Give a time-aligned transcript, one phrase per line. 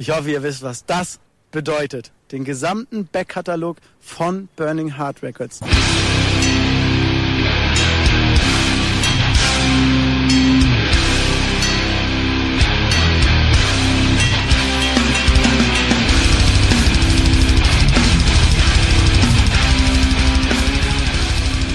[0.00, 1.20] Ich hoffe, ihr wisst, was das
[1.50, 2.10] bedeutet.
[2.32, 5.60] Den gesamten Backkatalog von Burning Heart Records.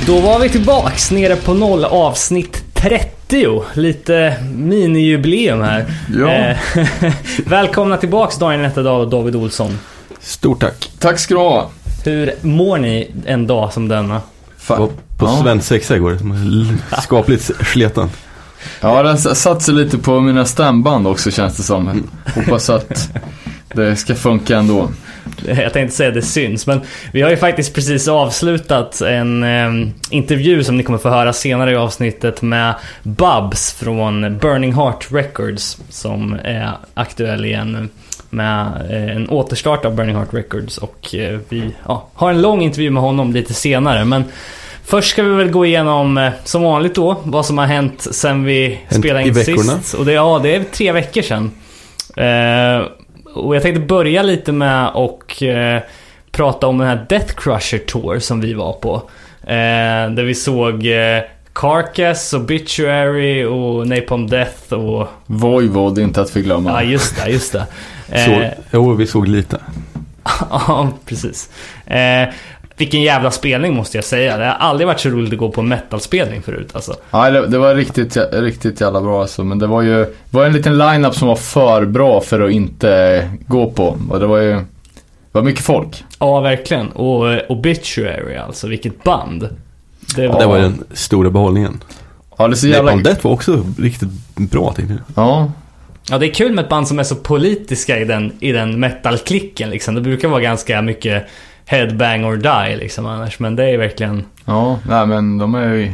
[0.08, 3.64] Då var vi tillbaks nere på noll avsnitt 30.
[3.74, 5.86] Lite minijubileum här.
[6.20, 6.30] Ja.
[6.34, 6.58] Eh,
[7.46, 9.80] Välkomna tillbaks Daniel Nätterdal och David Olsson.
[10.20, 10.92] Stort tack.
[11.00, 11.70] Tack ska du ha.
[12.04, 14.22] Hur mår ni en dag som denna?
[14.58, 14.80] Fan.
[14.80, 14.88] Var
[15.18, 15.40] på Ja.
[15.44, 16.18] svensexa igår.
[17.02, 18.10] Skapligt sleten.
[18.82, 22.04] Ja, den satt sig lite på mina stämband också känns det som.
[22.36, 23.10] Hoppas att
[23.74, 24.90] det ska funka ändå.
[25.46, 26.82] Jag tänkte säga det syns, men
[27.12, 31.72] vi har ju faktiskt precis avslutat en eh, intervju som ni kommer få höra senare
[31.72, 37.90] i avsnittet med Bubs från Burning Heart Records som är aktuell igen
[38.30, 42.62] med eh, en återstart av Burning Heart Records och eh, vi ja, har en lång
[42.62, 44.24] intervju med honom lite senare men
[44.88, 48.44] Först ska vi väl gå igenom, eh, som vanligt då, vad som har hänt sen
[48.44, 49.94] vi Hänt spelade in sist.
[49.94, 51.52] Och det, ja, det är tre veckor sedan.
[52.18, 52.88] Eh,
[53.36, 55.82] och jag tänkte börja lite med och eh,
[56.32, 58.96] prata om den här Death Crusher Tour som vi var på.
[59.44, 61.22] Eh, där vi såg eh,
[61.54, 65.08] Carcass, Obituary och Napalm Death och...
[65.26, 66.70] Voivod inte att förglömma.
[66.72, 67.66] Ja, just det, just det.
[68.08, 69.58] Så, Eh, jo, vi såg lite.
[70.50, 71.50] Ja, precis.
[71.86, 72.30] Eh,
[72.78, 74.38] vilken jävla spelning måste jag säga.
[74.38, 76.96] Det har aldrig varit så roligt att gå på en metalspelning förut alltså.
[77.12, 79.44] Ja, det, var riktigt, riktigt jävla bra alltså.
[79.44, 82.52] Men det var ju det var en liten line-up som var för bra för att
[82.52, 83.98] inte gå på.
[84.10, 86.04] Och det var ju det var mycket folk.
[86.20, 86.88] Ja, verkligen.
[86.92, 89.50] Och eh, Obituary alltså, vilket band.
[90.16, 90.32] Det Ja.
[90.32, 90.40] var...
[90.40, 91.84] Det var den stora behållningen.
[92.38, 92.84] Ja, det så jävla...
[92.92, 95.26] Napalm Death var också riktigt bra tänkte jag.
[95.26, 95.52] Ja,
[96.10, 98.80] Ja, det är kul med ett band som är så politiska i den, i den
[98.80, 99.96] metal-klicken liksom.
[99.96, 101.24] Det brukar vara ganska mycket
[101.66, 103.40] headbang or die liksom annars.
[103.40, 104.26] Men det är verkligen...
[104.46, 105.94] ja, nej men de är ju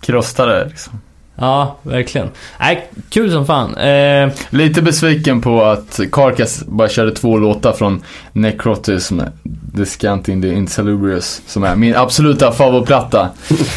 [0.00, 1.00] krossade liksom.
[1.36, 2.28] Ja, verkligen.
[2.60, 3.76] Nej, kul som fan.
[3.76, 8.02] Eh, Lite besviken på att Carcass bara körde två låtar från
[8.32, 9.20] Necrotism,
[9.72, 13.28] Descanting the Insalubrious, som är min absoluta favoritplatta.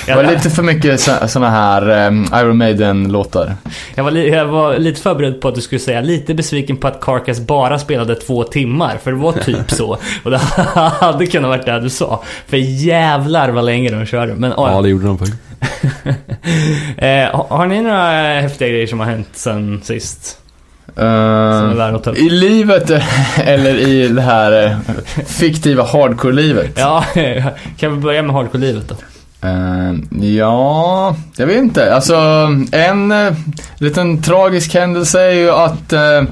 [0.06, 3.56] Det var lite för mycket sådana här um, Iron Maiden-låtar.
[3.96, 7.02] Jag var, jag var lite förberedd på att du skulle säga lite besviken på att
[7.02, 8.98] Carcass bara spelade två timmar.
[9.04, 9.98] För det var typ så.
[10.24, 10.38] Och det
[11.00, 12.24] hade kunnat varit det du sa.
[12.48, 14.34] För jävlar vad länge de körde.
[14.36, 15.47] Men ja, det gjorde de faktiskt.
[16.98, 20.38] eh, har, ni några häftiga grejer som har hänt sen sist?
[21.00, 22.16] Uh?
[22.16, 22.92] I livet
[23.38, 24.78] eller i det här eh,
[25.26, 26.72] fiktiva hardcore-livet?
[26.78, 27.04] Ja,
[27.78, 28.96] kan vi börja med hardcore-livet då?
[29.48, 31.96] Eh, ja, jag vet inte.
[31.96, 32.16] Alltså,
[32.72, 33.34] en uh,
[33.78, 36.30] liten tragisk händelse är ju att uh,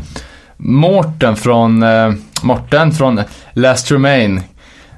[0.57, 3.21] Mårten från, uh, Morten från
[3.53, 4.41] Last Remain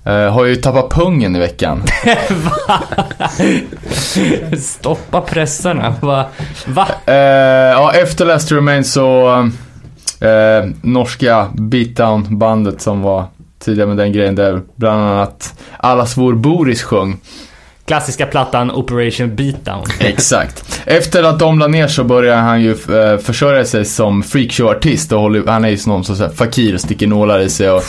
[0.08, 1.84] eh, har ju tappat pungen i veckan.
[2.30, 2.80] Va?
[4.58, 5.96] Stoppa pressarna.
[6.02, 6.26] Va?
[6.66, 6.88] Va?
[7.06, 7.14] Eh,
[7.72, 9.30] ja, efter Last Remain så,
[10.22, 13.26] eh, norska beatdown-bandet som var
[13.60, 17.18] tidigare med den grejen där bland annat Allas vår Boris sjöng.
[17.86, 19.84] Klassiska plattan Operation Beatdown.
[20.00, 20.82] Exakt.
[20.86, 22.76] Efter att de la ner så började han ju
[23.24, 26.82] försörja sig som freakshow-artist och håller, han är ju någon som så här fakir och
[26.82, 27.84] sticker nålar i sig och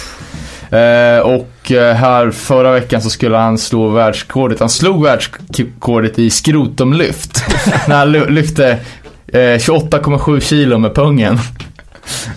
[0.70, 4.60] eh, och eh, här förra veckan så skulle han slå världsrekordet.
[4.60, 7.44] Han slog världsrekordet i skrotumlyft.
[7.88, 8.70] när han ly- lyfte
[9.32, 11.38] eh, 28,7 kilo med pungen.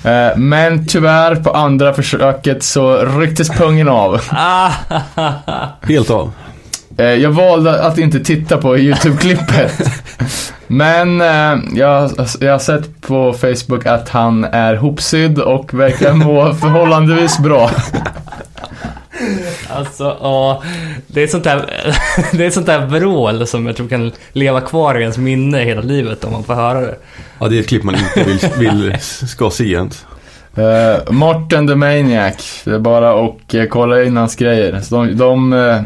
[0.04, 4.22] Eh, men tyvärr på andra försöket så rycktes pungen av.
[4.30, 4.70] Ah,
[5.82, 6.32] Helt av.
[6.98, 9.72] Eh, Jag valde att inte titta på YouTube-klippet.
[10.72, 16.54] Men eh, jag, jag har sett på Facebook att han är hopsydd och verkar må
[16.62, 17.72] förhållandevis bra.
[19.70, 20.64] Alltså, ja.
[21.08, 21.66] Det är sånt där,
[22.32, 25.82] det är sånt där vrål som jag tror kan leva kvar i ens minne hela
[25.82, 26.96] livet om man får höra det.
[27.40, 28.96] Ja, det är ett klipp man inte vill, vill
[29.28, 30.06] ska se ens.
[30.58, 34.82] Uh, Martin the Maniac, det är bara att uh, kolla in hans grejer.
[34.82, 35.82] Så de de eh,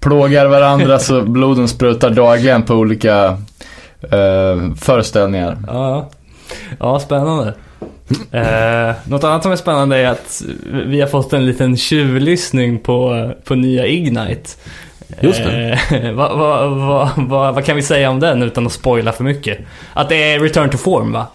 [0.00, 3.38] plågar varandra så bloden sprutar dagligen på olika
[4.02, 5.58] eh, föreställningar.
[5.66, 6.10] Ja,
[6.78, 7.54] ja spännande.
[8.30, 10.42] Eh, något annat som är spännande är att
[10.72, 14.50] vi har fått en liten tjuvlyssning på, på nya Ignite.
[15.20, 15.78] Just det.
[15.90, 19.24] Eh, vad, vad, vad, vad, vad kan vi säga om den utan att spoila för
[19.24, 19.58] mycket?
[19.92, 21.26] Att det är Return to Form va?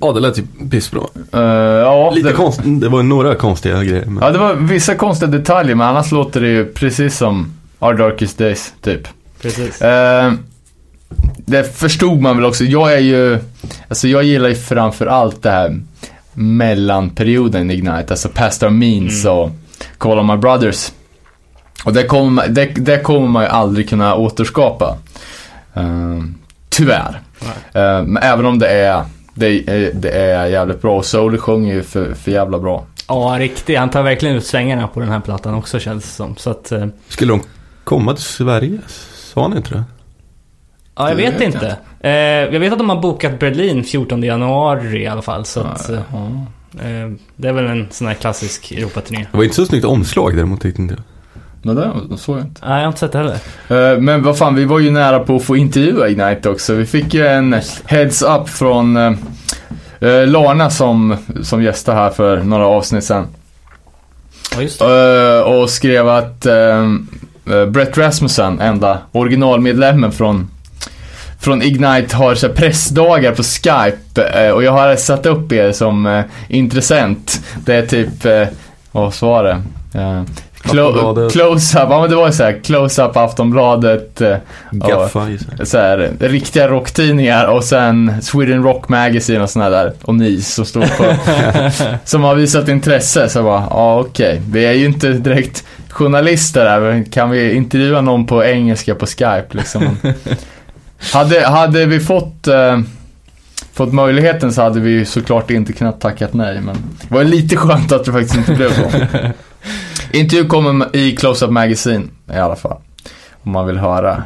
[0.00, 1.02] Ja, det lät ju pissbra.
[1.32, 4.04] Eh, ja, Lite det, konst, det var några konstiga grejer.
[4.04, 4.18] Men...
[4.22, 8.38] ja, det var vissa konstiga detaljer men annars låter det ju precis som Our Darkest
[8.38, 9.08] Days, typ.
[9.42, 9.82] Precis.
[9.82, 10.32] Eh,
[11.36, 12.64] det förstod man väl också.
[12.64, 13.38] Jag är ju,
[13.88, 15.80] alltså jag gillar ju framför allt det här
[16.34, 19.50] mellanperioden i Ignite, alltså Pastor Means och
[19.98, 20.92] Call of My Brothers.
[21.84, 24.96] Och det kommer, det, det kommer man ju aldrig kunna återskapa.
[25.76, 26.22] Uh,
[26.68, 27.20] tyvärr.
[27.76, 29.04] Uh, men även om det är,
[29.34, 30.96] det, är- det är jävligt bra.
[30.96, 32.84] Och Soul sjunger ju för, för jävla bra.
[33.08, 33.78] Ja, riktigt.
[33.78, 36.36] Han tar verkligen ut svängarna på den här plattan också känns det som.
[36.36, 37.40] Så att, eh, Skulle de
[37.84, 38.78] komma till Sverige?
[39.34, 39.84] Sa han inte det?
[40.98, 41.76] Ja, jag vet vet jag inte.
[42.00, 42.10] Eh,
[42.54, 45.44] jag vet att de har bokat Berlin 14 januari i alla fall.
[45.44, 46.26] Så att, eh, Ja.
[46.84, 49.26] eh, det är väl en sån här klassisk Europaturné.
[49.32, 51.02] Det var inte så snyggt omslag däremot tyckte inte jag.
[51.62, 52.60] Men det såg jag inte.
[52.66, 53.92] Nej, jag har inte sett det heller.
[53.94, 56.74] Eh, Men vad fan, vi var ju nära på att få intervjua Ignite också.
[56.74, 59.12] Vi fick ju en heads up från eh,
[60.00, 63.26] eh, Larna som, som gästade här för några avsnitt sedan.
[64.54, 65.38] Ja, just det.
[65.38, 66.54] Eh, och skrev att eh,
[67.50, 70.50] eh, Brett Rasmussen, enda originalmedlemmen från
[71.40, 76.06] från Ignite har så pressdagar på Skype eh, och jag har satt upp er som
[76.06, 77.40] eh, intressent.
[77.64, 78.24] Det är typ,
[78.92, 79.62] vad var det?
[79.94, 80.22] Eh,
[80.62, 81.32] clo- Aftonbladet.
[81.32, 84.20] Close-up, ja men det var ju såhär, close-up Aftonbladet,
[85.08, 85.66] sig.
[85.66, 89.92] så här, riktiga rocktidningar och sen Sweden Rock Magazine och såna där.
[90.02, 91.14] Och ni som står på,
[92.04, 93.28] som har visat intresse.
[93.28, 94.40] Så jag bara, ja okej.
[94.50, 99.06] Vi är ju inte direkt journalister här, men kan vi intervjua någon på engelska på
[99.06, 99.96] Skype liksom?
[101.12, 102.80] hade, hade vi fått, eh,
[103.72, 106.60] fått möjligheten så hade vi såklart inte kunnat tackat nej.
[106.60, 108.90] Men det var lite skönt att det faktiskt inte blev så.
[110.18, 112.76] Intervju kommer i Close-Up Magazine i alla fall.
[113.42, 114.22] Om man vill höra.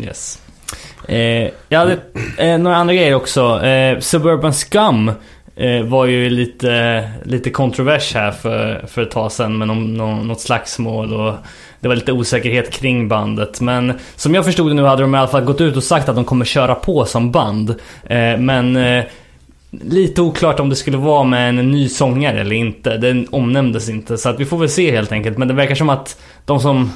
[0.00, 0.38] Yes.
[1.08, 1.98] Eh, jag hade
[2.38, 3.64] eh, några andra grejer också.
[3.64, 5.12] Eh, Suburban Scum
[5.56, 10.28] eh, var ju lite, lite kontrovers här för, för ett tag sedan med någon, någon,
[10.28, 11.34] något slagsmål och
[11.84, 13.60] det var lite osäkerhet kring bandet.
[13.60, 16.08] Men som jag förstod det nu hade de i alla fall gått ut och sagt
[16.08, 17.70] att de kommer köra på som band.
[18.04, 19.04] Eh, men eh,
[19.70, 22.96] lite oklart om det skulle vara med en ny sångare eller inte.
[22.96, 24.18] Den omnämndes inte.
[24.18, 25.38] Så att vi får väl se helt enkelt.
[25.38, 26.92] Men det verkar som att de som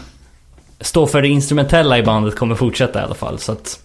[0.80, 3.38] står för det instrumentella i bandet kommer fortsätta i alla fall.
[3.38, 3.80] Så att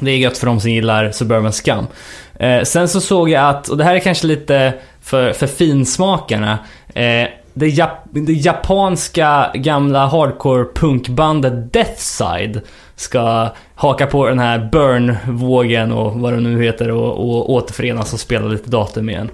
[0.00, 1.86] det är gött för de som gillar Suburban Scum.
[2.34, 6.58] Eh, sen så såg jag att, och det här är kanske lite för, för finsmakarna.
[6.94, 12.60] Eh, det, jap det japanska gamla hardcore punkbandet Deathside
[12.96, 18.20] ska haka på den här Burn-vågen och vad det nu heter och, och återförenas och
[18.20, 19.30] spela lite datum igen.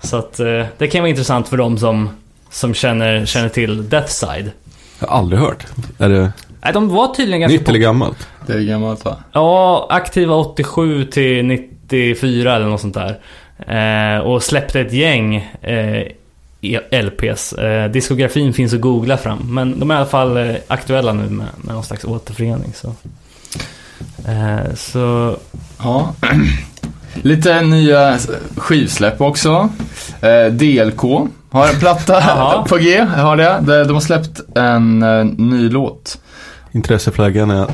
[0.00, 2.10] Så att eh, det kan vara intressant för de som,
[2.50, 4.50] som känner, känner till Deathside.
[4.98, 5.66] Jag har aldrig hört.
[5.98, 6.32] Är det
[6.62, 8.28] Nej, de var tydligen ganska nytt eller gammalt?
[8.46, 9.16] Det är gammalt va?
[9.32, 13.18] Ja, aktiva 87 till 94 eller något sånt där.
[13.66, 16.06] Eh, och släppte ett gäng eh,
[16.90, 17.52] LPs.
[17.52, 19.54] Eh, diskografin finns att googla fram.
[19.54, 22.72] Men de är i alla fall eh, aktuella nu med, med någon slags återförening.
[22.74, 22.94] Så,
[24.30, 25.36] eh, så
[25.78, 26.14] Ja.
[27.14, 28.18] Lite nya
[28.56, 29.68] skivsläpp också.
[30.20, 31.02] Eh, DLK
[31.50, 33.58] har en platta på G, jag har det.
[33.60, 36.18] De de har släppt en eh, ny låt.
[36.72, 37.66] Intresseflaggan är...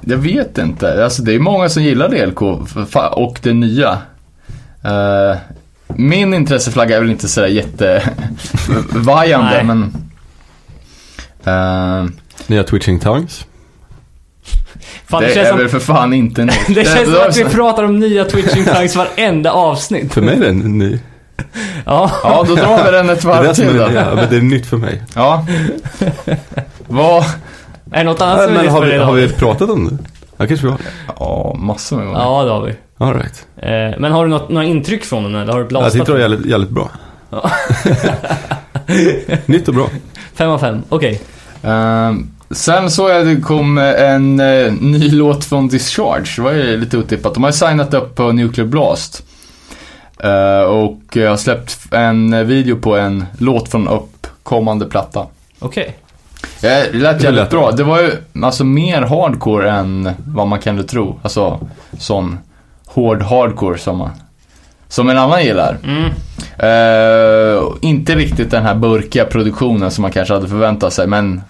[0.00, 2.42] Jag vet inte, alltså det är många som gillar DLK
[3.12, 3.98] och det nya.
[4.84, 5.36] Eh,
[5.96, 9.94] min intresseflagga är väl inte sådär jättevajande men...
[11.44, 12.04] eh,
[12.46, 13.46] Nya Twitching Tongues.
[15.06, 16.66] fan, det det, känns är som, väl för fan inte nytt.
[16.68, 20.12] det känns som att vi pratar om nya Twitching Tongues varenda avsnitt.
[20.14, 20.98] För mig är det en ny.
[21.86, 23.88] Ja, Ja, då drar vi den ett varv till då.
[23.94, 25.02] ja, men det är nytt för mig.
[25.14, 25.46] Ja.
[26.88, 27.24] Vad?
[27.92, 29.70] är det något annat som är men nytt har för vi, dig har vi pratat
[29.70, 29.98] om det?
[30.36, 30.80] Ja, kanske vi har.
[31.20, 32.20] Ja, massor med gånger.
[32.20, 32.74] Ja, det har vi.
[33.02, 33.46] All right.
[33.56, 35.92] Eh, men har du något, några intryck från den eller har du Jag blastat?
[35.92, 36.90] tyckte det var jävligt, jävligt bra.
[37.30, 37.50] Ja.
[39.46, 39.88] Nytt och bra.
[40.34, 41.20] Fem av fem, okej.
[41.62, 46.32] Ehm, sen såg jag att det kom en eh, ny låt från Discharge.
[46.36, 47.34] Det var ju lite otippat.
[47.34, 49.22] De har signat upp på Nuclear Blast.
[50.18, 55.26] Eh, och jag har släppt en video på en låt från uppkommande platta.
[55.58, 55.96] Okej.
[56.60, 57.70] Ja, det lät jävligt bra.
[57.70, 58.10] Det var ju
[58.42, 61.18] alltså mer hardcore än vad man kunde tro.
[61.22, 61.68] Alltså
[61.98, 62.38] sån
[62.94, 64.10] hård hardcore som, man,
[64.88, 65.78] som en annan gillar.
[65.84, 66.10] Mm.
[66.58, 71.42] Eh, inte riktigt den här burkiga produktionen som man kanske hade förväntat sig, men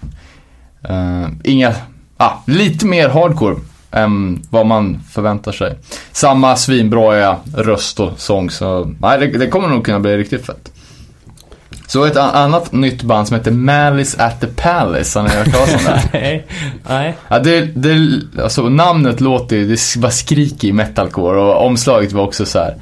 [0.89, 1.75] eh, inga,
[2.17, 3.57] ah, lite mer hardcore
[3.91, 5.75] än vad man förväntar sig.
[6.13, 10.72] Samma svinbra röst och sång, så nej, det, det kommer nog kunna bli riktigt fett.
[11.93, 15.75] Så ett annat nytt band som heter Malice at the Palace, har ni hört talas
[15.75, 16.03] om det?
[16.13, 16.47] Nej.
[16.89, 17.17] Nej.
[17.29, 22.23] Ja, det, det, alltså namnet låter ju, det bara skriker i metalcore och omslaget var
[22.23, 22.77] också så här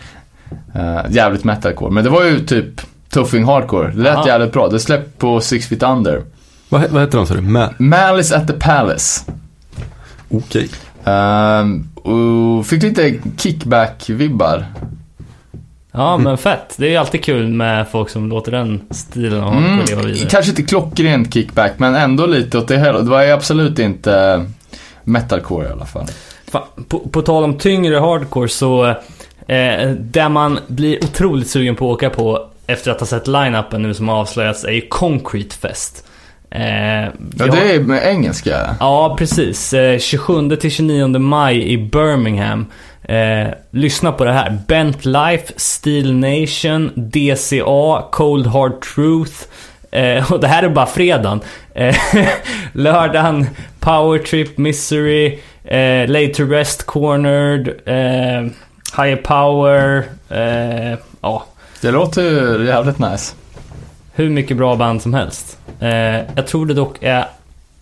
[0.75, 1.91] eh, jävligt metalcore.
[1.91, 3.91] Men det var ju typ tuffing hardcore.
[3.91, 4.27] Det lät Aha.
[4.27, 4.69] jävligt bra.
[4.69, 6.23] Det släppte på Six Feet Under.
[6.69, 7.41] Vad, vad heter de sa du?
[7.41, 7.75] Man?
[7.79, 9.25] Malice at the Palace.
[10.29, 10.69] Okej.
[11.05, 14.65] Ehm, och fick lite kickback-vibbar.
[15.93, 16.75] Ja, men fett.
[16.77, 20.29] Det är ju alltid kul med folk som låter den stilen av Mm, leva vidare.
[20.31, 23.05] kanske inte klockrent kickback, men ändå lite åt det hållet.
[23.05, 24.45] Det var ju absolut inte
[25.05, 26.07] metalcore i alla fall.
[26.89, 28.87] På, på tal om tyngre hardcore så,
[29.47, 33.79] eh, där man blir otroligt sugen på att åka på efter att ha sett line-upen
[33.83, 36.05] nu som har avslöjats är ju Concrete Fest.
[36.51, 38.77] Eh, Ja, det är med engelska.
[38.81, 39.73] Ja, precis.
[39.75, 42.67] Eh, 27 till 29 maj i Birmingham.
[43.11, 44.59] Eh, lyssna på det här.
[44.67, 49.35] Bent Life, Steel Nation, DCA, Cold Hard Truth.
[49.91, 51.41] Eh, och det här är bara fredagen.
[51.75, 51.97] Eh,
[52.73, 53.47] lördagen,
[53.81, 58.51] Power Trip, Misery, eh, Late to Rest Cornered, eh,
[59.03, 60.05] Higher Power.
[60.29, 61.45] Eh, ja,
[61.81, 63.35] Det låter jävligt nice.
[64.15, 65.59] hur mycket bra band som helst.
[65.81, 67.25] Eh, jag tror det dock är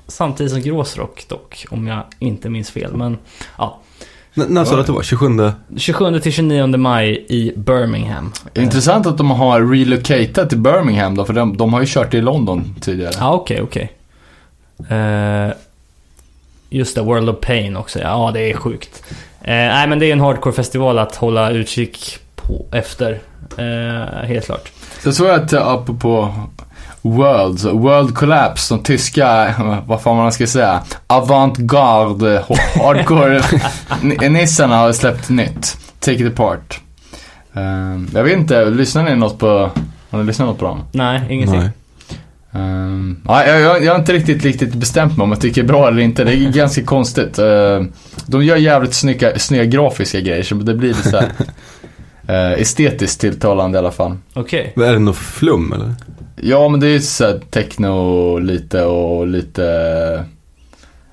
[0.06, 2.92] samtidigt som Gråsrock dock, om jag inte minns fel.
[2.96, 3.18] Men
[3.58, 3.78] ja,
[4.48, 5.02] när sa du att det var?
[5.02, 5.26] 27?
[5.76, 8.32] 27 till 29 maj i Birmingham.
[8.54, 12.20] Intressant att de har relocatat till Birmingham då, för de, de har ju kört i
[12.20, 13.12] London tidigare.
[13.18, 13.92] Ja, okej, okej.
[14.90, 15.52] Eh,
[16.70, 17.98] just det, World of Pain också.
[17.98, 19.02] Ja, det är sjukt.
[19.40, 23.20] Eh, nej, men det är en hardcore-festival att hålla utkik på efter.
[23.56, 24.72] Eh, helt klart.
[25.02, 26.34] Så såg jag att apropå
[27.16, 29.54] World, World Collapse, de tyska,
[29.86, 33.42] vad fan man ska säga, avantgarde hardcore
[34.28, 35.76] nissarna har släppt nytt.
[36.00, 36.80] Take it apart.
[37.54, 39.70] Ehm, jag vet inte, lyssnar ni något på,
[40.10, 40.84] har ni lyssnat något på dem?
[40.92, 41.60] Nej, ingenting.
[41.60, 41.70] Nej.
[42.50, 45.68] Um, ja, jag, jag, har inte riktigt, riktigt bestämt mig om jag tycker det är
[45.68, 46.24] bra eller inte.
[46.24, 47.38] Det är ganska konstigt.
[47.38, 47.92] Ehm,
[48.26, 51.32] de gör jävligt snygga, snygga grafiska grejer så det blir lite såhär
[52.30, 54.16] uh, estetiskt tilltalande i alla fall.
[54.34, 54.72] Okej.
[54.76, 55.94] Är det något flum eller?
[56.36, 60.24] Ja men det är såhär techno lite och lite...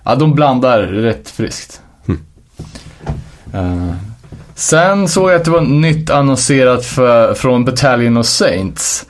[0.04, 1.82] Ja de blandar rätt friskt.
[2.08, 2.20] Mm.
[3.54, 3.96] Eh,
[4.56, 9.06] sen såg jag att det var nytt annonserat för, från Battalion of Saints.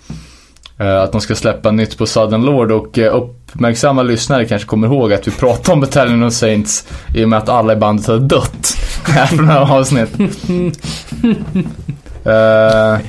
[0.77, 4.87] Eh, att de ska släppa nytt på Southern Lord och uh, uppmärksamma lyssnare kanske kommer
[4.87, 8.07] ihåg att vi pratade om Battalion of Saints i och med att alla i bandet
[8.07, 8.77] hade dött.
[9.07, 10.09] Här från det här avsnitt.
[12.25, 12.99] Eh,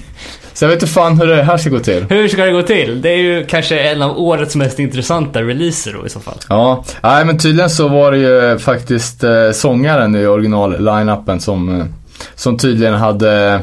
[0.52, 2.06] så jag vet inte fan hur det här ska gå till.
[2.08, 3.02] Hur ska det gå till?
[3.02, 6.35] Det är ju kanske en av årets mest intressanta releaser då i så fall.
[6.49, 11.87] Ja, nej men tydligen så var det ju faktiskt eh, sångaren i original-line-upen som, eh,
[12.35, 13.61] som tydligen hade,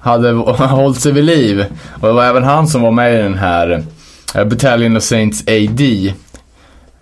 [0.00, 0.32] hade
[0.66, 1.64] hållit sig vid liv.
[2.00, 3.84] Och det var även han som var med i den här
[4.34, 6.14] eh, Battalion of Saints AD.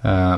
[0.03, 0.37] Eh,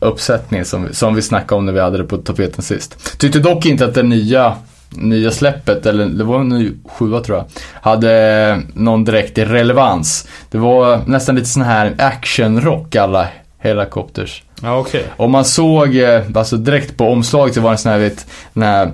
[0.00, 3.18] uppsättningen som, som vi snackade om när vi hade det på tapeten sist.
[3.18, 4.54] Tyckte dock inte att det nya
[4.96, 7.46] nya släppet, eller det var en ny sjua tror jag,
[7.80, 10.28] hade någon direkt relevans.
[10.50, 14.42] Det var nästan lite sån här actionrock alla helikopters.
[14.62, 15.04] Ja, okej.
[15.16, 18.26] Och man såg, eh, alltså direkt på omslaget så var det en sån här, vet,
[18.52, 18.86] den här,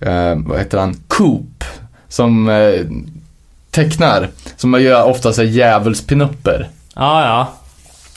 [0.00, 1.64] eh, vad heter han, Coop.
[2.08, 2.80] Som eh,
[3.70, 4.28] tecknar.
[4.56, 6.68] Som man gör ofta så djävulspinupper.
[6.94, 7.48] Ja, ja.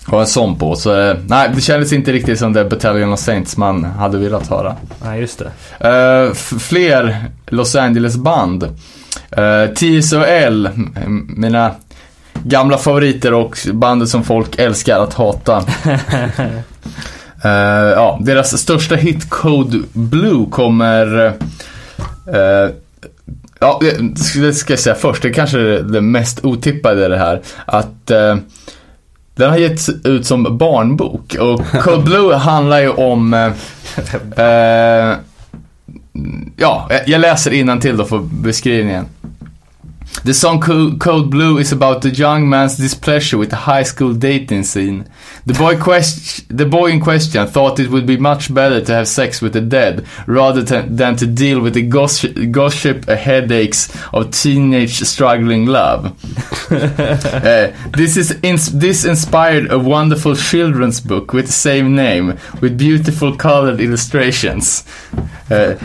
[0.07, 0.75] Och en sån på.
[0.75, 4.48] Så eh, nej, det kändes inte riktigt som det Battalion of Saints man hade velat
[4.48, 4.75] höra.
[5.03, 5.39] Nej, just
[5.79, 5.89] det.
[5.89, 8.63] Eh, f- fler Los Angeles-band.
[9.38, 11.71] Uh, TSOL, m- mina
[12.43, 15.63] gamla favoriter och bandet som folk älskar att hata.
[17.43, 17.51] Eh,
[17.95, 21.25] ja, deras största hit Code Blue kommer...
[22.27, 22.71] eh,
[23.61, 25.21] ja, det- ska jag säga först.
[25.21, 27.41] Det är kanske är det mest otippade i det här.
[27.65, 28.35] Att eh,
[29.35, 31.35] den har getts ut som barnbok.
[31.39, 33.33] Och Code Blue handlar ju om...
[33.33, 33.51] eh,
[34.45, 35.15] eh,
[36.57, 39.05] ja, jag- jag läser till då för beskrivningen.
[40.23, 44.13] The song Co- Code Blue is about the young man's displeasure with the high school
[44.13, 45.07] dating scene.
[45.47, 49.07] The boy, quest- the boy in question thought it would be much better to have
[49.07, 54.29] sex with the dead rather than- than to deal with the goss- gossip headaches of
[54.31, 56.13] teenage struggling love.
[56.71, 62.77] Uh, this is ins- this inspired a wonderful children's book with the same name, with
[62.77, 64.83] beautiful colored illustrations,
[65.49, 65.75] uh,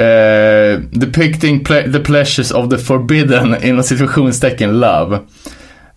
[0.00, 5.16] uh, depicting ple- the pleasures of the forbidden inom situationstecken love.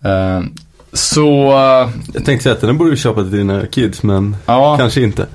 [0.04, 0.44] Uh,
[0.92, 4.76] så, uh, Jag tänkte säga att den borde du köpa till dina kids men ja.
[4.78, 5.26] kanske inte.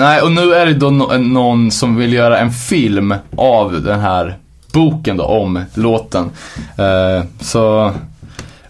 [0.00, 4.00] Nej, och nu är det då no- någon som vill göra en film av den
[4.00, 4.36] här
[4.72, 6.30] boken då, om låten.
[7.40, 7.92] Så,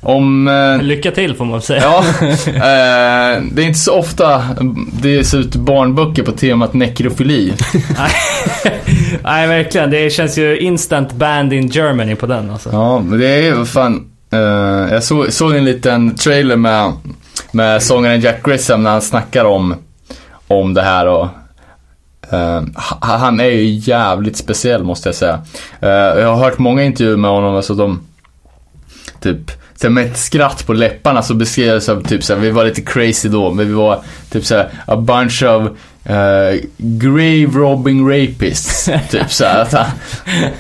[0.01, 0.49] om...
[0.49, 1.83] eh, Lycka till får man säga.
[1.83, 1.99] Ja,
[2.47, 4.43] eh, det är inte så ofta
[5.03, 7.53] det ser ut barnböcker på temat nekrofili.
[9.23, 9.91] Nej, verkligen.
[9.91, 12.69] Det känns ju instant band in Germany på den alltså.
[12.73, 14.39] Ja, men det är ju fan, eh,
[14.93, 16.93] jag såg, såg en liten trailer med,
[17.53, 19.75] med sångaren Jack Grisham när han snackar om,
[20.49, 21.29] om det här och
[23.01, 25.41] ha- han är ju jävligt speciell måste jag säga.
[25.81, 28.01] Eh, jag har hört många intervjuer med honom, alltså de
[29.21, 32.65] typ så med ett skratt på läpparna så beskrev det som typ såhär, vi var
[32.65, 35.69] lite crazy då, men vi var typ såhär a bunch of
[36.05, 38.85] eh, grave robbing rapists.
[39.11, 39.69] typ såhär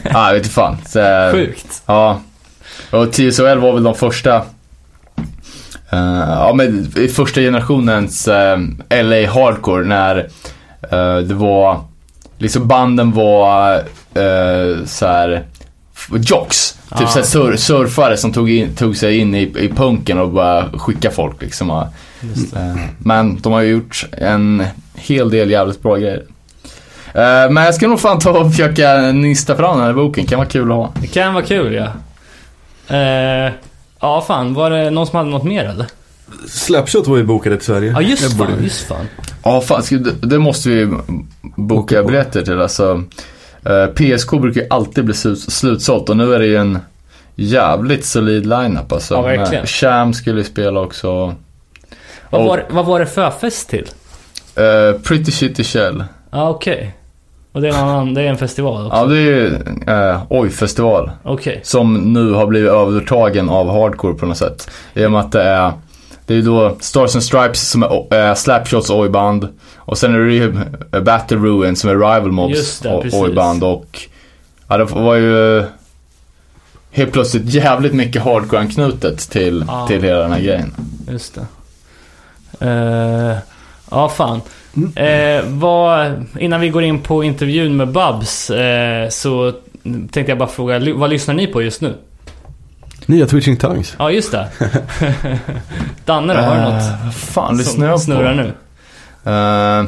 [0.02, 0.76] ja jag vet inte fan.
[0.86, 1.82] Så, Sjukt.
[1.86, 2.20] Ja.
[2.90, 4.36] Och TSOL var väl de första
[5.90, 8.58] eh, Ja men i första generationens eh,
[8.90, 10.28] LA Hardcore när
[10.90, 11.84] eh, det var
[12.40, 13.76] Liksom banden var
[14.16, 15.44] uh, så här
[16.10, 16.78] Jocks.
[16.98, 20.70] Typ såhär sur, surfare som tog, in, tog sig in i, i punken och bara
[20.78, 21.70] skickade folk liksom.
[21.70, 21.84] Och,
[22.20, 22.60] Just det.
[22.60, 26.22] eh, men de har ju gjort en hel del jävligt bra grejer.
[27.14, 30.38] Eh, men jag ska nog fan ta och försöka nysta fram den här boken, kan
[30.38, 30.92] vara kul att ha.
[31.00, 31.86] Det kan vara kul ja.
[32.96, 33.52] Eh,
[34.00, 35.86] ja fan, var det någon som hade något mer eller?
[36.48, 37.90] Slapshot var ju bokade till Sverige.
[37.92, 39.08] Ja just borde- fan, just fan.
[39.44, 39.82] Ja, fan,
[40.22, 40.88] det, måste vi
[41.56, 42.60] boka biljetter till.
[42.60, 43.02] Alltså,
[43.94, 46.78] PSK brukar ju alltid bli slut, slutsålt och nu är det ju en
[47.34, 49.14] jävligt solid lineup alltså.
[49.14, 49.62] Ja, verkligen.
[49.62, 51.34] Med Sham skulle ju spela också.
[52.30, 53.88] Vad var, vad var det förfest till?
[54.54, 56.04] Eh, Pretty Shitty Shell.
[56.30, 56.94] Ja okej.
[57.52, 58.98] Och det är en annan, det är en festival också?
[58.98, 59.46] Ja, det är ju
[59.88, 61.10] uh, Oj-festival.
[61.22, 61.60] Okej.
[61.62, 64.70] Som nu har blivit övertagen av hardcore på något sätt.
[64.94, 65.72] I och med att det är,
[66.30, 69.48] det är ju då Stars and Stripes som är uh, Slapshots oj-band.
[69.76, 70.56] Och sen är det ju
[70.92, 72.82] eh, Battle Ruin som är Rival Mobs
[73.12, 73.64] oj-band.
[73.64, 73.98] Och
[74.68, 75.64] ja, det var ju eh,
[76.90, 79.86] helt plötsligt jävligt mycket hardcore-anknutet till, Ah.
[79.86, 80.74] till hela den här grejen.
[81.10, 82.66] Just det.
[82.66, 83.36] Eh,
[83.90, 84.40] ja, fan.
[84.94, 90.48] Eh, vad, innan vi går in på intervjun med Babs eh, så tänkte jag bara
[90.48, 91.94] fråga, vad lyssnar ni på just nu?
[93.06, 93.94] Nya Twitching Tongues.
[93.98, 94.48] Ja, just det.
[96.04, 97.98] Danne då, har du något Eh, Vad fan lyssnar som jag på?
[97.98, 98.52] snurrar nu?
[99.24, 99.86] Eh,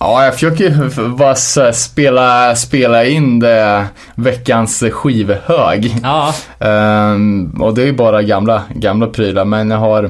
[0.00, 1.34] ja, jag försöker bara
[1.72, 5.96] spela, spela in det veckans skivhög.
[6.02, 10.04] Ja, Ehm, och det är ju bara gamla, gamla prylar, men jag har...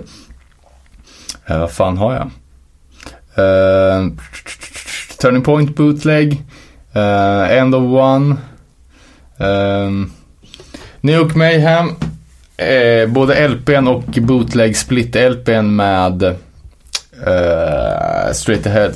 [1.47, 2.31] Eh, vad fan har jag?
[5.20, 6.42] Turning Point Bootleg.
[7.51, 8.37] End of One.
[11.01, 11.88] New York Mayhem
[12.57, 16.33] eh, både LPn och Bootleg Split LPn med eh,
[18.33, 18.93] Straight Ahead.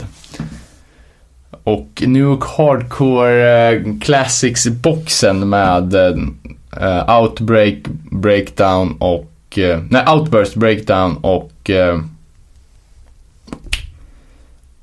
[1.65, 5.95] Och New York Hardcore eh, Classics-boxen med
[6.81, 7.75] eh, Outbreak,
[8.11, 9.59] Breakdown och...
[9.59, 11.71] eh, nej, Outburst, Breakdown och...
[11.71, 11.99] Eh,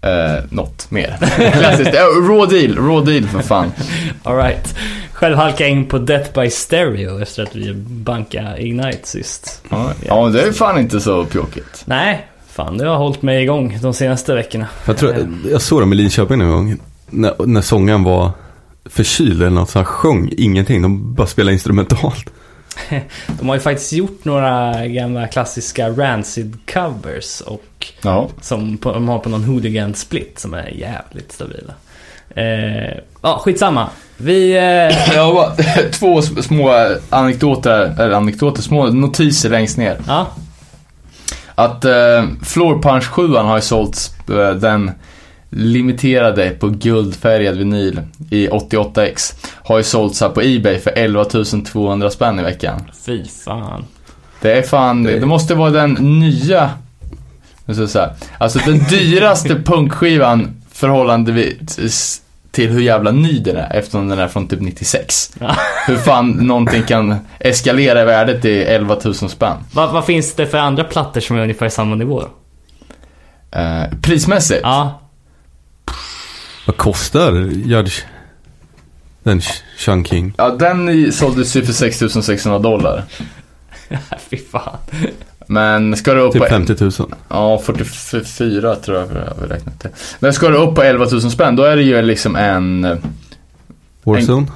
[0.01, 1.17] eh, något mer.
[1.51, 1.93] Klassiskt.
[1.95, 3.71] Eh, Raw Deal, Raw Deal för fan.
[4.23, 4.75] alright.
[5.15, 9.61] Själv halkade jag in på Death by Stereo efter att vi bankade Ignite sist.
[9.69, 11.83] Ja, ja, men det är fan inte så pjåkigt.
[11.85, 14.67] Nej, fan det har hållit mig igång de senaste veckorna.
[14.87, 16.77] Jag, tror, jag såg dem i Linköping någon gång.
[17.09, 18.31] När, när sångaren var
[18.85, 20.81] förkyld eller något så han sjöng ingenting.
[20.81, 22.29] De bara spelade instrumentalt.
[23.39, 28.29] De har ju faktiskt gjort några gamla klassiska Rancid covers och Ja.
[28.41, 31.73] som på, de har på någon hooligan split som är jävligt stabila.
[32.35, 33.89] Eh, ja, skitsamma.
[34.17, 34.51] Vi...
[34.57, 35.53] Eh, Jag har bara
[35.91, 39.97] två sm- små anekdoter, eller anekdoter, små notiser längst ner.
[40.07, 40.27] ja,
[41.55, 44.91] Att eh, Floor Punch 7 har ju sålts eh, den
[45.49, 49.33] limiterade på guldfärgad vinyl i 88x.
[49.63, 51.25] Har ju sålts här på Ebay för 11
[51.71, 52.81] 200 spänn i veckan.
[53.05, 53.85] fy fan.
[54.41, 56.69] Det är fan, Det- det måste vara den nya,
[57.69, 62.21] ska jag säga, alltså den dyraste punkskivan förhållandevis
[62.55, 65.31] till hur jävla ny den är eftersom den är från typ 96.
[65.39, 65.55] Ja.
[65.87, 69.57] Hur fan någonting kan eskalera i värdet till 11 000 spänn.
[69.73, 72.23] Vad, vad finns det för andra plattor som är ungefär i samma nivå?
[73.51, 74.59] Eh, prismässigt?
[74.63, 75.01] Ja,
[76.65, 77.31] Vad kostar
[77.65, 77.93] Judge?
[79.23, 80.33] Den Sh- Sean King.
[80.37, 83.03] Ja, den såldes ju för 6 600 dollar.
[84.29, 84.77] fy fan.
[85.47, 86.49] Men ska du upp Typ på...
[86.49, 86.91] 50 000.
[87.29, 89.89] Ja, 44 tror jag har räknat det.
[90.19, 92.85] Men ska du upp på 11 000 spänn, då är det ju liksom en...
[92.85, 92.97] eh,
[94.03, 94.47] Warzone.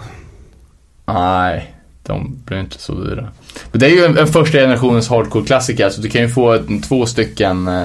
[1.05, 3.27] Nej, de blir inte så dyra.
[3.71, 6.83] Men det är ju en, en första generationens hardcore-klassiker, så du kan ju få ett,
[6.87, 7.83] två stycken eh,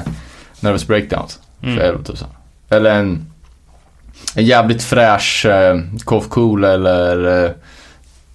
[0.61, 1.79] Nervous Breakdowns för Mm.
[1.85, 2.17] 11 000.
[2.69, 3.27] Eller en,
[4.35, 7.51] en jävligt fräsch eh, Cough Cool eller eh,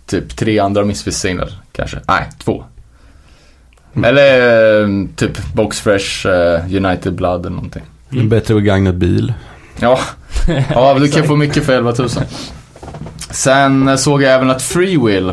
[0.05, 1.99] typ tre andra Misfits-singlar kanske.
[2.07, 2.63] Nej, två.
[3.93, 4.09] Mm.
[4.09, 7.83] Eller eh, typ Box Fresh eh, United Blood eller någonting.
[8.11, 8.23] Mm.
[8.23, 9.33] En bättre begagnad bil.
[9.79, 9.99] Ja,
[10.69, 12.09] ja du kan få mycket för 11 000.
[13.31, 15.29] Sen eh, såg jag även att Freewill,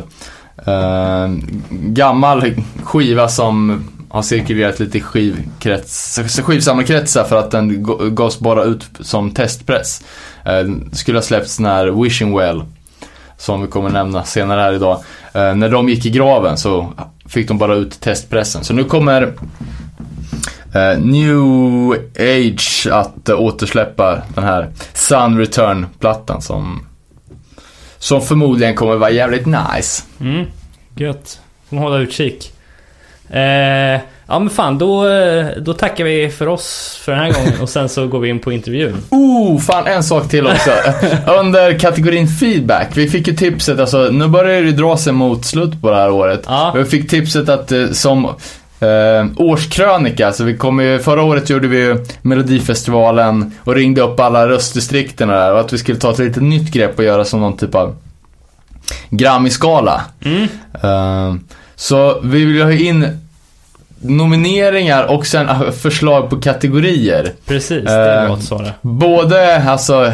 [0.66, 1.28] eh,
[1.70, 8.84] gammal skiva som har cirkulerat lite i skivkrets, skivsamlarkretsar för att den gavs bara ut
[9.00, 10.04] som testpress.
[10.44, 12.64] Eh, skulle ha släppts när Wishing Well,
[13.38, 16.92] som vi kommer nämna senare här idag, eh, när de gick i graven så
[17.28, 18.64] fick de bara ut testpressen.
[18.64, 19.22] Så nu kommer
[20.74, 26.86] eh, New Age att återsläppa den här Sun Return-plattan som,
[27.98, 30.02] som förmodligen kommer vara jävligt nice.
[30.20, 30.46] Mm.
[30.94, 31.40] Gött.
[31.68, 32.52] Får man hålla utkik.
[33.30, 37.60] Eh, ja men fan, då, eh, då tackar vi för oss för den här gången
[37.60, 39.02] och sen så går vi in på intervjun.
[39.10, 40.70] Oh, fan en sak till också.
[41.40, 42.88] Under kategorin feedback.
[42.94, 46.10] Vi fick ju tipset, alltså nu börjar det dra sig mot slut på det här
[46.10, 46.42] året.
[46.46, 46.72] Ja.
[46.76, 48.24] Vi fick tipset att eh, som
[48.80, 54.20] eh, årskrönika, så vi kom ju, förra året gjorde vi ju Melodifestivalen och ringde upp
[54.20, 57.40] alla röstdistrikterna där och att vi skulle ta ett litet nytt grepp och göra som
[57.40, 57.96] någon typ av
[59.10, 60.00] Grammy-skala.
[60.24, 60.48] Mm.
[60.82, 61.34] Eh,
[61.76, 63.18] så vi vill ha in
[64.00, 67.32] nomineringar och sen eh, förslag på kategorier.
[67.46, 68.72] Precis, det Eh, låter så det.
[68.82, 70.12] Både alltså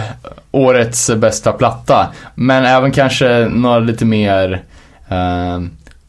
[0.51, 4.63] årets bästa platta, men även kanske några lite mer
[5.09, 5.61] eh,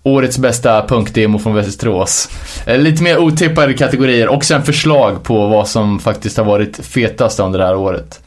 [0.04, 2.30] årets bästa punkdemo från Västerås.
[2.66, 7.40] Eh, lite mer otippade kategorier och sen förslag på vad som faktiskt har varit fetast
[7.40, 8.20] under det här året.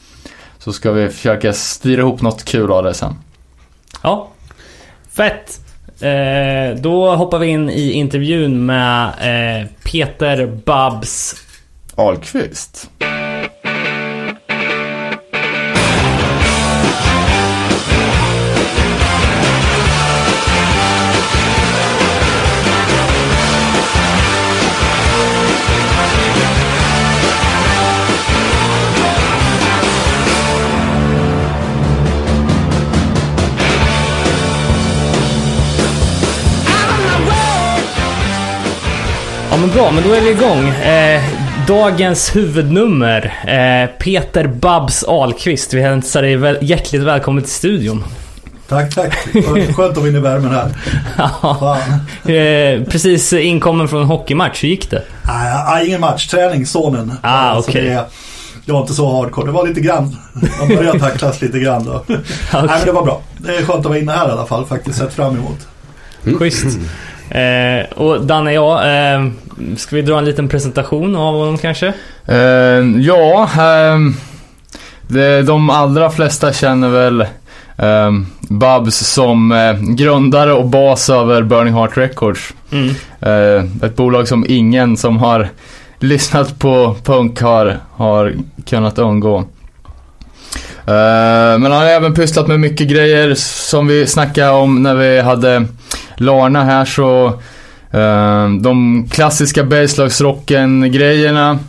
[0.59, 3.15] Så ska vi försöka styra ihop något kul av det sen.
[4.01, 4.27] Ja.
[5.13, 5.59] Fett.
[6.01, 11.35] Eh, då hoppar vi in i intervjun med eh, Peter Babs.
[11.95, 12.89] Ahlqvist.
[39.57, 40.67] Ja men bra, men då är vi igång.
[40.69, 41.21] Eh,
[41.67, 43.33] dagens huvudnummer.
[43.47, 45.73] Eh, Peter Babs Ahlqvist.
[45.73, 48.03] Vi hälsar dig väl, hjärtligt välkommen till studion.
[48.67, 49.13] Tack, tack.
[49.33, 50.69] Skönt- att vara inne i värmen här.
[51.41, 51.77] Ja,
[52.33, 54.63] eh, precis inkommen från en hockeymatch.
[54.63, 55.03] Hur gick det?
[55.25, 56.27] Nej, nej, ingen match.
[56.27, 57.13] Träning, sonen.
[57.21, 57.83] Ah, Så okej.
[57.85, 58.05] det,
[58.65, 59.45] det var inte så hardcore.
[59.45, 60.17] Det var lite grann.
[60.59, 62.03] Man började tacklas lite grann då.
[62.07, 62.19] Nej,
[62.51, 63.21] men det var bra.
[63.37, 64.65] Det är skönt att vara inne här i alla fall.
[64.65, 65.67] Faktiskt sett fram emot.
[66.39, 66.77] Schysst.
[67.29, 69.27] Eh, och Danne, ja, eh,
[69.77, 71.93] ska vi dra en liten presentation av honom kanske?
[72.25, 72.37] Eh,
[72.97, 74.13] ja, ehm,
[75.07, 77.25] det, de allra flesta känner väl
[77.77, 82.53] ehm, Babs som eh, grundare och bas över Burning Heart Records.
[82.71, 82.89] Mm.
[83.19, 85.49] Eh, ett bolag som ingen som har
[85.99, 88.33] lyssnat på punk har, har
[88.65, 89.37] kunnat undgå.
[90.87, 95.21] Eh, men han har även pysslat med mycket grejer som vi snackade om när vi
[95.21, 95.65] hade
[96.17, 97.27] Larna här så
[97.91, 101.59] eh, de klassiska Bergslagsrocken-grejerna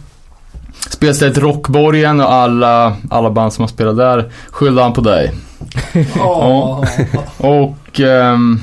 [0.90, 5.32] Spelstället Rockborgen och alla, alla band som har spelat där skyllde han på dig.
[6.16, 6.84] Ja,
[7.36, 8.60] Och ehm,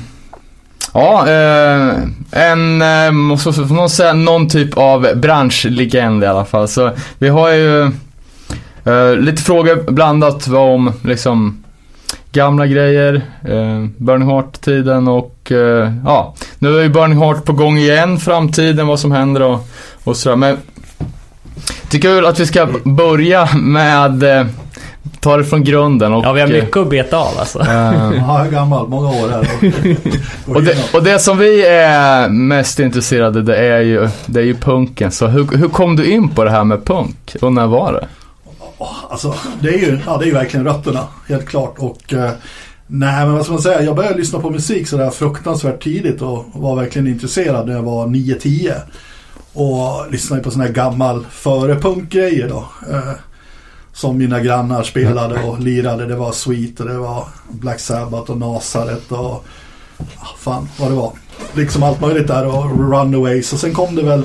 [0.94, 1.94] ja, eh,
[2.30, 6.68] en, eh, måste man säga, någon typ av branschlegend i alla fall.
[6.68, 7.82] Så vi har ju
[8.84, 11.64] eh, lite frågor blandat om liksom
[12.32, 17.78] gamla grejer, eh, Burning Heart-tiden och eh, ja, nu är ju Burning Heart på gång
[17.78, 19.68] igen, framtiden, vad som händer och,
[20.04, 20.36] och sådär.
[20.36, 20.56] Men
[21.88, 24.46] tycker väl att vi ska börja med eh,
[25.20, 27.58] ta det från grunden och Ja, vi har eh, mycket att beta av alltså.
[27.66, 28.88] ja, jag är gammal.
[28.88, 29.48] Många år här.
[30.54, 34.54] och, det, och det som vi är mest intresserade det är ju, det är ju
[34.54, 35.10] punken.
[35.10, 37.36] Så hur, hur kom du in på det här med punk?
[37.42, 38.06] Och när var det?
[39.10, 41.74] Alltså, det är ju, ja, det är ju verkligen rötterna, helt klart.
[41.78, 42.30] Och eh,
[42.86, 43.82] nej, men vad ska man säga?
[43.82, 48.06] Jag började lyssna på musik sådär fruktansvärt tidigt och var verkligen intresserad när jag var
[48.06, 48.72] 9-10.
[49.52, 52.68] Och lyssnade på sådana här gammal före-punkgrejer då.
[52.90, 53.12] Eh,
[53.92, 56.06] som mina grannar spelade och lirade.
[56.06, 59.44] Det var Sweet och det var Black Sabbath och Nasaret och
[60.16, 61.12] ah, fan vad det var.
[61.54, 63.52] Liksom allt möjligt där och Runaways.
[63.52, 64.24] Och sen kom det väl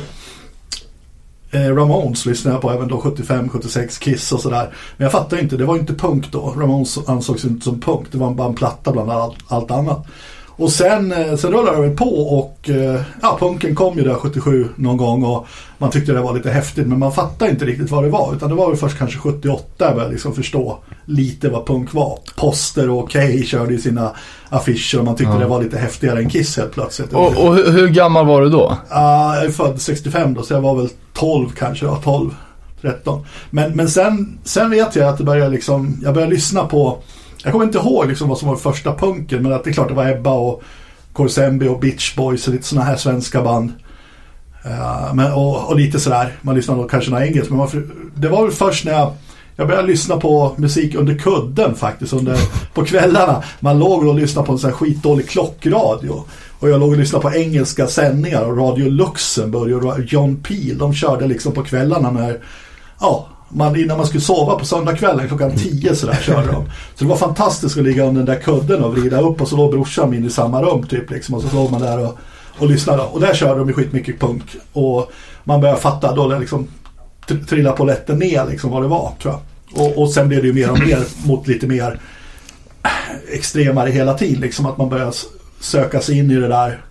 [1.52, 4.74] Eh, Ramones lyssnade jag på även då 75, 76, Kiss och sådär.
[4.98, 6.54] Men jag fattar inte, det var inte punk då.
[6.58, 8.08] Ramones ansågs inte som punk.
[8.12, 10.08] Det var bara en platta bland allt, allt annat.
[10.56, 12.06] Och sen, eh, sen rullade det på
[12.40, 16.34] och eh, ja, punken kom ju där 77 någon gång och man tyckte det var
[16.34, 18.34] lite häftigt men man fattade inte riktigt vad det var.
[18.36, 22.20] Utan det var väl först kanske 78 jag började liksom förstå lite vad punk var.
[22.36, 24.12] Poster och Okej körde ju sina
[24.50, 25.40] affischer och man tyckte Ja.
[25.40, 27.14] det var lite häftigare än Kiss helt plötsligt.
[27.14, 28.78] Och, och hur, hur gammal var du då?
[28.90, 32.30] Ja, jag är född 65 då, så jag var väl 12 kanske, ja 12,
[32.82, 33.26] 13.
[33.50, 36.98] Men, men sen, sen vet jag att det började liksom, jag började lyssna på,
[37.44, 39.88] jag kommer inte ihåg liksom vad som var första punken, men att det är klart
[39.88, 40.64] det var Ebba och
[41.14, 43.74] Korsembi och Beach Boys och lite sådana här svenska band.
[44.66, 47.54] Uh, men, och, och lite sådär, man lyssnade kanske några engelska.
[47.54, 49.14] Men man, det var väl först när jag
[49.56, 52.38] jag började lyssna på musik under kudden faktiskt under,
[52.74, 53.44] på kvällarna.
[53.60, 56.24] Man låg och lyssnade på en sån här skitdålig klockradio.
[56.60, 60.78] Och jag låg och lyssnade på engelska sändningar och Radio Luxemburg och John Peel.
[60.78, 62.40] De körde liksom på kvällarna när,
[63.00, 66.66] ja, man, innan man skulle sova på söndagskvällen klockan 10 sådär körde de.
[66.96, 69.56] Så det var fantastiskt att ligga under den där kudden och vrida upp och så
[69.56, 71.36] låg brorsan min i samma rum typ liksom.
[71.36, 72.18] Och så låg man där och,
[72.58, 73.04] och lyssnade.
[73.04, 74.44] Och där körde de ju skitmycket punk.
[74.74, 75.12] Och
[75.44, 76.68] man började fatta då liksom
[77.50, 79.42] trilla på lätten ner liksom vad det var tror jag.
[79.82, 82.00] Och, och sen blev det ju mer och mer mot lite mer
[83.32, 84.42] extremare hela tiden.
[84.42, 85.14] Liksom att man börjar
[85.60, 86.82] söka sig in i det där.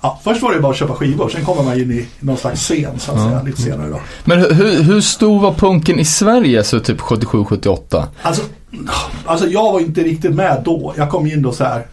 [0.00, 2.60] Ja, först var det bara att köpa skivor, sen kommer man in i någon slags
[2.60, 3.24] scen så att ja.
[3.24, 4.00] säga, lite senare då.
[4.24, 8.06] Men hur, hur stor var punken i Sverige så typ 77-78?
[8.22, 8.42] Alltså,
[9.24, 10.94] alltså jag var inte riktigt med då.
[10.96, 11.86] Jag kom in då så här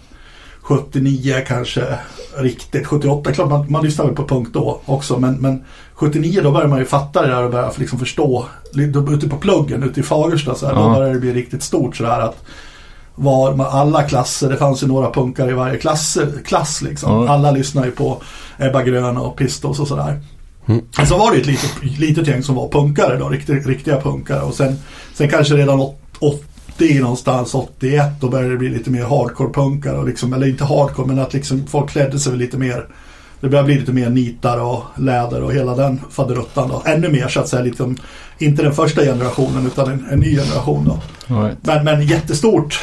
[0.62, 2.00] 79 kanske
[2.38, 2.88] riktigt.
[2.88, 6.80] 78, klart man, man lyssnade på punk då också men, men 79 då började man
[6.80, 8.46] ju fatta det där och började liksom förstå.
[9.12, 10.80] Ute på pluggen ute i Fagersta så här, ja.
[10.80, 12.44] då började det bli riktigt stort sådär att
[13.20, 17.12] var alla klasser, det fanns ju några punkare i varje klass, klass liksom.
[17.12, 17.30] Ja.
[17.30, 18.22] Alla lyssnade ju på
[18.58, 20.22] Ebba Grön och Pistols och sådär.
[20.66, 20.82] Mm.
[21.08, 24.54] Så var det ett litet, litet gäng som var punkare då, riktiga, riktiga punkare och
[24.54, 24.80] sen,
[25.14, 25.80] sen kanske redan
[26.20, 31.20] 80 någonstans, 81 då började det bli lite mer hardcore-punkare liksom, eller inte hardcore men
[31.20, 32.88] att liksom folk klädde sig lite mer
[33.40, 36.84] det börjar bli lite mer nitar och läder och hela den faderuttan då.
[36.86, 37.98] Ännu mer så att säga, liksom,
[38.38, 41.00] inte den första generationen utan en, en ny generation då.
[41.36, 41.58] Right.
[41.62, 42.80] Men, men jättestort.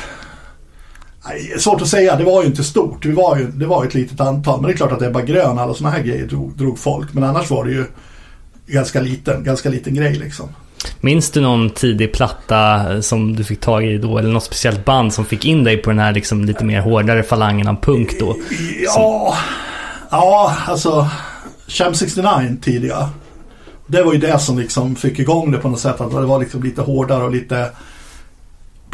[1.29, 3.03] Nej, svårt att säga, det var ju inte stort.
[3.03, 4.61] Det var ju det var ett litet antal.
[4.61, 7.15] Men det är klart att Ebba Grön, alla sådana här grejer drog, drog folk.
[7.15, 7.85] Men annars var det ju
[8.67, 10.49] ganska liten, ganska liten grej liksom.
[11.01, 14.19] Minns du någon tidig platta som du fick tag i då?
[14.19, 17.23] Eller något speciellt band som fick in dig på den här liksom lite mer hårdare
[17.23, 18.37] falangen av punk då?
[18.85, 19.37] Ja,
[20.15, 21.09] Ja, alltså
[21.67, 23.11] Champ 69 tidiga.
[23.87, 26.01] Det var ju det som liksom fick igång det på något sätt.
[26.01, 27.71] Att det var liksom lite hårdare och lite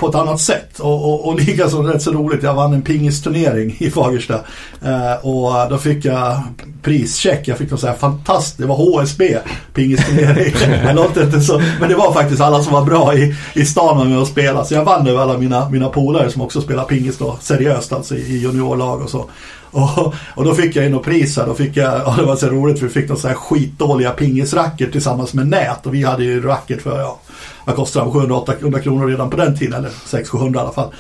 [0.01, 0.81] på ett annat sätt.
[0.81, 4.41] Och, och, och likaså rätt så roligt, jag vann en pingisturnering i Fagersta.
[4.85, 6.43] Eh, och då fick jag
[6.83, 7.49] prischeck.
[7.49, 9.39] Jag fick något så här fantastiskt, det var HSB
[9.75, 10.55] pingisturnering.
[10.87, 14.09] det låter inte så, men det var faktiskt alla som var bra i, i stan
[14.09, 14.67] med och spelade.
[14.67, 18.17] Så jag vann över alla mina, mina polare som också spelar pingis då, seriöst alltså
[18.17, 19.31] i juniorlag och så.
[19.71, 21.47] Och, och då fick jag in och pris här.
[21.47, 24.93] Då fick jag, och det var så roligt för vi fick några så skitdåliga pingisracket
[24.93, 25.87] tillsammans med nät.
[25.87, 27.21] Och vi hade ju racket för, ja,
[27.65, 28.13] vad kostade de?
[28.13, 29.75] 700-800 kronor redan på den tiden.
[29.75, 30.93] Eller 600-700 i alla fall.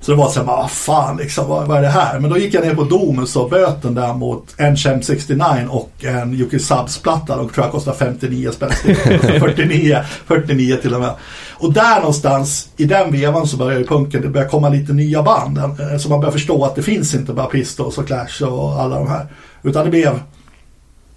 [0.00, 2.18] Så det var så här, vad fan liksom, vad, vad, är det här?
[2.18, 6.04] Men då gick jag ner på Domus och böten där mot en Chem 69 och
[6.04, 7.36] en Yuki Subs-platta.
[7.36, 8.70] De tror jag kostar 59 spänn
[9.40, 11.14] 49, 49 till och med.
[11.58, 15.22] Och där någonstans, i den vevan så börjar ju punken, det börjar komma lite nya
[15.22, 15.58] band.
[15.58, 18.98] Eh, så man börjar förstå att det finns inte bara Pistols och Clash och alla
[18.98, 19.26] de här.
[19.62, 20.20] Utan det blev,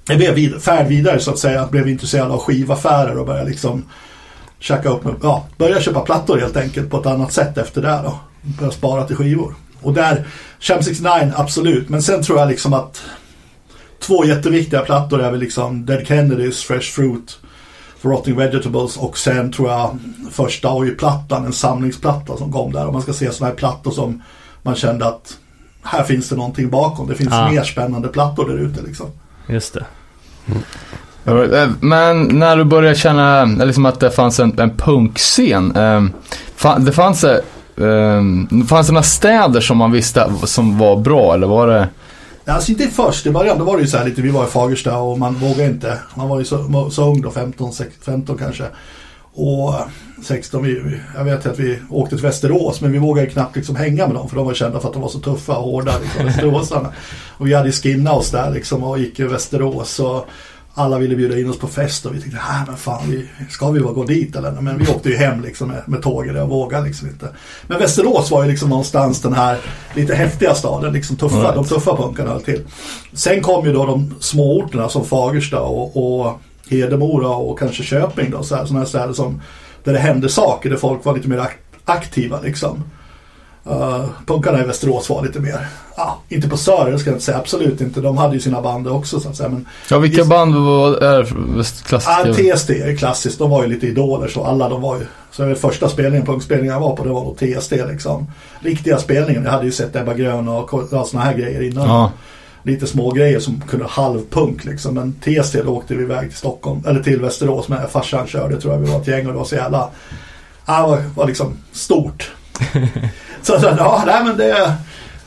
[0.08, 1.60] det blev vid, färd vidare så att säga.
[1.60, 3.84] Jag blev intresserad av skivaffärer och började liksom
[4.60, 8.20] käka upp, ja, börja köpa plattor helt enkelt på ett annat sätt efter det då.
[8.42, 9.56] Börja spara till skivor.
[9.82, 10.28] Och där,
[10.60, 13.04] Champ 69 absolut, men sen tror jag liksom att
[14.00, 17.38] två jätteviktiga plattor är väl liksom Dead Kennedys Fresh Fruit
[18.02, 19.98] Rotting Vegetables och sen tror jag
[20.32, 22.88] första Oj-plattan, en samlingsplatta som kom där.
[22.88, 24.22] Och man ska se sådana här plattor som
[24.62, 25.38] man kände att
[25.84, 27.08] här finns det någonting bakom.
[27.08, 27.52] Det finns ja.
[27.52, 29.08] mer spännande plattor där ute liksom.
[29.48, 29.86] Just det.
[30.46, 30.64] Mm.
[31.80, 35.76] Men när du började känna liksom att det fanns en, en punkscen.
[35.76, 36.04] Eh,
[36.80, 37.40] det fanns, eh,
[38.68, 41.88] fanns det några städer som man visste som var bra eller var det?
[42.46, 44.48] Alltså inte först, i början då var det ju så här lite, vi var i
[44.48, 45.98] Fagersta och man vågade inte.
[46.16, 47.72] Man var ju så, så ung då, 15,
[48.06, 48.66] 15 kanske.
[49.34, 49.82] Och eh,
[50.24, 54.08] 16, vi, jag vet att vi åkte till Västerås men vi vågade knappt liksom hänga
[54.08, 56.26] med dem för de var kända för att de var så tuffa och hårda, liksom,
[56.26, 56.94] Västeråsarna.
[57.38, 60.00] och vi hade skinna oss där liksom och gick i Västerås.
[60.00, 60.28] Och,
[60.74, 63.72] alla ville bjuda in oss på fest och vi tänkte, nej men fan, vi, ska
[63.72, 64.52] vi bara gå dit eller?
[64.52, 67.30] Men vi åkte ju hem liksom med, med tåget och vågade liksom inte.
[67.68, 69.58] Men Västerås var ju liksom någonstans den här
[69.96, 71.56] lite häftiga staden, liksom tuffa, right.
[71.56, 72.64] de tuffa punkarna till.
[73.14, 78.32] Sen kom ju då de små orterna som Fagersta och, och Hedemora och kanske Köping
[78.32, 79.42] då, sådana här städer som
[79.84, 81.48] där det hände saker, där folk var lite mer
[81.86, 82.84] aktiva liksom.
[83.67, 87.38] Uh, punkarna i Västerås var lite mer, ja, inte på Sören ska jag inte säga,
[87.38, 88.02] absolut inte.
[88.02, 89.50] De hade ju sina band också så att säga.
[89.50, 91.24] Men ja, vilka just, band var, är
[91.84, 92.43] klassiska?
[92.43, 93.39] Ja, TST är klassiskt.
[93.39, 95.06] De var ju lite idoler så alla de var ju.
[95.32, 98.28] Så den första spelningen, punkspelningen jag var på det var då TST liksom.
[98.60, 99.43] Riktiga spelningen.
[99.43, 101.88] Jag hade ju sett Ebba Grön och sådana här grejer innan.
[101.88, 102.12] Ja.
[102.63, 104.95] Lite små grejer som kunde halvpunk liksom.
[104.95, 108.74] Men TST då åkte vi iväg till Stockholm, eller till Västerås med farsan körde tror
[108.74, 108.80] jag.
[108.80, 109.89] Vi var ett gäng och det var så jävla,
[110.65, 112.32] det var, var liksom stort.
[113.46, 114.74] Så, så ja, nej men det...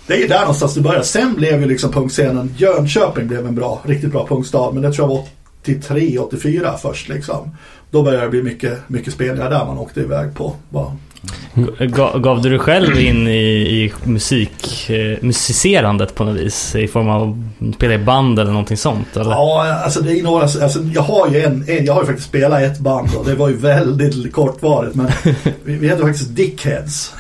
[0.07, 1.03] det är där någonstans det börjar.
[1.03, 4.71] Sen blev ju liksom punkscenen, Jönköping blev en bra, riktigt bra punkstad.
[4.73, 5.25] Men det tror jag var
[5.63, 7.57] 83, 84 först liksom.
[7.91, 10.57] Då började det bli mycket, mycket spelningar där man åkte iväg på.
[10.71, 10.97] Bara.
[11.79, 16.75] Gav, gav du dig själv in i, i musik, eh, musicerandet på något vis?
[16.75, 19.17] I form av att spela i band eller någonting sånt?
[19.17, 19.31] Eller?
[19.31, 22.29] Ja, alltså det är några, alltså jag har ju en, en, jag har ju faktiskt
[22.29, 25.07] spelat ett band och det var ju väldigt kortvarigt men
[25.65, 27.15] vi, vi hette faktiskt Dickheads.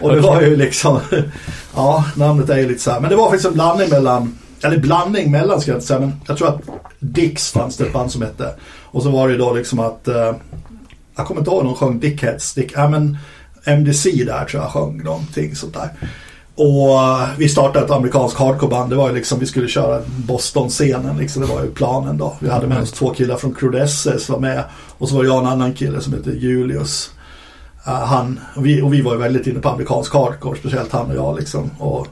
[0.00, 1.00] Och det var ju liksom,
[1.74, 4.78] ja namnet är ju lite så här, men det var faktiskt en blandning mellan, eller
[4.78, 6.60] blandning mellan ska jag inte säga, men jag tror att
[6.98, 8.54] Dix fanns det ett band som hette.
[8.84, 10.34] Och så var det ju då liksom att, eh,
[11.16, 13.18] jag kommer inte ihåg någon de sjöng Dickheads, Dick, ja men
[13.64, 15.90] MDC där tror jag sjöng någonting sånt där.
[16.56, 18.90] Och eh, vi startade ett amerikanskt hardcoreband.
[18.90, 21.42] Det var ju liksom, vi skulle köra Boston-scenen liksom.
[21.42, 22.36] Det var ju planen då.
[22.40, 24.64] Vi hade med oss två killar från Crudesses var med.
[24.98, 27.10] Och så var det jag och en annan kille som hette Julius.
[27.86, 31.10] Eh, han, och vi, och vi var ju väldigt inne på amerikansk hardcore, speciellt han
[31.10, 31.70] och jag liksom.
[31.78, 32.06] Och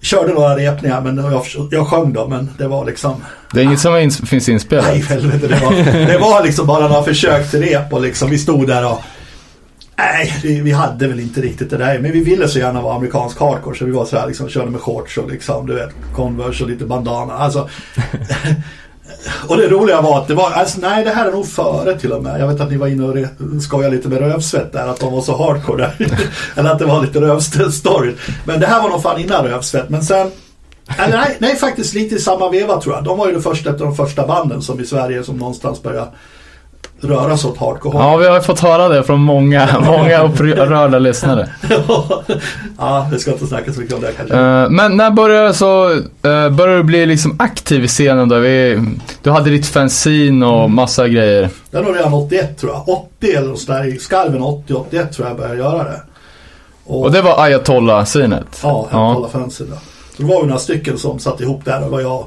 [0.00, 3.80] körde några repningar, men jag, jag sjöng då, men det var liksom Det är inget
[3.80, 4.84] som ins- finns inspelat.
[4.86, 5.46] Nej, helvete.
[5.48, 5.72] Det var,
[6.06, 9.00] det var liksom bara några försök till rep och liksom vi stod där och
[9.96, 11.98] Nej, vi, vi hade väl inte riktigt det där.
[11.98, 13.76] Men vi ville så gärna vara amerikansk hardcore.
[13.78, 16.70] Så vi var så här liksom, körde med shorts och liksom, du vet, Converse och
[16.70, 17.32] lite bandana.
[17.34, 17.68] Alltså,
[19.48, 22.12] och det roliga var att det var, alltså, nej det här är nog före till
[22.12, 22.40] och med.
[22.40, 24.86] Jag vet att ni var inne och skojade lite med rövsvett där.
[24.86, 26.08] Att de var så hardcore där.
[26.56, 28.14] Eller att det var lite rövstory.
[28.44, 29.88] Men det här var nog fan innan rövsvett.
[29.88, 30.30] Men sen
[30.98, 33.04] eller nej, nej, faktiskt lite i samma veva tror jag.
[33.04, 35.82] De var ju det första, ett av de första banden som i Sverige som någonstans
[35.82, 36.10] började
[37.04, 37.98] röra sig åt hardcore.
[37.98, 41.48] Ja, vi har fått höra det från många, många upprörda lyssnare.
[42.78, 44.36] ja, det ska inte snacka så mycket om det kanske.
[44.36, 46.00] Eh, men när började så, uh,
[46.50, 48.38] började du bli liksom aktiv i scenen då?
[48.38, 48.80] Vi,
[49.22, 51.50] du hade ditt fanzine och massa grejer.
[51.70, 52.88] Det var redan 81 tror jag.
[52.88, 53.94] 80 eller sådär.
[53.94, 56.00] I skarven 80-81 tror jag började göra det.
[56.86, 58.60] Och det var Ayatollah-synet?
[58.62, 59.76] Ja, fansen då.
[60.16, 61.80] Så det var ju några stycken som satt ihop där.
[61.80, 62.26] Det var jag.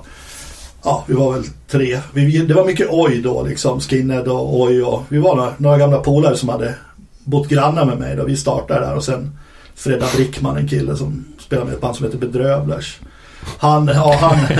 [0.83, 1.99] Ja, vi var väl tre.
[2.13, 3.79] Vi, det var mycket oj då liksom.
[3.79, 6.75] Skinhead och oj och vi var några, några gamla polare som hade
[7.23, 8.23] bott grannar med mig då.
[8.23, 9.37] Vi startade där och sen
[9.75, 12.99] Fredda Brickman, en kille som spelar med ett band som heter Bedrövlers.
[13.59, 14.37] Han, ja han,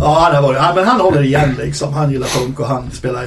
[0.00, 1.92] ja han har varit, ja, men han håller igen liksom.
[1.94, 3.24] Han gillar punk och han spelar,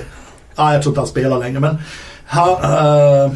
[0.55, 1.77] ja jag tror inte han spelar längre men
[2.25, 3.31] han, eh,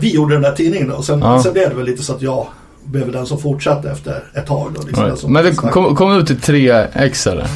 [0.00, 0.94] vi gjorde den där tidningen då.
[0.94, 1.42] Och sen, Ja.
[1.42, 2.46] sen blev det väl lite så att jag
[2.90, 4.82] blev den som fortsatte efter ett tag då.
[4.86, 5.22] Liksom, Right.
[5.28, 7.46] Men det kom, kom ut till 3x eller?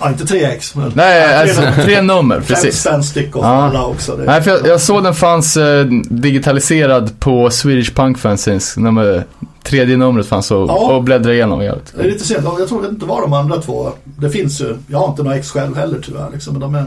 [0.00, 1.82] Ja, inte 3x men Nej, ja, alltså nummer.
[1.84, 2.80] tre nummer, Fem precis.
[2.80, 3.48] spänn styck och Ja.
[3.48, 4.16] alla också.
[4.16, 8.76] Det, Nej, för jag, jag såg den fanns eh, digitaliserad på Swedish Punk Fanzines.
[8.76, 9.24] Nummer,
[9.62, 10.92] tredje numret fanns och, Ja.
[10.96, 11.62] och bläddrade igenom.
[11.64, 11.92] jävligt.
[11.96, 12.44] det är lite sent.
[12.58, 13.90] Jag tror inte vad de andra två.
[14.04, 14.76] Det finns ju.
[14.86, 16.28] Jag har inte några ex själv heller tyvärr.
[16.32, 16.84] Liksom, men de är,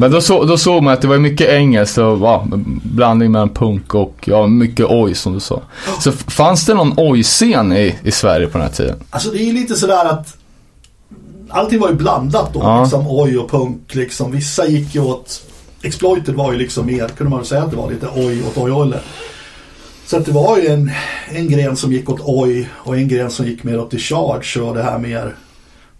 [0.00, 2.46] Men då, så, då såg man att det var mycket engelskt och ja,
[2.82, 5.62] blandning mellan punk och ja, mycket oj som du sa.
[6.00, 8.96] Så fanns det någon oj-scen i, i Sverige på den här tiden?
[9.10, 10.36] Alltså det är ju lite sådär att
[11.48, 12.60] allting var ju blandat då.
[12.60, 12.82] Ja.
[12.82, 14.32] Liksom oj och punk liksom.
[14.32, 15.42] Vissa gick ju åt
[15.82, 18.92] Exploited var ju liksom mer, kunde man säga att det var lite oj åt oj
[20.06, 20.90] Så att det var ju en,
[21.28, 24.60] en gren som gick åt oj och en gren som gick mer åt the charge
[24.60, 25.34] och det här mer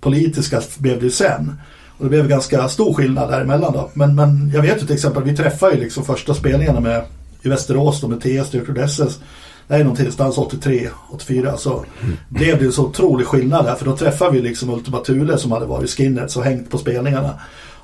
[0.01, 1.61] politiska blev det ju sen.
[1.99, 3.91] Och det blev ganska stor skillnad däremellan då.
[3.95, 7.05] Men, men jag vet ju till exempel, vi träffade ju liksom första spelningarna med
[7.43, 9.21] i Västerås då med TS och SS.
[9.69, 11.85] Det är någonstans 83, 84 så
[12.29, 15.53] blev det ju så otrolig skillnad där för då träffade vi liksom Ultima Thule som
[15.53, 17.35] hade varit skinheads och hängt på spelningarna.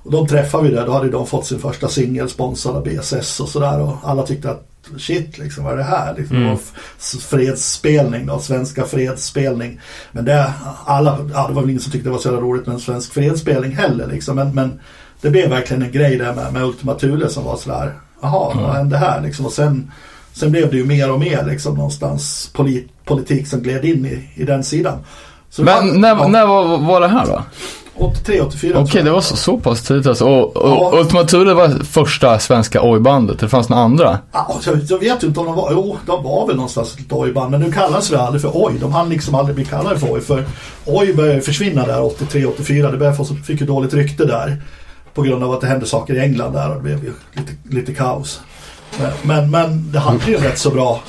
[0.02, 3.40] Och de träffade vi där, då hade de fått sin första singel sponsrad av BSS
[3.40, 6.14] och sådär och alla tyckte att shit liksom vad är det här?
[6.18, 9.80] Liksom, det var f- fredsspelning då, svenska fredsspelning.
[10.12, 10.52] Men det,
[10.84, 12.80] alla, ja, det var väl ingen som tyckte det var så jävla roligt med en
[12.80, 14.36] svensk fredsspelning heller liksom.
[14.36, 14.80] Men, men
[15.20, 17.92] det blev verkligen en grej där med, med Ultima Thule som var sådär,
[18.22, 19.46] jaha, vad hände här liksom?
[19.46, 19.92] Och sen,
[20.32, 24.28] sen blev det ju mer och mer liksom någonstans polit, politik som gled in i,
[24.34, 24.98] i den sidan.
[25.50, 27.42] Så Men var- när, ja, när var, var det här då?
[27.96, 30.24] 83, 84 Okej, det var så, så pass tidigt alltså.
[30.24, 31.00] Och, och Ja.
[31.00, 33.38] Ultima Thule var första svenska oj-bandet.
[33.38, 34.18] Det fanns några andra.
[34.32, 37.50] Ja, jag, jag vet inte om de var, jo de var väl någonstans ett oj-band
[37.50, 38.74] men nu kallas det aldrig för oj.
[38.80, 40.44] De hann liksom aldrig bli kallade för oj för
[40.84, 42.90] oj började försvinna där 83-84.
[42.90, 44.62] Det började få, fick ju dåligt rykte där.
[45.14, 47.52] På grund av att det hände saker i England där och det blev ju lite,
[47.76, 48.40] lite kaos.
[48.98, 51.00] Men, men, men det hade ju rätt så bra.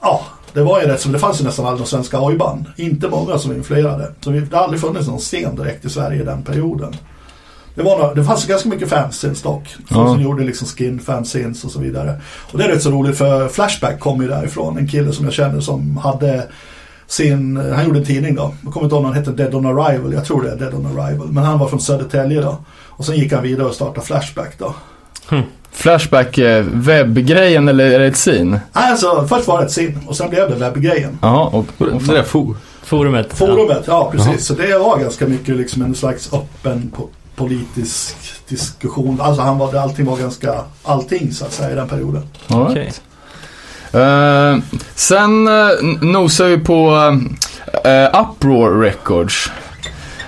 [0.00, 0.22] Ja,
[0.58, 2.64] det var ju rätt så, det fanns ju nästan aldrig svenska oj-band.
[2.76, 4.12] Inte många som influerade.
[4.20, 6.96] Så vi, det har aldrig funnits någon scen direkt i Sverige i den perioden.
[7.74, 9.68] Det, var några, det fanns ganska mycket fanzines dock.
[9.68, 10.12] Folk Ja.
[10.14, 12.20] som gjorde liksom skin fanzines och så vidare.
[12.52, 14.78] Och det är rätt så roligt för Flashback kom ju därifrån.
[14.78, 16.46] En kille som jag känner som hade
[17.06, 18.54] sin, han gjorde en tidning då.
[18.64, 20.12] Jag kommer inte ihåg om han hette Dead on Arrival.
[20.12, 21.28] Jag tror det är Dead on Arrival.
[21.32, 22.56] Men han var från Södertälje då.
[22.88, 24.74] Och sen gick han vidare och startade Flashback då.
[25.72, 28.60] Flashback, eh, webbgrejen eller är det ett scene?
[28.72, 31.18] Nej, Alltså, först var det ett sim och sen blev det webbgrejen.
[31.22, 32.56] Jaha, och, Och det, det där for.
[32.82, 33.32] Forumet.
[33.38, 34.26] Forumet, ja precis.
[34.28, 34.38] Jaha.
[34.38, 38.16] Så det var ganska mycket liksom en slags öppen po- politisk
[38.48, 39.20] diskussion.
[39.20, 42.22] Alltså han var, allting var ganska, allting så att säga i den perioden.
[42.48, 42.70] right.
[42.70, 42.92] Okej.
[44.02, 44.58] Eh,
[44.94, 45.68] sen uh,
[46.02, 49.50] nosar vi på uh, Uproar Records.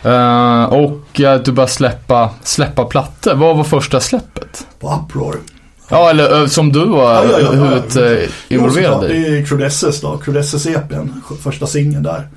[0.03, 3.35] Eh, och att du började släppa, släppa plattor.
[3.35, 4.67] Vad var första släppet?
[4.81, 5.37] På Uproar.
[5.89, 7.51] Ja, eller eh, som du var Ja, ja, ja, ja.
[7.51, 7.97] huvudet
[8.49, 9.23] Jo, involverad såklart, i.
[9.23, 11.09] Det är Crudesses då, Crudesses EPn,
[11.43, 12.29] första singeln där.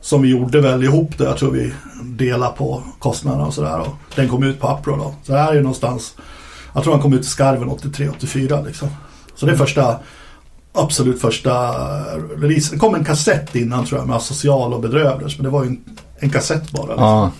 [0.00, 3.80] Som vi gjorde väl ihop det, jag tror vi delade på kostnaderna och sådär.
[3.80, 5.14] Och den kom ut på Upro då.
[5.22, 6.14] Så det här är ju någonstans,
[6.74, 8.88] jag tror han kom ut i skarven 83-84 liksom.
[9.34, 9.96] Så det är första,
[10.74, 11.72] absolut första
[12.36, 12.74] release.
[12.74, 15.68] Det kom en kassett innan tror jag med Asocial och Bedrövlers, men det var ju
[15.68, 15.80] en,
[16.20, 16.86] en kassett bara.
[16.86, 17.04] Liksom.
[17.04, 17.30] Ja.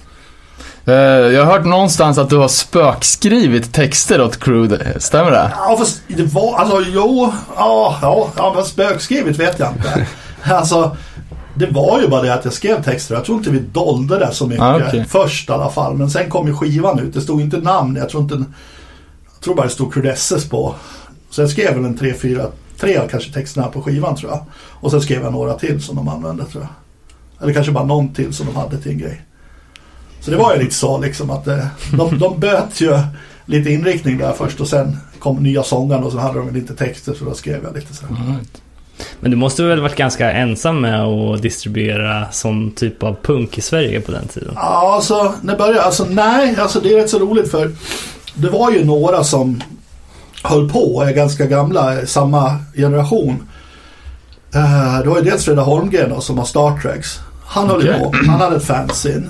[0.84, 0.94] Eh,
[1.32, 4.94] jag har hört någonstans att du har spökskrivit texter åt Crude.
[5.00, 5.52] Stämmer det?
[5.56, 10.06] Ja fast det var, alltså jo, ja, ja, ja men spökskrivet vet jag inte.
[10.54, 10.96] Alltså,
[11.54, 13.14] det var ju bara det att jag skrev texter.
[13.14, 15.04] Jag tror inte vi dolde det så mycket Ah, okej.
[15.08, 15.94] först i alla fall.
[15.94, 17.14] Men sen kom ju skivan ut.
[17.14, 17.96] Det stod inte namn.
[17.96, 18.34] Jag tror inte,
[19.34, 20.74] jag tror bara det stod Crudesses på.
[21.30, 22.46] Så jag skrev väl en tre, fyra,
[22.80, 24.40] tre kanske texterna på skivan tror jag.
[24.80, 26.70] Och sen skrev jag några till som de använde tror jag.
[27.42, 29.22] Eller kanske bara någon till som de hade till en grej.
[30.20, 32.98] Så det var ju lite så liksom att eh, de, de böt ju
[33.46, 37.14] lite inriktning där först och sen kom nya sångaren och så hade de lite texter
[37.14, 38.06] så då skrev jag lite så.
[38.06, 38.36] här.
[39.20, 43.60] Men du måste väl varit ganska ensam med att distribuera sån typ av punk i
[43.60, 44.52] Sverige på den tiden?
[44.54, 47.72] Ja, alltså, när började, alltså nej, alltså det är rätt så roligt för
[48.34, 49.62] det var ju några som
[50.42, 53.48] höll på och är ganska gamla, samma generation.
[54.54, 57.20] Uh, det var ju dels Fredrik Holmgren då, som har Star Treks.
[57.50, 58.00] Han höll Okej.
[58.00, 59.28] på, han hade ett fanzine.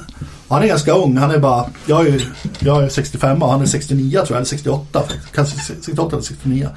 [0.49, 3.67] Han är ganska ung, han är bara, jag är, jag är 65 och han är
[3.67, 5.03] 69 tror jag, eller 68,
[5.35, 6.69] kanske 68 eller 69.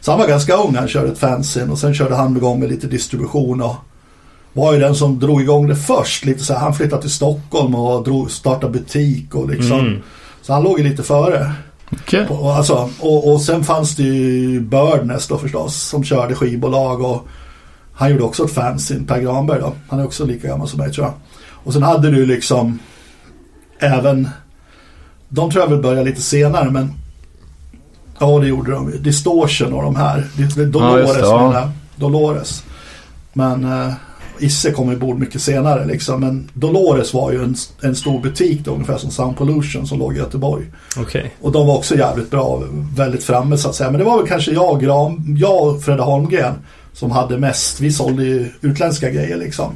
[0.00, 2.68] Så han var ganska ung, han körde ett fanzine och sen körde han igång med
[2.68, 3.76] lite distribution och
[4.52, 6.24] var ju den som drog igång det först.
[6.24, 9.78] Lite så här, han flyttade till Stockholm och drog, startade butik och liksom.
[9.78, 10.02] Mm.
[10.42, 11.52] Så han låg ju lite före.
[11.92, 12.26] Okej.
[12.28, 17.28] Och, alltså, och, och sen fanns det ju Birdness då förstås som körde skivbolag och
[17.94, 19.72] han gjorde också ett fanzine, Per Granberg då.
[19.88, 21.14] Han är också lika gammal som mig tror jag.
[21.50, 22.78] Och sen hade du liksom
[23.78, 24.28] även,
[25.28, 26.92] de tror jag väl började lite senare men
[28.18, 28.98] ja det gjorde de ju.
[28.98, 30.26] Distortion och de här.
[30.72, 31.48] Dolores Ja, det, ja.
[31.48, 31.70] menar.
[31.96, 32.64] Dolores.
[33.32, 33.92] Men eh,
[34.38, 36.20] Isse kom ju bord mycket senare liksom.
[36.20, 40.14] Men Dolores var ju en, en stor butik då, ungefär som Sound Pollution som låg
[40.14, 40.64] i Göteborg.
[40.96, 41.34] Okej.
[41.40, 42.62] Och de var också jävligt bra,
[42.96, 43.90] väldigt framme så att säga.
[43.90, 46.54] Men det var väl kanske jag, Gran, jag och Fredde Holmgren
[46.94, 47.80] som hade mest.
[47.80, 49.72] Vi sålde ju utländska grejer liksom.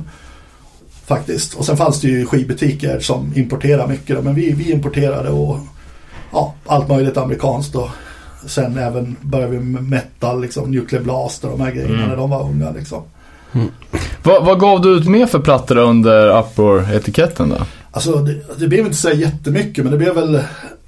[1.07, 1.55] Faktiskt.
[1.55, 4.17] Och sen fanns det ju skivbutiker som importerade mycket.
[4.17, 5.59] Då, men vi, vi importerade och
[6.33, 7.75] ja, allt möjligt amerikanskt.
[7.75, 7.89] Och
[8.47, 12.09] sen även började vi med metal, liksom, Nuclear Blast och de här grejerna Mm.
[12.09, 12.71] när de var unga.
[12.71, 13.03] Liksom.
[14.23, 17.57] Vad, vad gav du ut mer för plattor under Uproar-etiketten då?
[17.91, 20.41] Alltså det, det blev inte så jättemycket men det blev väl,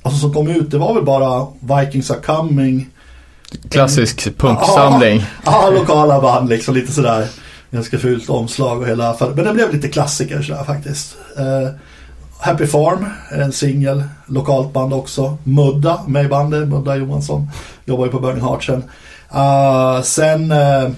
[0.02, 2.88] alltså som kom ut, det var väl bara Vikings are coming.
[3.70, 5.24] Klassisk punksamling.
[5.44, 7.28] Ja, lokala band liksom lite sådär.
[7.70, 9.16] Ganska fult omslag och hela.
[9.34, 11.16] Men det blev lite klassiker sådär faktiskt.
[11.38, 11.68] Eh,
[12.40, 14.05] Happy Farm är en singel.
[14.26, 15.38] Lokalt band också.
[15.44, 16.68] Mudda med i bandet.
[16.68, 17.48] Mudda Johansson.
[17.84, 18.84] Jobbar ju på Burning Heart sen.
[19.34, 20.90] Eh, sen eh,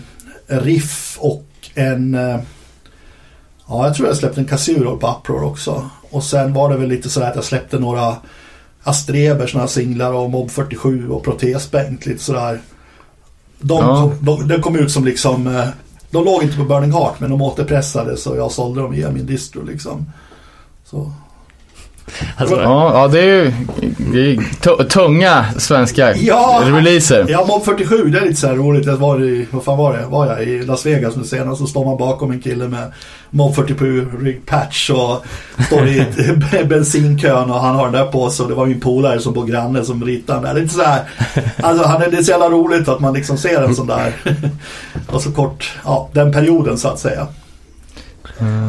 [0.47, 2.19] Riff och en...
[3.69, 5.91] Ja, jag tror jag släppte en Casuro på Uproar också.
[6.11, 8.17] Och sen var det väl lite sådär att jag släppte några
[8.83, 12.61] Astreber, sådana här singlar och Mob 47 och Protesbänk lite sådär.
[13.61, 14.13] De, Ja.
[14.21, 15.69] de, de kom ut som liksom, eh,
[16.11, 19.27] de låg inte på Burning Heart men de återpressades och jag sålde dem via min
[19.27, 20.07] distro liksom.
[20.85, 21.13] Så.
[22.37, 23.53] Alltså, Ja, ja det är ju
[24.13, 26.63] det är tu- tunga svenska Ja.
[26.65, 27.27] releaser.
[27.29, 28.87] Ja, Mob 47 det är lite så här roligt.
[28.87, 30.07] Jag var i, vad fan var det?
[30.07, 32.93] Var jag i Las Vegas nu senast så står man bakom en kille med
[33.31, 35.25] Mob 47 rig patch och
[35.67, 36.05] står i
[36.69, 39.47] bensinkön och han har den där på sig och det var min polare som bor
[39.47, 40.55] granne som ritade den där.
[40.55, 41.01] Det är lite så här,
[41.63, 44.13] alltså han är, det är så jävla roligt att man liksom ser en sån där
[45.07, 47.27] och så kort, ja den perioden så att säga.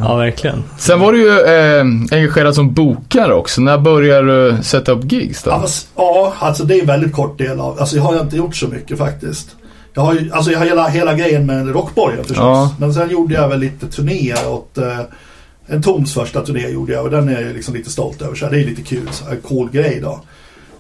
[0.04, 0.64] Ja, verkligen.
[0.78, 1.82] Sen var du ju eh,
[2.18, 3.62] engagerad som bokare också.
[3.62, 5.68] När började du sätta upp gigs Ja, då?
[5.96, 8.68] ja, alltså det är en väldigt kort del av, alltså jag har inte gjort så
[8.68, 9.56] mycket faktiskt.
[9.94, 12.38] Jag har ju, alltså jag har hela, hela grejen med Rockborgen förstås.
[12.38, 12.76] Ja.
[12.80, 15.00] Men sen gjorde jag väl lite turnéer åt, eh,
[15.68, 18.36] en Toms första turné gjorde jag och den är jag liksom lite stolt över.
[18.36, 20.22] Så här, det är lite kul, så här, cool grej då.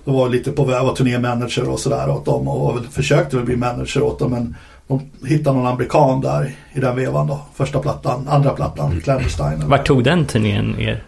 [0.06, 3.36] Då var jag lite på väg, var turnémanager och sådär åt dem och väl, försökte
[3.36, 4.56] väl bli manager åt dem men
[4.88, 7.40] de hittade någon amerikan där i den vevan då.
[7.56, 9.64] Första plattan, andra plattan, Clandestine.
[9.66, 11.04] Vart tog den turnén er?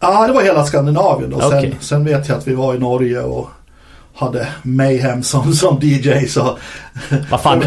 [0.00, 1.40] Ja, det var hela Skandinavien då.
[1.40, 1.74] Sen, Okej.
[1.80, 3.48] sen vet jag att vi var i Norge och
[4.14, 6.58] hade Mayhem som, som DJ så...
[7.30, 7.62] Vad fan.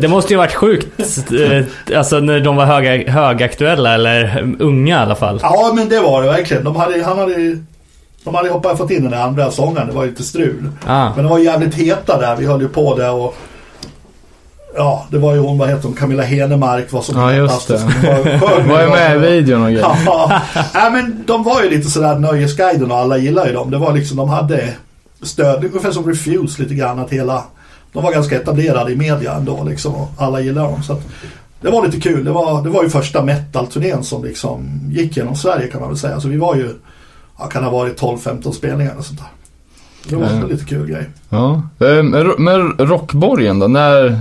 [0.00, 0.86] Det måste ju varit sjukt.
[1.32, 5.38] eh, Alltså när de var höga, högaktuella eller unga i alla fall.
[5.42, 6.64] Ja men det var det verkligen.
[6.64, 7.58] De hade, han hade,
[8.24, 9.86] de hade hoppat fått in den där andra sångaren.
[9.88, 10.70] Det var ju lite strul.
[10.86, 11.04] Ah.
[11.14, 12.36] Men de var jävligt heta där.
[12.36, 13.34] Vi höll ju på där och...
[14.76, 17.78] Ja, det var ju hon, vad heter hon, Camilla Henemark var som Ja, just det.
[17.78, 17.88] som
[18.68, 19.86] var- ju med i videon och grejer.
[20.06, 20.40] Ja,
[20.74, 23.70] nej, men de var ju lite sådär nöjesguiden och alla gillar ju dem.
[23.70, 24.68] Det var liksom, de hade
[25.22, 27.42] stöd, ungefär som Refuse lite grann att hela,
[27.92, 30.82] de var ganska etablerade i media ändå liksom och alla gillar dem.
[30.82, 31.02] Så att,
[31.60, 32.24] det var lite kul.
[32.24, 35.98] Det var, det var ju första metal-turnén som liksom gick genom Sverige kan man väl
[35.98, 36.20] säga.
[36.20, 36.74] Så vi var ju,
[37.38, 39.28] ja, kan ha varit 12-15 spelningar och sånt där.
[40.08, 41.04] Det var en lite kul grej.
[41.28, 41.62] Ja.
[41.80, 43.66] Eh, Men ro- men Rockborgen då?
[43.66, 44.20] När,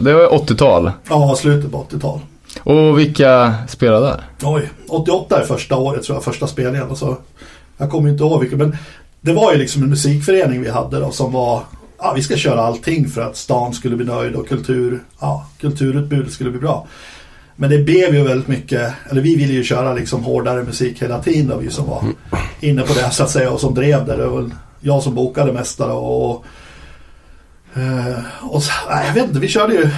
[0.00, 0.90] det var 80-tal.
[1.08, 2.20] Ja, slutet på 80-tal.
[2.62, 4.20] Och vilka spelade där?
[4.42, 6.88] Oj, 88 är första året tror jag, första spelningen.
[6.88, 7.16] Och så,
[7.78, 8.76] jag kommer inte ihåg vilka, men
[9.20, 11.62] det var ju liksom en musikförening vi hade då som var,
[11.98, 16.32] ja vi ska köra allting för att stan skulle bli nöjd och kultur, ja, kulturutbudet
[16.32, 16.86] skulle bli bra.
[17.56, 21.22] Men det blev ju väldigt mycket, eller vi ville ju köra liksom hårdare musik hela
[21.22, 22.04] tiden då, vi som var
[22.60, 24.16] inne på det så att säga och som drev det.
[24.16, 24.50] Det var
[24.80, 26.44] jag som bokade mest då, och,
[27.80, 29.90] eh, och så, nej, jag vet inte, vi körde ju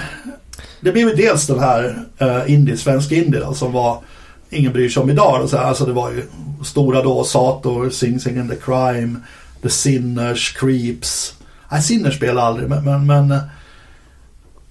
[0.81, 4.01] det blev ju dels den här uh, indie, svensk indie då, som var
[4.51, 5.41] ingen bryr sig om idag.
[5.41, 6.23] Då, så här, alltså det var ju
[6.65, 9.21] stora då, Sator, Sing Sing and the Crime,
[9.63, 11.35] The Sinners, Creeps.
[11.71, 13.41] Nej, Sinners spelade aldrig, men, men, men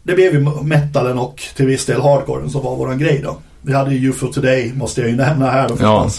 [0.03, 3.37] det blev ju metalen och till viss del hardcoren som var våran grej då.
[3.67, 6.09] Vi hade ju UFO Today, måste jag ju nämna här då Ja.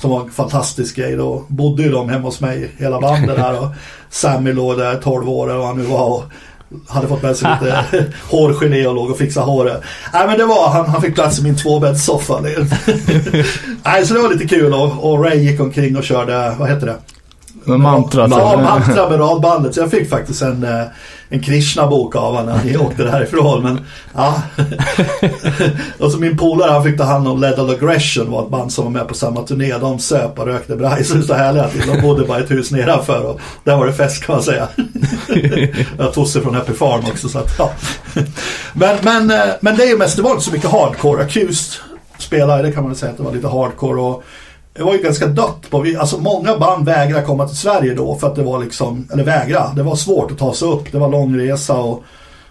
[0.00, 1.44] Som var en fantastisk grej då.
[1.48, 3.68] Bodde ju de hemma hos mig, hela bandet där och
[4.10, 6.24] Sammy låg där 12 år eller vad han nu var och
[6.88, 9.82] hade fått med sig lite hårgelé och låg och fixade håret.
[10.12, 12.40] Nej men det var, han, han fick plats i min tvåbäddssoffa.
[13.84, 16.86] Nej så det var lite kul och, och Ray gick omkring och körde, vad heter
[16.86, 16.96] det?
[17.64, 18.30] Med mantrat.
[18.30, 19.74] Ja, mantra med radbandet.
[19.74, 20.66] Så jag fick faktiskt en,
[21.34, 23.62] en Krishna-bok av honom när jag åkte därifrån.
[23.62, 23.80] Men,
[24.14, 24.42] ja.
[25.98, 28.84] och så min polare han fick ta hand om Lethal Aggression var ett band som
[28.84, 29.78] var med på samma turné.
[29.78, 31.86] De söp och rökte braj så härliga till.
[31.86, 34.68] De bodde bara ett hus nedanför och där var det fest kan man säga.
[35.98, 37.72] jag tog sig från Happy Farm också så att ja.
[38.72, 41.22] men, men, eh, men det är ju mest, det var inte så mycket hardcore.
[41.22, 41.80] Accused
[42.18, 44.24] spelare, det kan man väl säga att det var lite hardcore och
[44.76, 48.26] det var ju ganska dött på, alltså många band vägrade komma till Sverige då för
[48.26, 51.08] att det var liksom, eller vägra, det var svårt att ta sig upp, det var
[51.08, 52.02] lång resa och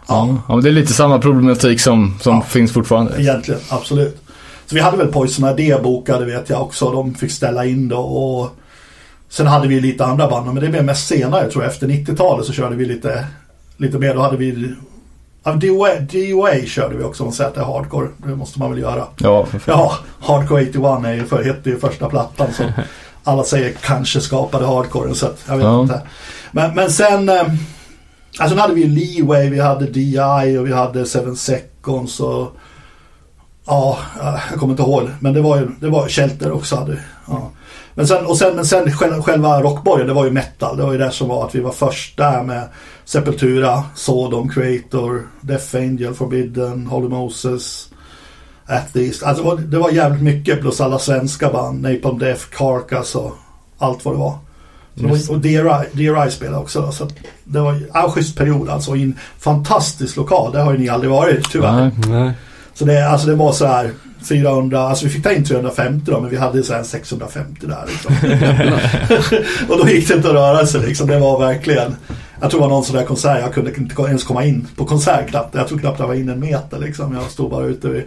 [0.07, 2.41] Ja, ja, men det är lite samma problematik som, som Ja.
[2.41, 3.21] finns fortfarande.
[3.21, 4.17] egentligen, absolut.
[4.65, 7.97] Så vi hade väl Poison Idea bokade vet jag också, de fick ställa in då
[7.99, 8.49] och
[9.29, 12.45] sen hade vi lite andra band, men det blev mest senare tror jag, efter 90-talet
[12.45, 13.25] så körde vi lite,
[13.77, 14.73] lite mer, då hade vi
[15.43, 18.07] DOA, DOA körde vi också, man säger att det är hardcore.
[18.17, 19.03] Det måste man väl göra.
[19.17, 19.47] Ja.
[19.65, 22.65] Ja, Hardcore 81 är ju för, hette ju första plattan som
[23.23, 25.81] alla säger kanske skapade hardcoren så att jag vet Ja.
[25.81, 26.01] inte.
[26.51, 27.43] Men, men sen, eh,
[28.39, 32.51] alltså hade vi ju Leeway, vi hade DI och vi hade Seven Seconds och
[33.65, 35.09] ja, eh, jag kommer inte ihåg.
[35.19, 37.51] Men det var ju, det var Shelter också hade ja.
[37.95, 40.77] Men sen, och sen, men sen själva, själva Rockborgen, det var ju metal.
[40.77, 42.63] Det var ju det som var att vi var först där med
[43.05, 47.89] Sepultura, Sodom, Creator, Death Angel, Forbidden, Holy Moses,
[48.65, 49.23] Atheist.
[49.23, 53.35] Alltså det var, det var jävligt mycket plus alla svenska band, Napalm Death, Carcass och
[53.77, 54.37] allt vad det var.
[54.95, 55.29] Just.
[55.29, 57.07] och DRI, DRI spelade också då, så
[57.43, 60.51] det var en schysst period alltså i en fantastisk lokal.
[60.51, 61.71] Det har ju ni aldrig varit tyvärr.
[61.71, 61.91] Nej.
[62.07, 62.33] Nej.
[62.73, 63.91] Så det, alltså det var så här
[64.29, 67.85] 400, alltså vi fick ta in 350 då men vi hade så här 650 där
[67.87, 68.15] liksom.
[69.69, 71.07] och då gick det inte att röra sig liksom.
[71.07, 71.95] Det var verkligen,
[72.43, 74.85] jag tror det var någon sån där konsert, jag kunde inte ens komma in på
[74.85, 75.55] konsert knappt.
[75.55, 77.13] Jag tror knappt jag var in en meter liksom.
[77.13, 78.03] Jag stod bara ute vid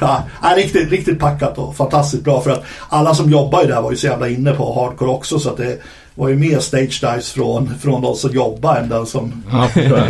[0.00, 0.24] Ja,
[0.56, 3.96] riktigt, riktigt packat och fantastiskt bra för att alla som jobbar ju där var ju
[3.96, 5.78] så jävla inne på hardcore också så att det
[6.14, 9.68] var ju mer stage dives från, från de som jobbar än den som Ja.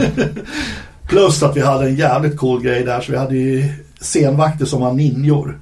[1.09, 4.81] Plus att vi hade en jävligt cool grej där så vi hade ju scenvakter som
[4.81, 5.61] var ninjor.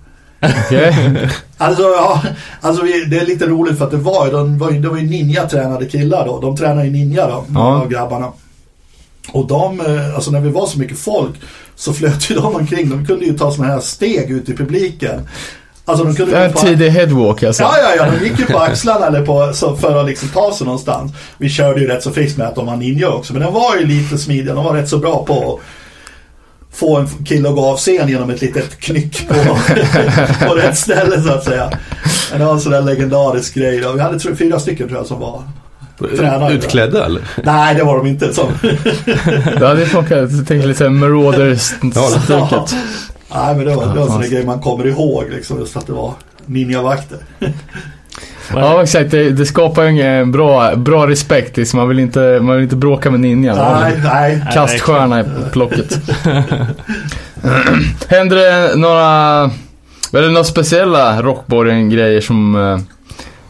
[0.66, 1.28] Okej.
[1.58, 2.22] Alltså, ja,
[2.60, 5.06] alltså det är lite roligt för att det var ju, de var ju, var ju
[5.06, 6.40] ninja-tränade killar då.
[6.40, 7.60] De tränar ju ninja då, Ja.
[7.82, 8.32] av grabbarna.
[9.32, 11.34] Och de, eh, alltså när vi var så mycket folk
[11.76, 12.90] så flöt ju de omkring.
[12.90, 15.28] De kunde ju ta sådana här steg ut i publiken.
[15.84, 17.62] Alltså de kunde Det är en på- tidig headwalk alltså.
[17.62, 18.10] Ja, ja, ja.
[18.18, 21.12] De gick ju på axlarna eller på, så för att liksom ta sig någonstans.
[21.38, 23.32] Vi körde ju rätt så friskt med att de var ninja också.
[23.32, 24.54] Men den var ju lite smidiga.
[24.54, 25.60] De var rätt så bra på att
[26.74, 29.34] få en kille att gå av scen genom ett litet knyck på,
[30.46, 31.70] på rätt ställe så att säga.
[32.30, 33.80] Men det var en sån där legendarisk grej.
[33.80, 33.92] Då.
[33.92, 35.42] Vi hade tror, fyra stycken tror jag som var
[36.16, 36.52] Tränare.
[36.54, 37.22] Utklädda eller?
[37.44, 38.34] Nej, det var de inte.
[38.34, 38.48] Som,
[39.58, 40.32] Det hade funkat.
[40.32, 42.76] Jag tänkte lite Marauders-sticket.
[43.34, 45.24] nej, men det var, det var en sån där grej man kommer ihåg.
[45.30, 46.12] Liksom, just att det var
[46.46, 47.18] ninjavakter.
[48.52, 51.56] Ja exakt, det, det skapar ju ingen bra, bra respekt.
[51.56, 51.78] Liksom.
[51.78, 53.56] Man, vill inte, man vill inte bråka med ninjan.
[53.56, 54.46] Nej, nej.
[54.52, 55.98] Kaststjärna i plocket.
[58.08, 59.50] Händer det några,
[60.12, 62.78] eller några speciella Rockborgen-grejer som, eh,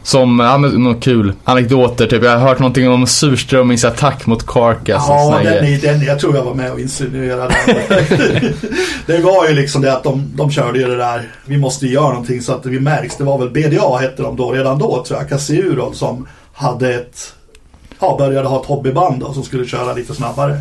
[0.05, 2.23] som, ja men något kul anekdoter typ.
[2.23, 6.43] Jag har hört någonting om surströmmingsattack mot Carcass Ja, den, är- den, jag tror jag
[6.43, 8.53] var med och insinuerade den.
[9.05, 11.93] Det var ju liksom det att de, de körde ju det där, vi måste ju
[11.93, 13.17] göra någonting så att det märks.
[13.17, 17.33] Det var väl BDA hette de då, redan då tror jag, Casiuro som hade ett,
[17.99, 20.59] ja började ha ett hobbyband då, som skulle köra lite snabbare.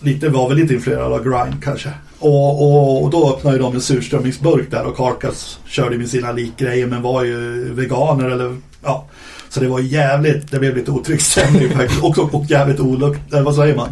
[0.00, 1.90] Lite, var väl lite influerad av grind kanske.
[2.22, 6.32] Och, och, och då öppnade ju de en surströmmingsburk där och Carcass körde med sina
[6.32, 9.06] likgrejer men var ju veganer eller ja.
[9.48, 12.02] Så det var jävligt, det blev lite otrygg stämning faktiskt.
[12.02, 13.88] Och, och, och jävligt olukt, eller vad säger man?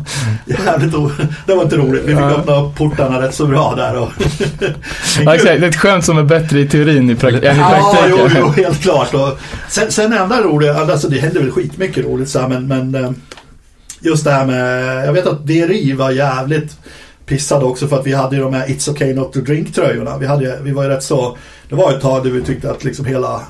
[0.47, 1.11] Jävligt o,
[1.47, 2.03] Det var inte roligt.
[2.03, 3.99] Vi fick öppna upp portarna rätt så bra där.
[3.99, 4.09] Och
[5.25, 7.59] Ja, exakt, det är ett skämt som är bättre i teorin i prak- än i
[7.59, 8.19] Ja, praktiken.
[8.35, 9.15] jo, jo, helt klart.
[9.15, 13.05] Och sen, sen enda roliga, alltså det hände väl skitmycket roligt så här, men, men
[13.05, 13.11] eh,
[14.01, 16.77] just det här med, jag vet att DRI var jävligt
[17.31, 20.19] pissade också för att vi hade ju de här It's okay not to drink tröjorna.
[20.19, 21.37] Vi, hade, vi var ju rätt så,
[21.69, 23.43] det var ett tag där vi tyckte att liksom hela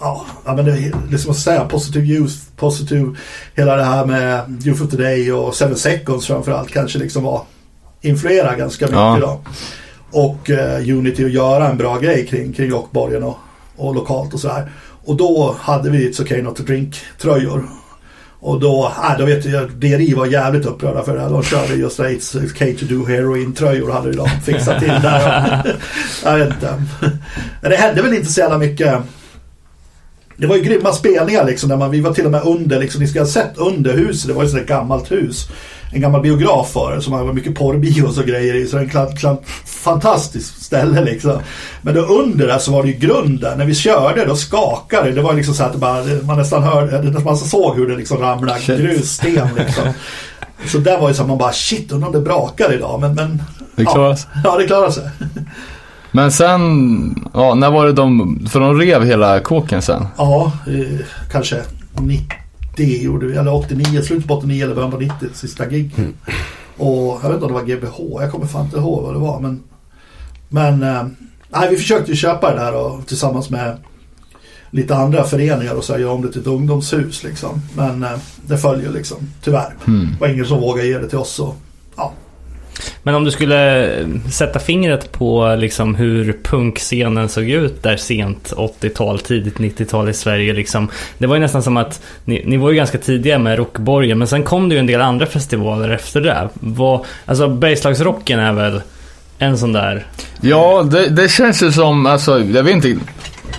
[0.00, 3.16] Ja, men det, det som att säga, positive youth, positive,
[3.54, 7.42] hela det här med Youth of Today och Seven Seconds framförallt kanske liksom var
[8.00, 9.18] influera ganska mycket Ja.
[9.20, 9.40] då.
[10.10, 13.38] Och eh, Unity att göra en bra grej kring, kring Rockborgen och,
[13.76, 14.70] och lokalt och sådär.
[15.04, 17.64] Och då hade vi It's okay not to drink tröjor.
[18.40, 21.22] Och då, äh, då vet jag, DRI var jävligt upprörda för det.
[21.22, 25.76] De körde just It's okay to do heroin tröjor hade de fixat till där.
[26.24, 26.82] jag vet inte.
[27.60, 28.98] Men det hände väl inte så jävla mycket.
[30.36, 31.68] Det var ju grymma spelningar liksom.
[31.68, 34.28] Där man, vi var till och med under, liksom, ni ska ha sett under huset.
[34.28, 35.48] Det var ju ett gammalt hus.
[35.92, 38.66] En gammal biograf för som var mycket porrbios och grejer i.
[38.66, 41.38] Så det är en klant, klant, fantastiskt ställe liksom.
[41.82, 43.58] Men då under där så var det ju grunden.
[43.58, 45.14] När vi körde då skakade det.
[45.14, 48.60] Det var liksom så att bara, man nästan hörde, man såg hur det liksom ramlade
[48.60, 48.78] Shit.
[48.80, 49.84] grussten liksom.
[50.66, 53.00] Så där var ju så att man bara shit, undrar om det brakar idag.
[53.00, 53.42] Men, men
[53.76, 54.30] Det klarar sig.
[54.34, 55.10] Ja, ja, det klarar sig.
[56.12, 60.06] Men sen, ja, när var det de, för de rev hela kåken sen?
[60.16, 61.56] Ja, eh, kanske
[62.00, 62.26] 90
[62.84, 65.90] gjorde vi, eller 89, slutet på 89 eller början på 90, sista gig.
[66.76, 69.18] Och jag vet inte om det var GBH, jag kommer fan inte ihåg vad det
[69.18, 69.40] var.
[69.40, 69.62] Men,
[70.48, 71.06] men eh,
[71.48, 73.76] nej, vi försökte ju köpa det där och, tillsammans med
[74.70, 77.62] lite andra föreningar och så här, göra om det till ett ungdomshus liksom.
[77.76, 79.74] Men eh, det följer liksom, tyvärr.
[79.84, 80.08] Hmm.
[80.12, 81.38] Det var ingen som vågade ge det till oss.
[81.38, 81.56] Och.
[83.08, 83.90] Men om du skulle
[84.30, 90.52] sätta fingret på liksom hur punkscenen såg ut där sent 80-tal, tidigt 90-tal i Sverige.
[90.52, 90.88] Liksom.
[91.18, 94.28] Det var ju nästan som att ni, ni var ju ganska tidiga med Rockborgen men
[94.28, 96.48] sen kom det ju en del andra festivaler efter det.
[96.54, 98.80] Vad, alltså Bergslagsrocken är väl
[99.38, 100.06] en sån där...
[100.40, 102.96] Ja, det, det känns ju som, alltså, jag vet inte,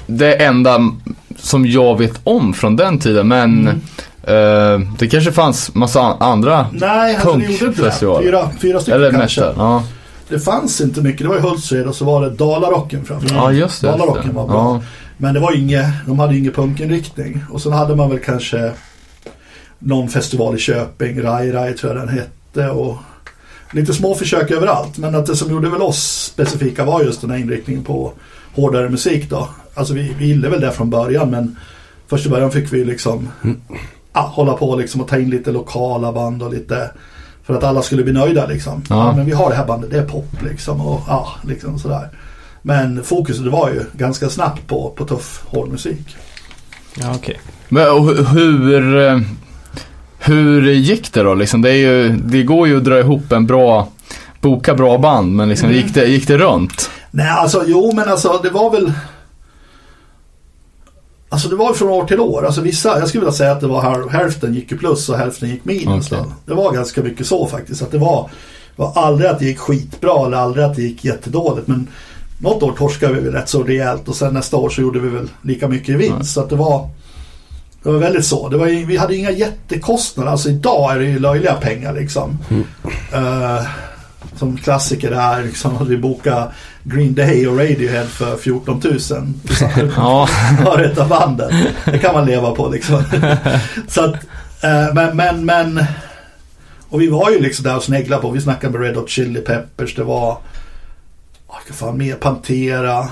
[0.07, 0.91] det enda
[1.37, 3.81] som jag vet om från den tiden, men
[4.29, 7.91] eh, det kanske fanns massa an- andra, Nej, alltså, det gjorde inte det.
[8.23, 9.41] Fyra, fyra stycken eller kanske.
[9.41, 9.55] metal.
[9.57, 9.83] Ja.
[10.29, 11.21] Det fanns inte mycket.
[11.21, 13.33] Det var ju Hultsfred och så var det Dalarocken framförallt.
[13.35, 13.87] ja, just det.
[13.87, 14.55] Dalarocken var bra.
[14.55, 14.81] Ja.
[15.17, 17.43] Men det var inget, de hade ingen punkinriktning.
[17.51, 18.71] Och sen hade man väl kanske
[19.79, 22.69] någon festival i Köping, Rai Rai tror jag den hette.
[22.69, 22.97] Och
[23.71, 24.97] lite små försök överallt.
[24.97, 28.11] Men att det som gjorde väl oss specifika var just den här inriktningen på
[28.55, 29.49] hårdare musik då.
[29.73, 31.55] Alltså vi, vi gillade väl det från början men
[32.07, 33.49] först i början fick vi liksom ja,
[34.13, 36.91] hålla på liksom och ta in lite lokala band och lite
[37.43, 38.83] för att alla skulle bli nöjda liksom.
[38.89, 38.95] Ja.
[39.07, 39.15] Ja.
[39.15, 42.09] men vi har det här bandet, det är pop liksom och ja, liksom sådär.
[42.61, 46.15] Men fokuset var ju ganska snabbt på, på tuff hård musik.
[46.95, 47.39] Ja, okej.
[47.69, 49.19] Men och hu- hur, eh,
[50.19, 51.61] hur gick det då liksom?
[51.61, 53.87] Det, är ju, det går ju att dra ihop en bra,
[54.41, 55.81] boka bra band, men liksom, Mm.
[55.81, 56.89] gick, det, gick det runt?
[57.11, 58.91] Nej, alltså jo men alltså det var väl
[61.29, 62.45] Alltså det var ju från år till år.
[62.45, 65.17] Alltså vissa, jag skulle vilja säga att det var här, hälften gick ju plus och
[65.17, 66.09] hälften gick minus.
[66.09, 66.25] Då.
[66.45, 67.81] Det var ganska mycket så faktiskt.
[67.81, 68.29] Att det var,
[68.75, 71.67] var aldrig att det gick skitbra eller aldrig att det gick jättedåligt.
[71.67, 71.87] Men
[72.39, 75.09] något år torskade vi väl rätt så rejält och sen nästa år så gjorde vi
[75.09, 76.17] väl lika mycket i vinst.
[76.19, 76.23] Ja.
[76.23, 76.89] Så att det var
[77.83, 78.49] det var väldigt så.
[78.49, 80.31] Det var, vi hade inga jättekostnader.
[80.31, 82.37] Alltså idag är det ju löjliga pengar liksom.
[83.13, 83.61] Eh,
[84.35, 86.51] som klassiker är liksom att vi bokade
[86.89, 88.99] Green Day och Radiohead för 14 000.
[89.95, 90.29] Ja,
[90.65, 91.53] Har ett av banden.
[91.85, 93.03] Det kan man leva på liksom.
[93.87, 94.15] Så att,
[94.63, 95.83] eh, men, men, men.
[96.89, 98.31] Och vi var ju liksom där och sneglade på.
[98.31, 99.95] Vi snackade med Red Hot Chili Peppers.
[99.95, 100.37] Det var,
[101.47, 103.07] vad fan mer, Pantera.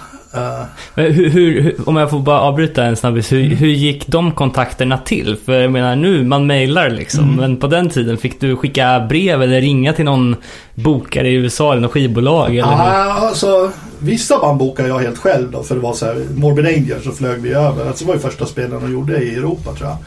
[0.95, 5.37] Hur, hur, om jag får bara avbryta en snabbis, hur, hur gick de kontakterna till?
[5.45, 7.35] För jag menar nu, man mailar liksom, Mm.
[7.35, 10.35] men på den tiden fick du skicka brev eller ringa till någon
[10.75, 12.49] bokare i USA eller något skivbolag?
[12.49, 12.61] Eller?
[12.61, 16.65] Ja, alltså, vissa band bokade jag helt själv då, för det var så här, Morbid
[16.65, 17.87] Angel så flög vi över.
[17.87, 19.97] Alltså, det var ju första spelen de gjorde i Europa tror jag.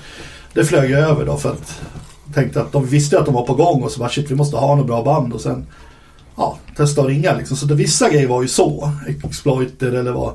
[0.55, 1.81] Det flög jag över då för att
[2.35, 4.57] tänkte att de visste att de var på gång och så bara shit vi måste
[4.57, 5.67] ha något bra band och sen
[6.41, 7.57] ja, testa att ringa liksom.
[7.57, 8.91] Så det, vissa grejer var ju så,
[9.25, 10.33] Exploited eller vad.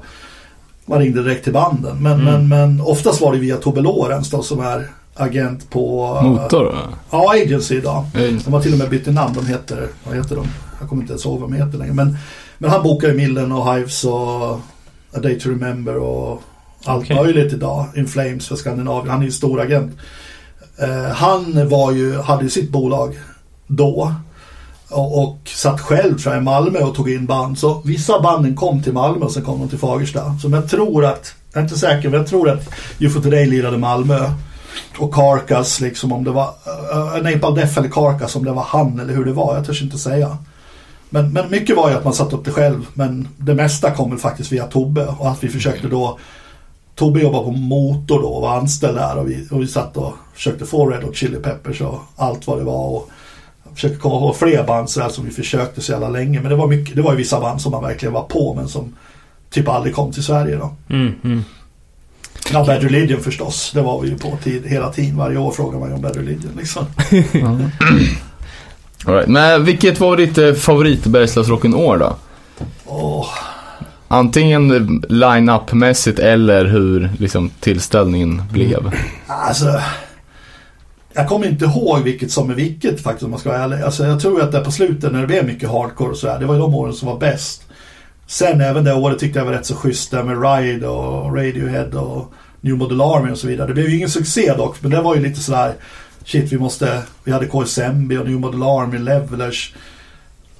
[0.85, 2.03] Man ringde direkt till banden.
[2.03, 2.25] Men, Mm.
[2.33, 6.75] men, men oftast var det via Tobbe Lorenz då som är agent på Motor?
[7.11, 8.05] Ja, Agency idag.
[8.45, 9.33] De har till och med bytt namn.
[9.35, 10.47] De heter, vad heter de?
[10.79, 11.93] Jag kommer inte ens ihåg vad de heter längre.
[11.93, 12.17] Men,
[12.57, 14.51] men han bokar ju Millen och Hives och
[15.13, 16.41] A Day to Remember och
[16.85, 17.15] allt Okej.
[17.15, 17.85] möjligt idag.
[17.95, 19.09] In Flames för Skandinavien.
[19.09, 19.97] Han är ju stor agent.
[20.77, 23.15] Eh, han var ju, hade ju sitt bolag
[23.67, 24.13] då.
[24.89, 27.59] Och, och satt själv tror jag i Malmö och tog in band.
[27.59, 30.37] Så vissa banden kom till Malmö och sen kom de till Fagersta.
[30.41, 32.69] Så jag tror att, jag är inte säker, men jag tror att
[32.99, 34.31] UFO Today lirade Malmö.
[34.97, 38.51] Och Carcass liksom om det var eh, eh, uh, Napalm Death eller Carcass om det
[38.51, 39.55] var han eller hur det var.
[39.55, 40.37] Jag törs inte säga.
[41.09, 42.85] Men, men mycket var ju att man satte upp det själv.
[42.93, 45.05] Men det mesta kom väl faktiskt via Tobbe.
[45.05, 46.19] Och att vi försökte då
[46.95, 49.17] Tobbe jobbade på motor då och var anställd där.
[49.17, 52.57] Och vi, och vi satt och försökte få Red Hot Chili Peppers och allt vad
[52.57, 52.87] det var.
[52.89, 53.09] Och
[53.75, 56.41] försökte komma ihåg fler band sådär som vi försökte så jävla länge.
[56.41, 58.67] Men det var, mycket, det var ju vissa band som man verkligen var på men
[58.67, 58.95] som
[59.49, 60.75] typ aldrig kom till Sverige då.
[60.89, 61.43] Mm, mm.
[62.51, 63.71] Ja, Bad Religion förstås.
[63.73, 65.17] Det var vi ju på tid, hela tiden.
[65.17, 66.85] Varje år frågar man ju om Bad Religion liksom.
[69.07, 69.27] All right.
[69.27, 72.15] Men vilket var ditt eh, favorit Bergslagsrocken-år då?
[72.85, 73.27] Åh,
[74.07, 78.91] Antingen line-up-mässigt eller hur liksom, tillställningen blev.
[79.27, 79.81] alltså.
[81.15, 83.81] Jag kommer inte ihåg vilket som är vilket faktiskt om man ska vara ärlig.
[83.81, 86.39] Alltså, jag tror att det på slutet när det blev mycket hardcore och sådär.
[86.39, 87.61] Det var ju de åren som var bäst.
[88.27, 91.99] Sen även det året tyckte jag var rätt så schysst där med Ride och Radiohead
[91.99, 93.67] och New Model Army och så vidare.
[93.67, 95.73] Det blev ju ingen succé dock, men det var ju lite sådär
[96.25, 97.01] Shit, vi måste...
[97.23, 99.73] Vi hade KSMB och New Model Army, Levelers.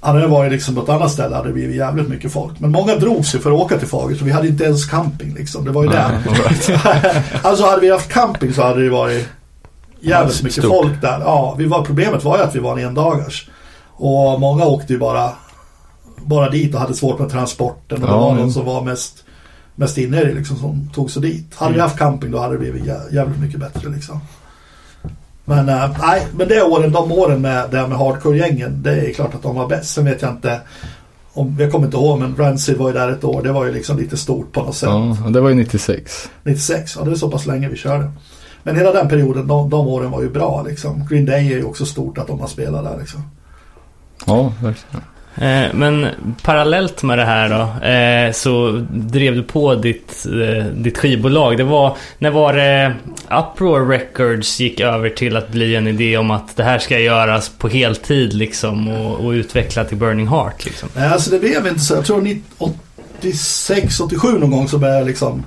[0.00, 2.60] Hade det varit liksom på ett annat ställe hade det blivit jävligt mycket folk.
[2.60, 4.24] Men många drog sig för att åka till Fagersta.
[4.24, 5.64] Vi hade inte ens camping liksom.
[5.64, 6.22] Det var ju det.
[7.42, 9.28] alltså hade vi haft camping så hade det varit
[10.08, 10.72] jävligt mycket stort.
[10.84, 11.20] folk där.
[11.20, 13.48] Ja, vi var, problemet var ju att vi var en endagars.
[13.98, 15.30] Och många åkte ju bara,
[16.16, 18.02] bara dit och hade svårt med transporten.
[18.02, 18.34] Och det Ja, var ja.
[18.34, 19.24] någon som var mest,
[19.74, 21.54] mest inne i det liksom som tog sig dit.
[21.54, 24.20] Hade vi haft camping då hade det blivit jä- jävligt mycket bättre liksom.
[25.44, 29.42] Men eh, nej, men det åren, de åren med, med hardcore-gängen, det är klart att
[29.42, 29.94] de var bäst.
[29.94, 30.60] Sen vet jag inte,
[31.32, 33.42] om, jag kommer inte ihåg, men Rancid var ju där ett år.
[33.42, 34.88] Det var ju liksom lite stort på något sätt.
[34.88, 36.30] Ja, det var ju 96.
[36.42, 38.10] 96, ja det är så pass länge vi körde.
[38.66, 41.06] Men hela den perioden, de, de åren var ju bra liksom.
[41.10, 43.22] Green Day är ju också stort att de har spelat där liksom.
[44.26, 45.04] Ja, verkligen.
[45.34, 46.08] Eh, men
[46.42, 51.56] parallellt med det här då, eh, så drev du på ditt, eh, ditt skivbolag.
[51.56, 52.94] Det var, när var det
[53.30, 57.48] Uproar Records gick över till att bli en idé om att det här ska göras
[57.48, 60.88] på heltid liksom och, och utveckla till Burning Heart liksom?
[60.96, 61.94] Nej, alltså det blev inte så.
[61.94, 62.28] Jag tror
[63.18, 65.44] 86, 87 någon gång så började jag liksom.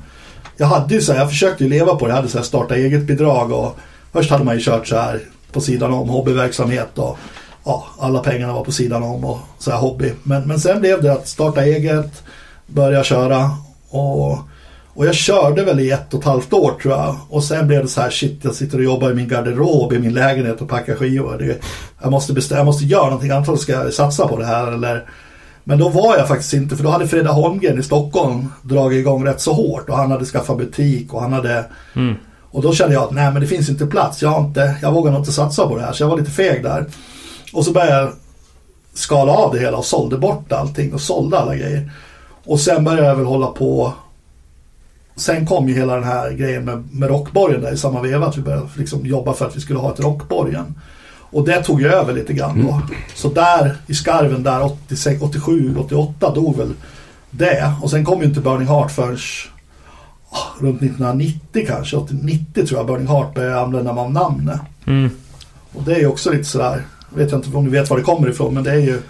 [0.60, 2.12] Jag hade ju så här, jag försökte ju leva på det.
[2.12, 3.78] Jag hade så här starta eget bidrag och
[4.12, 5.20] först hade man ju kört så här
[5.52, 7.18] på sidan om hobbyverksamhet och
[7.64, 10.14] ja, alla pengarna var på sidan om och så här hobby.
[10.24, 12.24] Men, men sen blev det att starta eget,
[12.68, 13.50] börja köra
[13.90, 14.32] och,
[14.94, 17.16] och jag körde väl i ett och ett halvt år tror jag.
[17.30, 20.00] Och sen blev det så här, shit jag sitter och jobbar i min garderob i
[20.00, 21.38] min lägenhet och packar skivor.
[21.38, 21.58] Det,
[22.02, 25.10] jag, måste bestämma, jag måste göra någonting, antingen ska jag satsa på det här eller
[25.64, 29.26] men då var jag faktiskt inte, för då hade Freda Holmgren i Stockholm dragit igång
[29.26, 32.16] rätt så hårt och han hade skaffat butik och han hade Mm.
[32.52, 34.22] och då kände jag att nej men det finns inte plats.
[34.22, 35.94] Jag, har inte, jag vågar nog inte satsa på det här.
[35.94, 36.86] Så jag var lite feg där.
[37.54, 38.12] Och så började jag
[38.94, 41.92] skala av det hela och sålde bort allting och sålde alla grejer.
[42.46, 43.94] Och sen började jag väl hålla på.
[45.16, 48.26] Sen kom ju hela den här grejen med, med rockborgen där i samma veva.
[48.28, 50.76] Att vi började liksom jobba för att vi skulle ha ett rockborgen.
[51.32, 52.82] Och det tog ju över lite grann då.
[53.16, 56.74] Så där i skarven där 86, 87, 88 dog väl
[57.32, 57.74] det.
[57.82, 59.18] Och sen kom ju inte Burning Heart förrän
[60.30, 61.98] ah, runt 1990 kanske.
[61.98, 64.60] 80, 90 tror jag Burning Heart började använda man namnet.
[64.86, 65.10] Mm.
[65.74, 68.04] Och det är ju också lite sådär, vet jag inte om du vet var det
[68.04, 69.02] kommer ifrån, men det är ju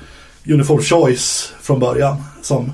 [0.53, 2.71] Uniform Choice från början som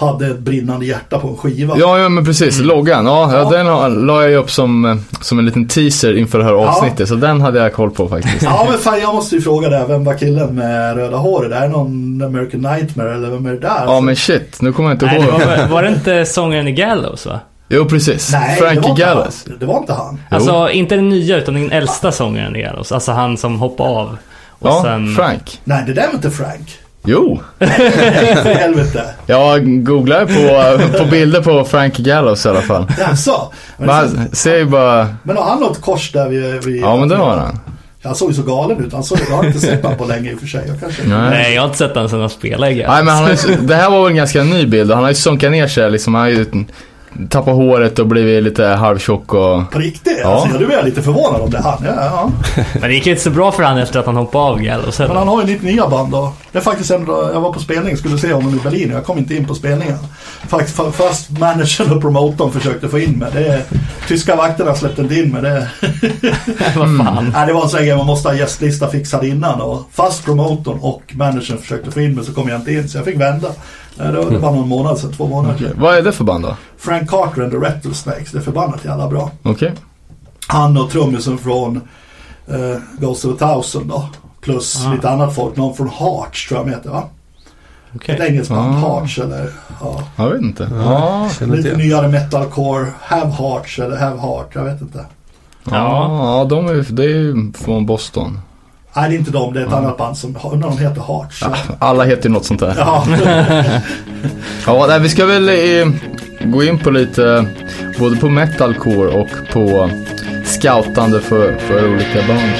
[0.00, 1.74] hade ett brinnande hjärta på en skiva.
[1.78, 2.60] Ja, ja men precis.
[2.60, 3.06] Loggan.
[3.06, 3.38] Ja, ja.
[3.38, 3.50] Ja.
[3.50, 6.68] den la jag ju upp som, eh, som en liten teaser inför det här Ja.
[6.68, 7.08] avsnittet.
[7.08, 8.42] Så den hade jag koll på faktiskt.
[8.42, 11.52] Ja men fan jag måste ju fråga där, vem var killen med röda håret?
[11.52, 13.82] Är det någon American Nightmare eller vem är det där?
[13.86, 14.62] Ja, men shit.
[14.62, 15.58] Nu kommer jag inte Nej, det ihåg.
[15.58, 17.40] var, var det inte sångaren i Gallows va?
[17.68, 18.32] Jo, precis.
[18.32, 19.44] Nej, det Frankie inte Gallows.
[19.60, 20.20] Det var inte han.
[20.30, 20.36] Jo.
[20.36, 22.92] Alltså inte den nya utan den äldsta sångaren i Gallows.
[22.92, 24.16] Alltså han som hoppade av.
[24.48, 25.14] Och Ja, sen...
[25.14, 25.60] Frank.
[25.64, 26.78] Nej, det där var inte Frank.
[27.04, 29.04] Jo, För helvete.
[29.26, 32.86] jag googlar på, på bilder på Frankie Gallows i alla fall.
[32.98, 33.52] Jaså?
[33.76, 36.64] Men, Man ser ju bara, men har han något kors där vid...
[36.64, 37.58] vid ja men det har han.
[38.04, 38.92] Han såg ju så galen ut.
[38.92, 40.64] Han såg, jag har inte sett honom på länge i och för sig.
[40.68, 41.02] Jag kanske...
[41.06, 41.30] Nej.
[41.30, 43.04] Nej, jag har inte sett den sen han spelade i Nej Gals.
[43.04, 45.10] men han har, ju- det här var väl en ganska ny bild och han har
[45.10, 46.14] ju sunkat ner sig liksom.
[46.14, 46.46] Han har ju
[47.28, 49.70] tappat håret och blivit lite halvtjock och...
[49.70, 50.18] På riktigt?
[50.22, 50.28] Ja.
[50.42, 51.82] Alltså, du är lite förvånad om det han.
[51.84, 52.30] Ja, ja.
[52.72, 55.16] Men det gick inte så bra för han efter att han hoppade av Gallows Men
[55.16, 56.32] han har ju lite nya band då.
[56.52, 59.04] Det är faktiskt en, jag var på spelning, skulle se honom i Berlin och jag
[59.04, 59.98] kom inte in på spelningen.
[60.48, 63.28] Faktiskt fa- fast managern och promotorn försökte få in mig.
[63.32, 63.62] Det är,
[64.08, 65.42] tyska vakterna släppte inte in mig.
[65.42, 65.68] Det,
[66.76, 67.30] Vad fan.
[67.34, 69.60] nej, det var en sån grej man måste ha gästlista fixad innan.
[69.60, 72.88] Och fast promotorn och managern försökte få in mig så kom jag inte in.
[72.88, 73.48] Så jag fick vända.
[74.02, 75.72] Nej, Det var, det var någon månad sedan, två månader sedan.
[75.80, 76.56] Vad är det för band då?
[76.78, 78.32] Frank Carter and the Rattlesnakes.
[78.32, 79.30] Det är förbannat jävla bra.
[79.42, 79.72] Okej.
[80.46, 84.08] Han och trummisen från uh, Ghost of a Thousand då.
[84.40, 84.92] Plus Ah.
[84.92, 85.56] lite annat folk.
[85.56, 87.02] Någon från Hearts tror jag de heter va?
[87.96, 88.14] Okej.
[88.14, 88.78] Ett engelskt band, Ah.
[88.88, 90.02] Hearts eller ja.
[90.16, 90.68] Jag vet inte.
[90.74, 91.28] Ja.
[91.40, 91.78] Lite jag.
[91.78, 92.86] nyare metalcore.
[93.00, 95.04] Have Hearts eller Have Heart, jag vet inte.
[95.64, 98.38] Ja, ja de är, det är ju från Boston.
[98.94, 101.02] Nej det är inte dem, det är ett annat band som, undrar om de heter
[101.02, 101.38] Hearts.
[101.42, 101.54] Ja.
[101.78, 102.74] Alla heter ju något sånt där.
[102.78, 103.04] Ja.
[104.66, 105.88] Ja, nej, vi ska väl eh,
[106.44, 107.46] gå in på lite
[107.98, 109.90] både på metalcore och på
[110.44, 112.52] scoutande för, för olika band.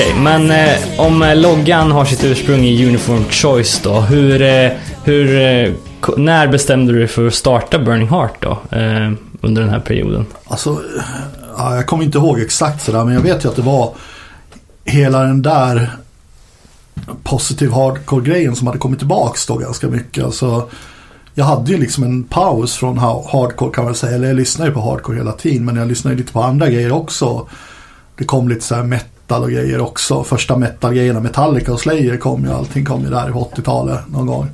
[0.00, 4.00] Tired men eh, om eh, loggan har sitt ursprung i Uniform Choice då.
[4.00, 4.70] Hur, eh,
[5.04, 5.72] hur, eh,
[6.16, 8.50] när bestämde du dig för att starta Burning Heart då?
[8.50, 10.26] Eh, under den här perioden?
[10.46, 10.82] Alltså,
[11.56, 13.94] ja, jag kommer inte ihåg exakt sådär men jag vet ju att det var
[14.84, 15.90] hela den där
[17.22, 20.24] positiv hardcore-grejen som hade kommit tillbaks då ganska mycket.
[20.24, 20.68] Alltså,
[21.34, 24.14] jag hade ju liksom en paus från hardcore kan man säga.
[24.14, 26.68] Eller jag lyssnade ju på hardcore hela tiden men jag lyssnade ju lite på andra
[26.68, 27.46] grejer också.
[28.18, 30.24] Det kom lite så här metal och grejer också.
[30.24, 32.52] Första metal-grejerna, Metallica och Slayer kom ju.
[32.52, 34.50] Allting kom ju där på 80-talet någon gång.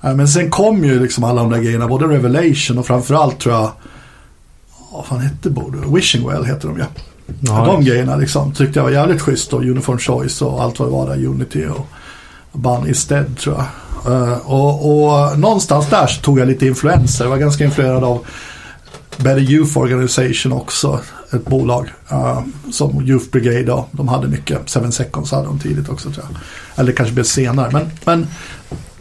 [0.00, 3.54] Ja, Men sen kom ju liksom alla de där grejerna, både Revelation och framförallt tror
[3.54, 3.70] jag
[4.92, 6.86] vad fan hette borde Wishing Well heter de ja.
[7.40, 10.88] ja de grejerna liksom tyckte jag var jävligt schysst och Uniform Choice och allt vad
[10.88, 11.86] det var där, Unity och
[12.52, 13.66] Bun Instead tror jag.
[14.12, 17.24] Eh, och, och någonstans där så tog jag lite influenser.
[17.24, 18.26] Jag var ganska influerad av
[19.18, 21.00] Better Youth Organization också.
[21.32, 22.40] Ett bolag uh,
[22.70, 23.86] som Youth Brigade då.
[23.90, 24.68] De hade mycket.
[24.70, 26.40] Seven Seconds hade de tidigt också tror jag.
[26.76, 27.70] Eller det kanske blev senare.
[27.72, 28.26] Men, men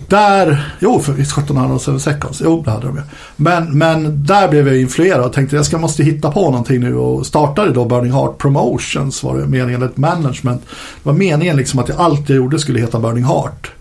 [0.08, 3.02] där, jo för visst 1700 och Seven Seconds, jo det hade de ju.
[3.36, 6.96] Men, men där blev jag influerad och tänkte jag ska måste hitta på någonting nu
[6.96, 10.62] och startade då Burning Heart Promotions var det meningen, eller ett management.
[11.04, 13.72] Det var meningen liksom att jag, allt jag gjorde skulle heta Burning Heart.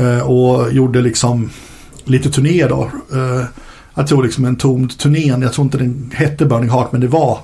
[0.00, 1.50] Uh, och gjorde liksom
[2.04, 2.90] lite turnéer då.
[3.14, 3.44] Uh,
[4.00, 7.08] jag tror liksom en tomd turnén, jag tror inte den hette Burning Heart men det
[7.08, 7.38] var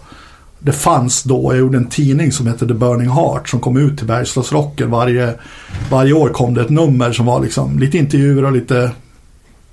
[0.58, 3.98] det fanns då, jag gjorde en tidning som hette The Burning Heart som kom ut
[3.98, 5.34] till Bergslagsrocken varje,
[5.90, 8.90] varje år kom det ett nummer som var liksom lite intervjuer och lite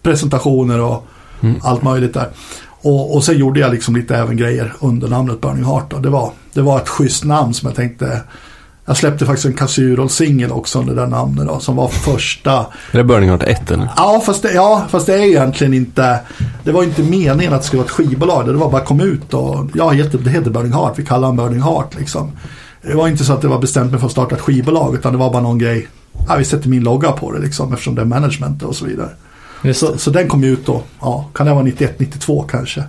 [0.01, 1.07] presentationer och
[1.61, 2.27] allt möjligt där.
[2.65, 5.91] Och, och sen gjorde jag liksom lite även grejer under namnet Burning Heart.
[5.91, 5.99] Då.
[5.99, 8.21] Det, var, det var ett schysst namn som jag tänkte
[8.85, 12.51] jag släppte faktiskt en Kasurol-singel också under det namnet då, som var första
[12.91, 13.89] Är det Burning Heart 1 eller?
[13.97, 16.19] Ja fast, det, ja, fast det är egentligen inte
[16.63, 18.45] Det var inte meningen att det skulle vara ett skivbolag.
[18.45, 20.93] Det var bara kom ut och ja, det heter Burning Heart.
[20.99, 22.31] Vi kallar den Burning Heart liksom.
[22.81, 25.11] Det var inte så att det var bestämt mig för att starta ett skivbolag utan
[25.11, 25.87] det var bara någon grej.
[26.27, 29.09] Ja, vi sätter min logga på det liksom eftersom det är management och så vidare.
[29.73, 30.83] Så, så den kom ut då.
[31.01, 32.83] Ja, kan det vara 91, 92 kanske.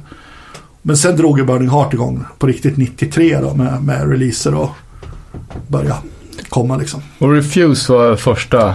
[0.82, 4.70] Men sen drog ju Burning Heart igång på riktigt 93 då med, med releaser och
[5.68, 5.97] börja
[6.49, 7.03] komma liksom.
[7.18, 8.74] Och Refuse var första,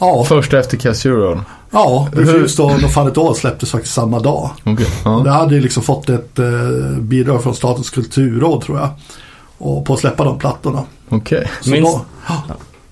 [0.00, 1.40] Ja, första efter Casural.
[1.70, 4.50] ja Refused och No Fun At All släpptes faktiskt samma dag.
[4.64, 4.86] Okej.
[5.04, 5.34] Och Det Ja.
[5.36, 8.88] hade ju liksom fått ett eh, bidrag från Statens kulturråd tror jag.
[9.58, 10.82] Och på att släppa de plattorna.
[11.08, 11.50] Okej.
[11.60, 12.42] Så Minns- då, ja,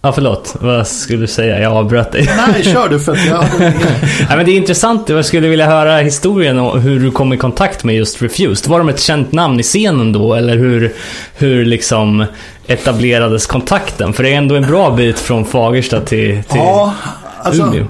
[0.05, 0.57] Ja, förlåt.
[0.61, 1.61] Vad skulle du säga?
[1.61, 2.31] Jag avbröt dig.
[2.37, 3.45] Nej, kör du för att jag.
[3.59, 5.09] Nej, men det är intressant.
[5.09, 8.71] Jag skulle vilja höra historien och hur du kom i kontakt med just Refused.
[8.71, 10.35] Var de ett känt namn i scenen då?
[10.35, 10.93] Eller hur,
[11.35, 12.25] hur liksom
[12.67, 14.13] etablerades kontakten?
[14.13, 16.95] För det är ändå en bra bit från Fagersta till, till Ja,
[17.43, 17.63] alltså...
[17.63, 17.87] Umeå.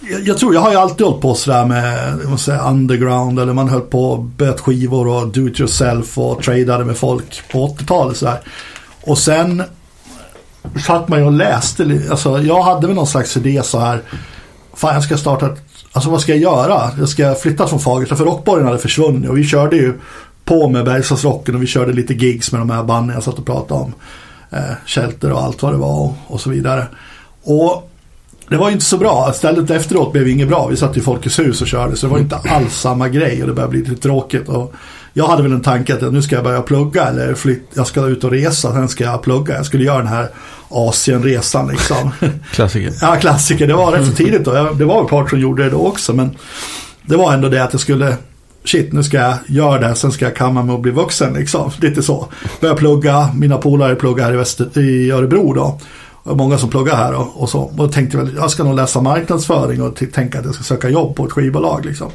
[0.00, 3.68] Jag, jag tror, jag har ju alltid hållit på sådär med säga, underground eller man
[3.68, 8.16] höll på och böt skivor och do it yourself och tradade med folk på 80-talet
[8.16, 8.40] sådär.
[9.00, 9.62] Och sen
[10.86, 14.02] satt man ju och läste, alltså jag hade väl någon slags idé så här,
[14.74, 16.90] fan jag ska starta ett, alltså vad ska jag göra?
[16.98, 19.94] Jag ska flytta från Fagersta för Rockborgen hade försvunnit och vi körde ju
[20.44, 23.46] på med Bergslagsrocken och vi körde lite gigs med de här banden jag satt och
[23.46, 23.94] pratade om.
[24.50, 26.86] Eh, Shelter och allt vad det var och, och så vidare.
[27.42, 27.90] Och
[28.48, 29.32] det var ju inte så bra.
[29.34, 30.66] Stället efteråt blev inget bra.
[30.66, 33.48] Vi satt i Folkets hus och körde så det var inte alls samma grej och
[33.48, 34.48] det började bli lite tråkigt.
[34.48, 34.74] Och
[35.12, 38.06] jag hade väl en tanke att nu ska jag börja plugga eller flyt, jag ska
[38.06, 39.54] ut och resa, sen ska jag plugga.
[39.54, 40.28] Jag skulle göra den här
[40.68, 42.10] Asienresan liksom.
[42.52, 42.92] Klassiker.
[43.00, 43.66] ja, klassiker.
[43.66, 44.54] Det var rätt så tidigt då.
[44.54, 46.36] Jag, det var ett par som gjorde det då också men
[47.02, 48.16] det var ändå det att jag skulle
[48.64, 51.70] Shit, nu ska jag göra det sen ska jag kamma mig och bli vuxen liksom.
[51.80, 52.28] Lite så.
[52.60, 55.80] Börja plugga, mina polare pluggar här i, Väster, i Örebro då.
[56.24, 57.60] Många som pluggar här och, och så.
[57.78, 61.16] Och tänkte väl, jag ska nog läsa marknadsföring och tänka att jag ska söka jobb
[61.16, 62.10] på ett skivbolag liksom.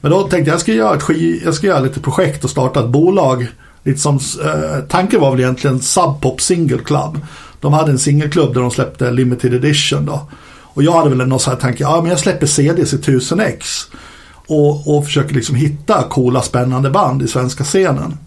[0.00, 2.80] Men då tänkte jag, jag ska göra, ett jag ska göra lite projekt och starta
[2.80, 3.46] ett bolag.
[3.82, 7.20] Lite som, eh, tanken var väl egentligen Sub Pop Single Club.
[7.60, 10.28] De hade en singelklubb där de släppte limited edition då.
[10.62, 13.86] Och jag hade väl någon sån här tanke, ja men jag släpper CDs i 1000x.
[14.46, 18.18] Och, och försöker liksom hitta coola spännande band i svenska scenen.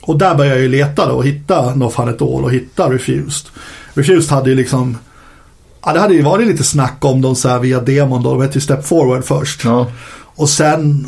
[0.00, 2.90] Och där började jag ju leta då och hitta No Fun At All och hitta
[2.90, 3.46] Refused.
[3.94, 4.96] Refused hade ju liksom
[5.86, 8.30] Ja, det hade ju varit lite snack om dem så här via demon då.
[8.30, 9.64] De hette ju Step Forward först.
[9.64, 9.86] Ja.
[10.34, 11.06] Och sen,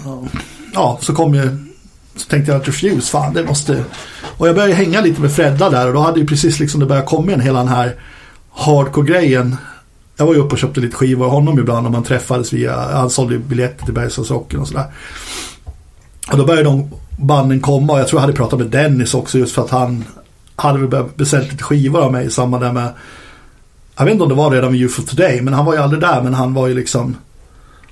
[0.74, 1.59] ja, så kom ju,
[2.16, 3.85] så tänkte jag att Refuse, fan det måste,
[4.37, 6.87] och jag började hänga lite med Fredda där och då hade ju precis liksom det
[6.87, 7.95] börjat komma in hela den här
[8.51, 9.57] hardcore-grejen.
[10.16, 12.77] Jag var ju uppe och köpte lite skivor av honom ibland när man träffades via,
[12.77, 14.87] han sålde ju biljetter till Bergslagsrocken och sådär.
[16.33, 19.39] Och då började de banden komma och jag tror jag hade pratat med Dennis också
[19.39, 20.05] just för att han
[20.57, 22.89] hade väl börjat beställt lite skivor av mig i samband med
[23.97, 26.01] jag vet inte om det var redan vid of Today men han var ju aldrig
[26.01, 27.16] där men han var ju liksom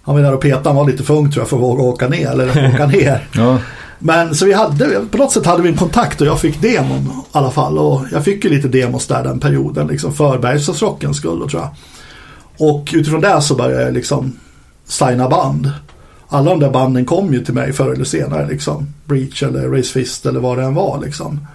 [0.05, 1.83] han var där och petade, han var lite för ung tror jag för att våga
[1.83, 3.29] åka ner eller åka ner.
[3.35, 3.59] Ja.
[3.99, 7.03] Men så vi hade, på något sätt hade vi en kontakt och jag fick demon
[7.03, 7.79] i alla fall.
[7.79, 11.71] Och jag fick ju lite demos där den perioden liksom för Bergslagsrockens skull tror jag.
[12.69, 14.37] Och utifrån det så började jag liksom
[14.87, 15.73] signa band.
[16.29, 18.95] Alla de där banden kom ju till mig förr eller senare liksom.
[19.05, 21.47] Breach eller Race Fist eller vad det än var liksom.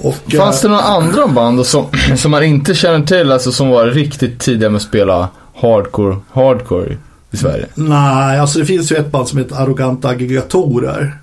[0.00, 1.86] Och, Fanns det eh, några andra band som,
[2.16, 6.96] som man inte känner till, alltså som var riktigt tidiga med att spela hardcore, hardcore
[7.36, 7.66] i Sverige?
[7.74, 11.18] Nej, alltså det finns ju ett band som heter Arroganta Aggregatorer.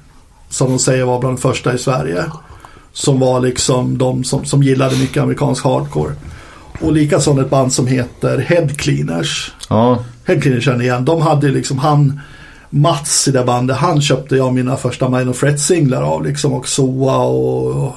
[0.49, 2.25] Som de säger var bland de första i Sverige.
[2.93, 6.13] Som var liksom de som, som gillade mycket amerikansk hardcore.
[6.81, 9.51] Och likaså ett band som heter Head Cleaners.
[9.69, 10.03] Ja.
[10.25, 11.05] Head Cleaners känner igen.
[11.05, 12.19] De hade liksom han
[12.69, 13.77] Mats i det bandet.
[13.77, 16.53] Han köpte jag mina första Minor Fret singlar av liksom.
[16.53, 17.95] Och Soa och, och,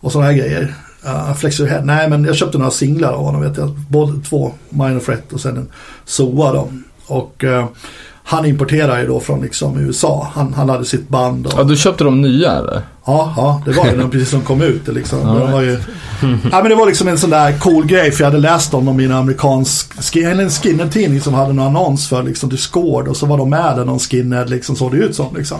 [0.00, 0.74] och sådana här grejer.
[1.06, 1.84] Uh, Flexor Head.
[1.84, 3.70] Nej men jag köpte några singlar av honom vet jag.
[3.88, 5.68] Både två Minor Fret och sen en
[6.04, 6.68] Soa då.
[7.10, 7.66] Och eh,
[8.24, 10.28] han importerar ju då från liksom USA.
[10.34, 11.46] Han, han hade sitt band.
[11.46, 12.82] Och, ja, du köpte de nya eller?
[13.04, 14.86] Ja, ja, det var ju när precis som kom ut.
[14.86, 15.18] det Liksom.
[15.18, 15.78] De var ju,
[16.52, 18.84] ja, men det var liksom en sån där cool grej för jag hade läst om
[18.84, 23.26] dem i en amerikansk en skinhead-tidning som hade en annons för liksom Discord och så
[23.26, 25.36] var de med där någon skinhead liksom såg det ut som.
[25.36, 25.58] Liksom.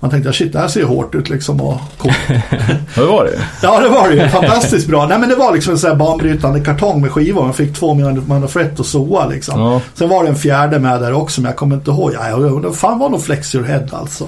[0.00, 2.14] Man tänkte shit det här ser ju hårt ut liksom och coolt.
[2.94, 5.06] Det var det Ja det var det ju, fantastiskt bra.
[5.06, 7.42] Nej men det var liksom en sån här banbrytande kartong med skivor.
[7.42, 9.60] Man fick två Manofret och Soa liksom.
[9.60, 9.80] Ja.
[9.94, 12.12] Sen var det en fjärde med där också men jag kommer inte ihåg.
[12.14, 14.26] Ja, jag undrar, fan var nog Flex Your Head alltså.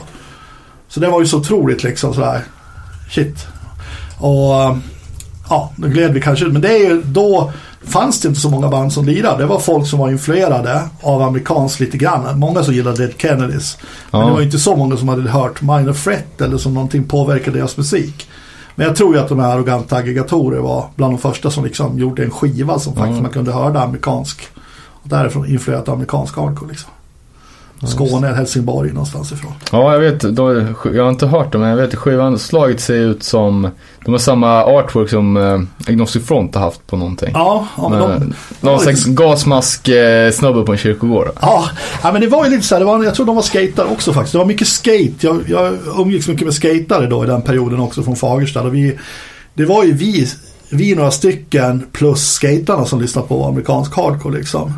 [0.95, 2.45] Så det var ju så otroligt liksom sådär.
[3.11, 3.47] Shit.
[4.19, 4.77] Och
[5.51, 6.53] ja, då gled vi kanske ut.
[6.53, 7.53] Men det är ju, då
[7.85, 9.43] fanns det inte så många band som lirade.
[9.43, 12.39] Det var folk som var influerade av amerikanskt lite grann.
[12.39, 13.79] Många som gillade Dead Kennedys.
[14.11, 14.27] Men Ja.
[14.27, 17.59] det var ju inte så många som hade hört Minor Threat eller som någonting påverkade
[17.59, 18.29] deras musik.
[18.75, 21.99] Men jag tror ju att de här arroganta aggregatorer var bland de första som liksom
[21.99, 24.43] gjorde en skiva som faktiskt man kunde höra amerikansk.
[25.03, 26.91] Och därifrån influerat amerikansk hardcore liksom.
[27.87, 29.53] Skåne, Helsingborg någonstans ifrån.
[29.73, 30.21] Ja, jag vet.
[30.21, 33.69] Då, jag har inte hört dem, men jag vet att skivanslaget ser ut som...
[34.05, 37.31] De har samma artwork som eh, Agnostic Front har haft på någonting.
[37.35, 41.29] Ja, ja men de, Men, någon slags gasmask-snubbe på en kyrkogård.
[41.41, 41.65] Ja,
[42.03, 43.93] ja, men det var ju lite så här, det var, jag tror de var skater
[43.93, 44.33] också faktiskt.
[44.33, 45.13] Det var mycket skate.
[45.21, 48.63] Jag, jag umgicks mycket med skatare då i den perioden också från Fagersta.
[48.63, 48.99] Och vi,
[49.55, 50.29] det var ju vi,
[50.71, 54.73] vi några stycken plus skaterna som lyssnade på amerikansk hardcore liksom.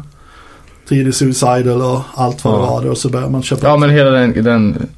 [0.89, 2.87] Tidig Suicidal och allt vad det var.
[2.91, 3.66] Och så började man köpa.
[3.66, 4.89] Ja, men hela den, den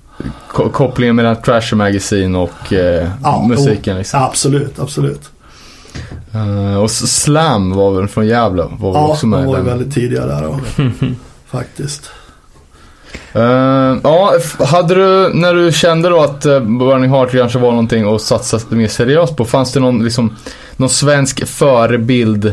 [0.52, 4.22] ko- kopplingen mellan Trasher Magazine och eh, Ja, musiken liksom.
[4.22, 5.20] Absolut, absolut.
[6.34, 8.62] Eh, och Slam var väl från Gävle?
[8.78, 10.46] Var Ja, också de med i var ju väldigt tidiga där.
[10.46, 10.60] Och,
[11.50, 12.10] faktiskt.
[13.32, 13.42] Eh,
[14.02, 14.32] ja,
[14.66, 18.58] hade du, när du kände då att uh, Burning Heart kanske var någonting att satsa
[18.68, 20.36] mer seriöst på, fanns det någon, liksom,
[20.76, 22.52] någon svensk förebild?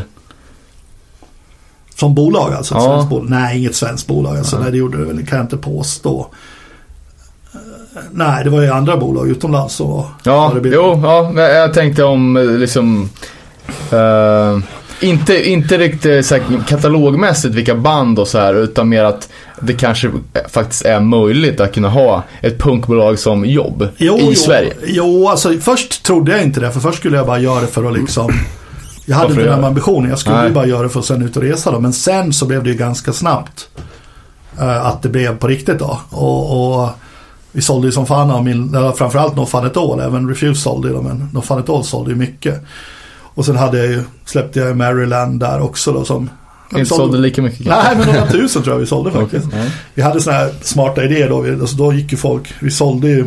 [1.96, 2.74] Som bolag alltså?
[2.74, 3.06] Ja.
[3.10, 3.30] Bolag.
[3.30, 4.36] Nej, inget svenskt bolag.
[4.38, 6.26] Alltså, nej, det gjorde det väl, kan jag inte påstå.
[7.52, 12.04] Eh, Nej, det var ju andra bolag utomlands som var Ja, jo, ja, jag tänkte
[12.04, 13.10] om eh, liksom,
[13.90, 14.58] eh,
[15.00, 19.28] inte, inte riktigt så här, katalogmässigt vilka band och så här, utan mer att
[19.60, 20.10] det kanske
[20.48, 24.72] faktiskt är möjligt att kunna ha ett punkbolag som jobb Jo, i jo, Sverige.
[24.86, 26.70] Jo, alltså först trodde jag inte det.
[26.70, 28.30] För först skulle jag bara göra det för att liksom...
[29.06, 30.10] Jag hade Varför inte den ambitionen.
[30.10, 30.46] Jag skulle Nej.
[30.48, 31.80] ju bara göra det för att sen ut och resa då.
[31.80, 33.68] Men sen så blev det ju ganska snabbt.
[34.60, 36.00] eh, att det blev på riktigt då.
[36.10, 36.88] Och, och
[37.52, 40.00] vi sålde ju som fan av min, eller framförallt No Fun At All.
[40.00, 42.62] Även Refuse sålde ju men No Fun At All sålde ju mycket.
[43.36, 46.30] Och sen hade jag ju, släppte jag Maryland där också då som...
[46.72, 47.66] Inte sålde lika mycket.
[47.66, 49.46] Nej, men några tusen tror jag vi sålde faktiskt.
[49.52, 49.58] Ja.
[49.94, 51.40] Vi hade sådana här smarta idéer då.
[51.40, 53.26] Vi, alltså då gick ju folk, vi sålde ju,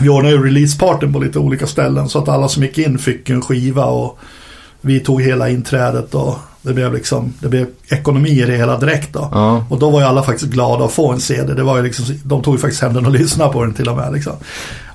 [0.00, 3.30] vi ordnade ju releaseparten på lite olika ställen så att alla som gick in fick
[3.30, 4.18] en skiva och
[4.80, 9.12] vi tog hela inträdet och det blev liksom, det blev ekonomi i det hela direkt
[9.12, 9.28] då.
[9.32, 9.64] Ja.
[9.68, 11.54] Och då var ju alla faktiskt glada att få en CD.
[11.54, 13.88] Det var ju liksom, de tog ju faktiskt hem den och lyssnade på den till
[13.88, 14.32] och med liksom.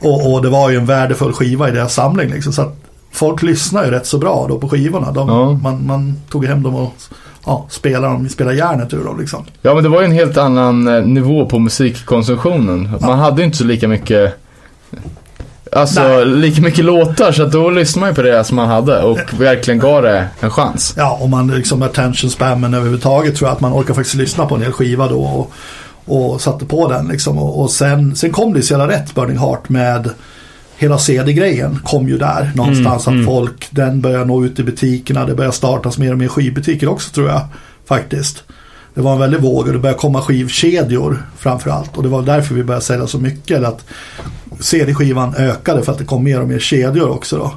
[0.02, 2.54] Och, och det var ju en värdefull skiva i deras samling liksom.
[2.54, 2.76] Så att
[3.12, 5.12] folk lyssnar ju rätt så bra då på skivorna.
[5.12, 5.54] De, Ja.
[5.64, 6.94] man, man tog hem dem och
[7.46, 9.44] ja, spelade dem, spelade järnet ur dem liksom.
[9.62, 12.90] Ja men det var ju en helt annan eh, nivå på musikkonsumtionen.
[13.02, 14.34] Man hade ju inte så lika mycket
[15.76, 16.26] Alltså Nej.
[16.26, 19.20] lika mycket låtar så att då lyssnade man ju på det som man hade och
[19.40, 20.94] verkligen gav det en chans.
[20.98, 24.56] Ja, om man liksom attention spammen överhuvudtaget tror jag att man orkar faktiskt lyssna på
[24.56, 25.52] en hel skiva då och,
[26.06, 27.38] och satte på den liksom.
[27.38, 30.10] Och, och sen, sen kom det så jävla rätt Burning Heart med
[30.78, 35.36] hela CD-grejen kom ju där någonstans att folk, den börjar nå ut i butikerna, det
[35.36, 37.42] börjar startas mer och mer skivbutiker också tror jag
[37.88, 38.44] faktiskt.
[38.96, 42.56] Det var en väldig våg och det började komma skivkedjor framförallt och det var därför
[42.56, 43.58] vi började sälja så mycket.
[43.58, 43.86] Eller att
[44.60, 47.54] CD-skivan ökade för att det kom mer och mer kedjor också då.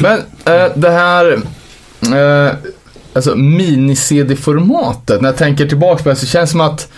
[0.00, 1.42] Men äh, det här
[2.02, 2.54] äh,
[3.12, 6.88] alltså mini-CD-formatet, när jag tänker tillbaka på det så känns det som att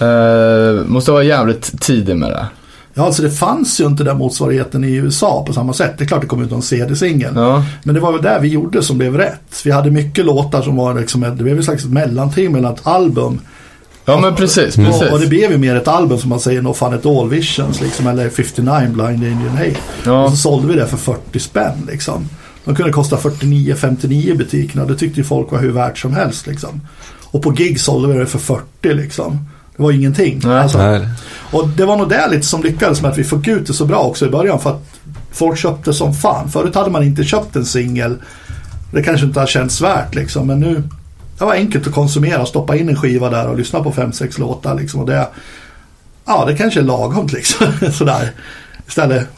[0.00, 2.46] äh, måste vara jävligt tidig med det.
[2.98, 5.94] Ja, alltså det fanns ju inte den motsvarigheten i USA på samma sätt.
[5.98, 7.32] Det är klart det kom ut någon CD-singel.
[7.36, 7.64] Ja.
[7.82, 9.62] Men det var väl där vi gjorde som blev rätt.
[9.64, 12.86] Vi hade mycket låtar som var liksom, ett- det blev ett slags mellanting mellan ett
[12.86, 13.40] album.
[14.04, 15.10] Ja men precis, Och, precis.
[15.12, 17.80] och det blev ju mer ett album som man säger, No Fun At All Visions
[17.80, 19.76] liksom, eller 59 Blind Indian Hate.
[20.04, 20.24] Ja.
[20.24, 22.28] Och så sålde vi det för 40 spänn liksom.
[22.64, 24.84] De kunde kosta 49-59 i butikerna.
[24.84, 26.80] Det tyckte ju folk var hur värt som helst liksom.
[27.24, 29.38] Och på gig sålde vi det för 40 liksom.
[29.76, 30.40] Det var ingenting.
[30.44, 30.58] Nej.
[30.58, 31.08] Alltså, Nej.
[31.50, 33.84] och det var nog det lite som lyckades med att vi fick ut det så
[33.84, 34.82] bra också i början för att
[35.30, 36.48] folk köpte som fan.
[36.50, 38.16] Förut hade man inte köpt en singel.
[38.92, 40.46] Det kanske inte har känts värt liksom.
[40.46, 40.82] Men nu,
[41.38, 42.46] det var enkelt att konsumera.
[42.46, 45.00] Stoppa in en skiva där och lyssna på fem sex låtar liksom.
[45.00, 45.28] Och det,
[46.26, 47.66] ja det kanske är lagom liksom.
[47.92, 48.30] Sådär.
[48.88, 49.28] Istället.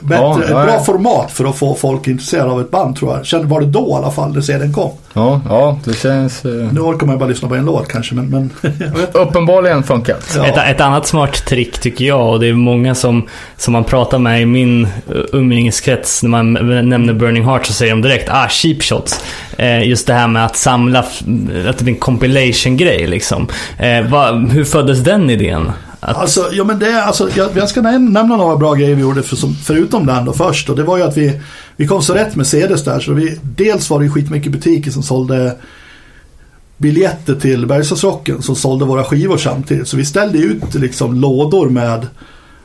[0.00, 3.26] Bättre, Ja, ett bra format för att få folk intresserade av ett band tror jag.
[3.26, 4.90] Kände var det då i alla fall, när CDn kom.
[5.12, 6.44] Ja, ja, det känns...
[6.44, 8.50] Eh, Nu orkar man bara lyssna på en låt kanske, men, men
[9.12, 10.34] uppenbarligen funkat.
[10.36, 10.46] Ja.
[10.46, 14.18] Ett, ett annat smart trick tycker jag och det är många som, som man pratar
[14.18, 14.90] med i min uh,
[15.32, 16.52] umgängeskrets när man
[16.88, 19.24] nämner Burning Heart så säger de direkt ah cheap shots.
[19.58, 23.48] Eh, just det här med att samla, att det blir en compilation-grej liksom.
[23.78, 25.70] Eh, vad- hur föddes den idén?
[26.08, 29.00] Att, Alltså, ja, men det, är- alltså, jag, jag ska nämna några bra grejer vi
[29.02, 30.70] gjorde för, som, förutom den då först.
[30.70, 31.40] Och det var ju att vi,
[31.76, 33.00] vi kom så rätt med CDs där.
[33.00, 35.56] Så vi, dels var det ju skitmycket butiker som sålde
[36.76, 39.88] biljetter till Bergslagsrocken som sålde våra skivor samtidigt.
[39.88, 42.06] Så vi ställde ut liksom lådor med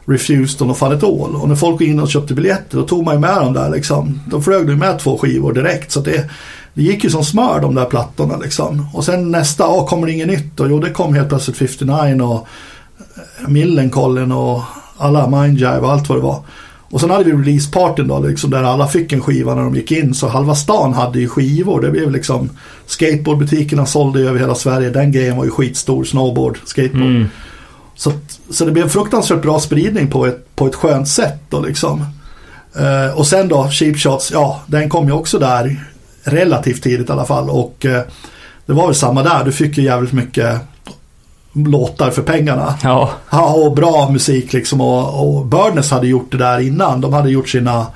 [0.06, 1.36] Refused och Fun It All.
[1.36, 3.70] Och när folk gick in och köpte biljetter då tog man ju med dem där
[3.70, 4.20] liksom.
[4.26, 5.92] De flög ju med två skivor direkt.
[5.92, 6.30] Så att det,
[6.74, 8.86] det gick ju som smör de där plattorna liksom.
[8.94, 10.60] Och sen nästa, ja kommer det inget nytt?
[10.60, 12.48] Och jo det kom helt plötsligt 59 och
[13.48, 14.62] Millencolin och
[14.98, 16.44] alla Mindjive och allt vad det var.
[16.92, 19.92] Och sen hade vi releasepartyn då, liksom, där alla fick en skiva när de gick
[19.92, 20.14] in.
[20.14, 21.82] Så halva stan hade ju skivor.
[21.82, 22.50] Det blev liksom
[22.86, 24.90] Skateboardbutikerna sålde över hela Sverige.
[24.90, 26.04] Den grejen var ju skitstor.
[26.04, 27.04] Snowboard, skateboard.
[27.10, 27.28] mm,
[27.96, 28.12] Så,
[28.50, 32.06] så det blev en fruktansvärt bra spridning på ett, på ett skönt sätt då liksom.
[32.76, 35.86] Eh, och sen då Cheap Shots, ja den kom ju också där
[36.24, 37.50] relativt tidigt i alla fall.
[37.50, 38.02] Och eh,
[38.66, 39.44] det var väl samma där.
[39.46, 40.60] Du fick ju jävligt mycket
[41.54, 42.74] låtar för pengarna.
[42.84, 44.82] ja, Ja, och bra musik liksom.
[44.82, 47.02] Och, och Burness hade gjort det där innan.
[47.02, 47.88] De hade gjort sina,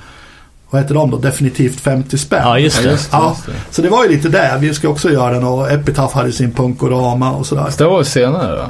[0.70, 1.16] vad heter de då?
[1.18, 2.42] Definitivt 50 spänn.
[2.44, 2.90] ja, just Ja, det.
[2.90, 3.52] just det, Ja, just det.
[3.74, 4.56] så det var ju lite det.
[4.60, 7.70] Vi ska också göra den och Epitaph hade sin Punkorama och sådär.
[7.70, 8.64] Så det var ju senare då?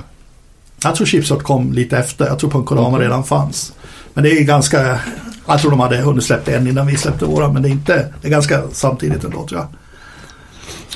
[0.82, 2.26] Jag tror Chipshot kom lite efter.
[2.26, 3.04] Jag tror Punkorama Okej.
[3.04, 3.72] redan fanns.
[4.14, 4.98] Men det är ganska,
[5.46, 8.08] Jag tror de hade hunnit släppa en innan vi släppte våra, men det är inte,
[8.20, 9.66] det är ganska samtidigt ändå tror jag.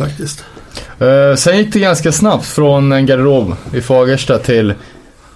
[0.08, 0.44] Faktiskt.
[1.02, 4.74] Uh, sen gick det ganska snabbt från en garderob i Fagersta till,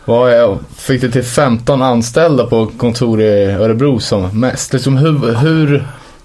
[0.04, 4.72] vad jag, fick det till 15 anställda på kontor i Örebro som mest.
[4.72, 5.84] Liksom hur, hur,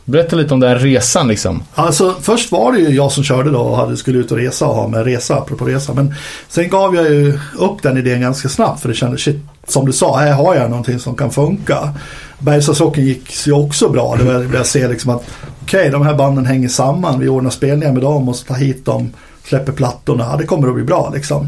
[0.09, 1.63] berätta lite om den resan liksom.
[1.75, 4.67] Alltså först var det ju jag som körde då och hade, skulle ut och resa
[4.67, 5.93] och ha med resa, apropå resa.
[5.93, 6.15] Men
[6.47, 9.93] sen gav jag ju upp den idén ganska snabbt för det kändes shit, som du
[9.93, 11.93] sa, här har jag någonting som kan funka.
[12.39, 14.15] Bergslagsrocken gick ju också bra.
[14.15, 15.23] Det var jag ser liksom att
[15.63, 17.19] okej, de här banden hänger samman.
[17.19, 19.13] Vi ordnar spelningar med dem och så tar hit dem,
[19.49, 20.37] släpper plattorna.
[20.37, 21.47] Det kommer att bli bra liksom.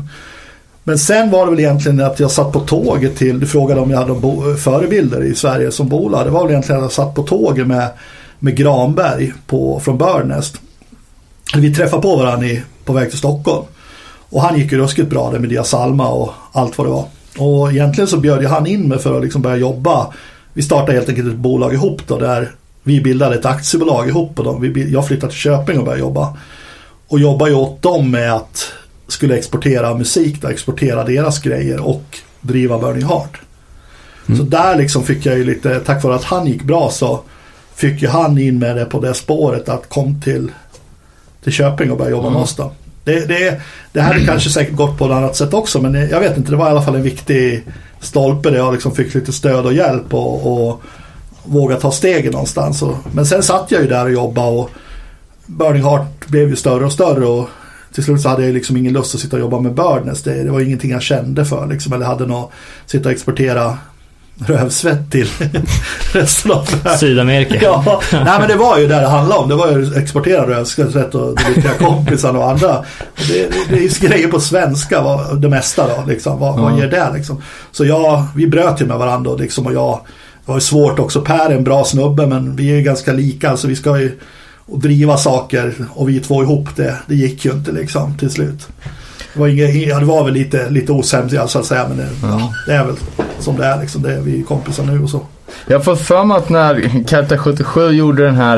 [0.83, 3.91] Men sen var det väl egentligen att jag satt på tåget till, du frågade om
[3.91, 6.25] jag hade förebilder i Sverige som bolag.
[6.25, 7.89] Det var väl egentligen att jag satt på tåget med,
[8.39, 10.61] med Granberg på, från Burnest.
[11.55, 13.65] Vi träffade på varandra i, på väg till Stockholm.
[14.29, 17.05] Och han gick ju ruskigt bra där med Dia Salma och allt vad det var.
[17.37, 20.07] Och egentligen så bjöd ju han in mig för att liksom börja jobba.
[20.53, 22.51] Vi startade helt enkelt ett bolag ihop då där
[22.83, 24.39] vi bildade ett aktiebolag ihop.
[24.39, 26.37] Och då, vi, jag flyttade till Köping och började jobba.
[27.11, 28.73] Och jobbade ju åt dem med att
[29.07, 32.03] skulle exportera musik, då, exportera deras grejer och
[32.41, 33.41] driva Burning Heart.
[34.37, 37.19] Så där liksom fick jag ju lite, tack vare att han gick bra så
[37.75, 40.51] fick ju han in med det på det spåret att kom till,
[41.43, 42.71] till Köping och börja jobba med oss då.
[43.03, 43.61] Det, det,
[43.91, 46.57] det hade kanske säkert gått på ett annat sätt också men jag vet inte, det
[46.57, 47.63] var i alla fall en viktig
[47.99, 50.81] stolpe där jag liksom fick lite stöd och hjälp och, och
[51.43, 52.81] våga ta stegen någonstans.
[52.81, 54.69] Och, men sen satt jag ju där och jobbade och
[55.45, 57.49] Burning Heart blev ju större och större och
[57.93, 60.23] till slut så hade jag liksom ingen lust att sitta och jobba med Birdness.
[60.23, 61.93] Det, det var ingenting jag kände för liksom.
[61.93, 62.51] Eller hade något,
[62.85, 63.77] sitta och exportera
[64.45, 65.27] rövsvett till
[66.13, 66.99] resten av världen.
[66.99, 67.59] Sydamerika.
[67.61, 69.49] Ja, nej men det var ju där det handlade om.
[69.49, 72.77] Det var ju att exportera rövsvett och det viktiga kompisarna och andra.
[72.77, 72.85] Och
[73.27, 76.03] Det, det, det är grejer på svenska, vad- det mesta då.
[76.07, 76.39] Liksom.
[76.39, 77.41] Vad, vad ger det liksom?
[77.71, 79.99] Så jag, vi bröt ju med varandra och, liksom, och jag,
[80.45, 81.21] det var ju svårt också.
[81.21, 83.57] Per är en bra snubbe men vi är ju ganska lika.
[83.57, 84.19] Så vi ska ju
[84.65, 86.97] och driva saker och vi två ihop det.
[87.07, 88.67] Det gick ju inte liksom till slut.
[89.33, 91.87] Det var, inget, ja, det var väl lite, lite osämja så att säga.
[91.87, 92.95] Men det, ja, det är väl
[93.39, 94.01] som det är liksom.
[94.01, 95.21] Det är vi är kompisar nu och så.
[95.67, 98.57] Jag fått för mig att när Karta 77 gjorde den här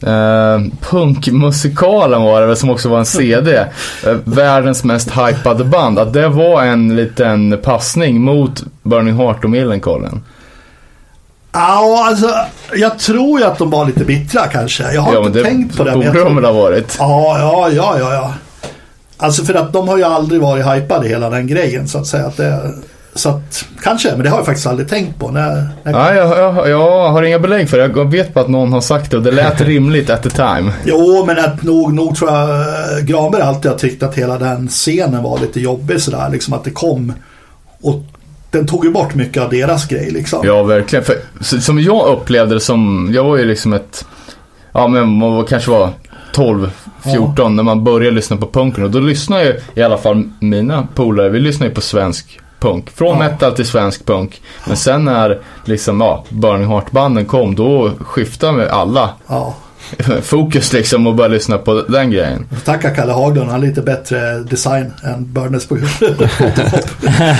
[0.00, 3.56] eh, punkmusikalen var det väl, som också var en CD.
[4.06, 5.98] Eh, världens mest hypade band.
[5.98, 10.20] Att det var en liten passning mot Burning Heart och Millencolin.
[11.52, 12.34] Ja, alltså
[12.74, 14.92] jag tror ju att de var lite bittra kanske.
[14.92, 15.90] Jag har Ja, inte det tänkt på det.
[15.96, 16.96] men borde de väl ha varit.
[16.98, 18.34] Ja, ja, ja, ja, ja.
[19.16, 22.26] Alltså för att de har ju aldrig varit hypade hela den grejen så att säga.
[22.26, 22.60] Att det,
[23.14, 25.28] så att, kanske, men det har jag faktiskt aldrig tänkt på.
[25.30, 27.92] När, när, Ja, jag, jag, jag har inga belägg för det.
[27.96, 30.72] Jag vet bara att någon har sagt det och det lät rimligt at the time.
[30.84, 32.66] Jo, men att nog, nog tror jag
[33.06, 36.28] Granberg alltid har tyckt att hela den scenen var lite jobbig sådär.
[36.32, 37.12] Liksom att det kom
[37.82, 38.02] och
[38.50, 40.40] den tog ju bort mycket av deras grej liksom.
[40.44, 41.04] Ja, verkligen.
[41.04, 41.16] För,
[41.60, 44.06] som jag upplevde det som, jag var ju liksom ett,
[44.72, 45.90] ja men man var, kanske var
[46.32, 46.70] 12,
[47.02, 48.84] 14 när man började lyssna på punken.
[48.84, 52.90] Och då lyssnade ju i alla fall mina polare, vi lyssnade ju på svensk punk.
[52.90, 53.18] Från Ja.
[53.18, 54.42] metal till svensk punk.
[54.66, 59.54] Men sen när liksom, ja, Burning Heart-banden kom, då skiftade vi alla Ja.
[60.22, 62.46] fokus liksom och började lyssna på den grejen.
[62.64, 65.74] Tacka Kalle Haglund, han har lite bättre design än Burners på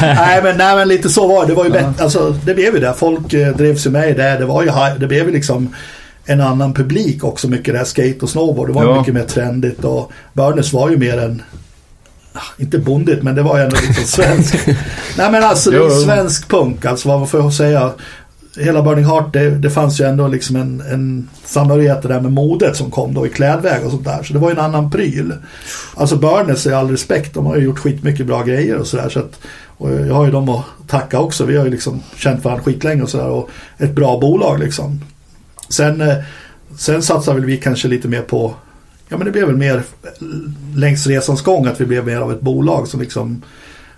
[0.03, 1.49] nej, men, nej men lite så var det.
[1.53, 2.95] Det var ju bättre, alltså det blev ju det.
[2.97, 4.37] Folk eh, drevs ju med i det.
[4.39, 5.75] Det var ju, det blev ju liksom
[6.25, 7.49] en annan publik också.
[7.49, 8.69] Mycket det här skate och snowboard.
[8.69, 8.99] Det var Ja.
[8.99, 11.43] mycket mer trendigt och Burners var ju mer en
[12.33, 14.67] ah, inte bondigt men det var ju ändå liksom svensk.
[15.19, 17.91] Nej men alltså det är svensk punk alltså vad får jag säga.
[18.57, 22.77] Hela Burning Heart det, det fanns ju ändå liksom en, en samhörighet där med modet
[22.77, 24.23] som kom då i klädväg och sånt där.
[24.23, 25.35] Så det var ju en annan pryl.
[25.95, 27.35] Alltså Burners är all respekt.
[27.35, 29.09] De har ju gjort skitmycket bra grejer och sådär.
[29.09, 31.45] Så att, och jag har ju dem att tacka också.
[31.45, 33.29] Vi har ju liksom känt varandra skitlänge och sådär.
[33.29, 35.01] Och ett bra bolag liksom.
[35.69, 36.17] Sen, eh,
[36.79, 38.55] sen satsar väl vi kanske lite mer på
[39.09, 39.83] Ja men det blev väl mer
[40.77, 43.43] längs resans gång att vi blev mer av ett bolag som liksom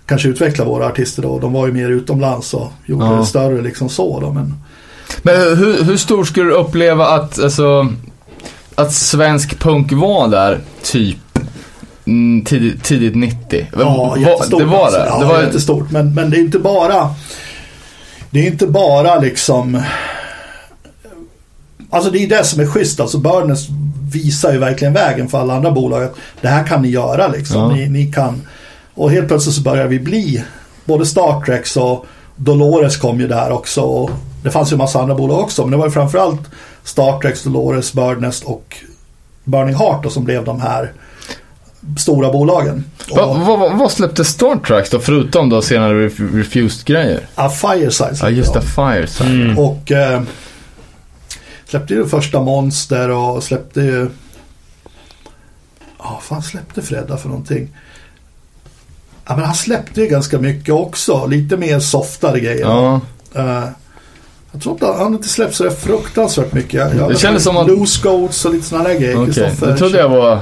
[0.05, 1.39] kanske utvecklar våra artister då.
[1.39, 3.11] De var ju mer utomlands och gjorde Ja.
[3.11, 4.31] det större liksom så då.
[4.31, 4.55] Men
[5.21, 7.93] Men hur, hur stor skulle du uppleva att, alltså,
[8.75, 11.39] att svensk punk var där, typ
[12.05, 13.67] mm, tidigt, tidigt 90?
[13.79, 14.59] ja, jättestort.
[14.59, 14.99] Det var alltså.
[14.99, 15.05] det?
[15.09, 15.91] Ja, det var, jättestort.
[15.91, 17.09] Men, men det är inte bara
[18.29, 19.81] Det är inte bara liksom
[21.89, 22.99] Alltså det är det som är schysst.
[22.99, 23.67] Alltså Burners
[24.13, 26.03] visar ju verkligen vägen för alla andra bolag.
[26.03, 27.61] Att det här kan ni göra liksom.
[27.61, 27.69] Ja.
[27.75, 28.41] Ni, ni kan.
[28.95, 30.43] Och helt plötsligt så börjar vi bli
[30.85, 32.05] både Star Trek och
[32.35, 33.81] Dolores kom ju där också.
[33.81, 34.11] Och
[34.43, 35.61] det fanns ju en massa andra bolag också.
[35.61, 36.41] Men det var ju framförallt
[36.83, 38.77] Star Trek, Dolores, Birdnest och
[39.43, 40.91] Burning Heart då, som blev de här
[41.97, 42.83] stora bolagen.
[43.15, 47.27] Va, Och, va, va, vad släppte Star Trek då, förutom då senare Ref- Refused-grejer?
[47.35, 48.17] ja, Fireside.
[48.21, 49.07] Ja, just det, Fire.
[49.29, 49.59] Mm.
[49.59, 50.21] Och eh,
[51.69, 54.09] släppte ju första Monster och släppte ju...
[55.99, 57.69] Ja, vad fan släppte Fredda för någonting?
[59.25, 61.25] Ja, men han släppte ju ganska mycket också.
[61.27, 62.61] Lite mer softare grejer.
[62.65, 63.01] Ja.
[63.35, 63.63] Eh,
[64.51, 66.95] jag tror inte han inte släppt så fruktansvärt mycket.
[66.97, 69.25] Jag, Det kändes som att- Loose Goats och lite sådana där grejer.
[69.25, 70.39] Kristoffer det trodde jag var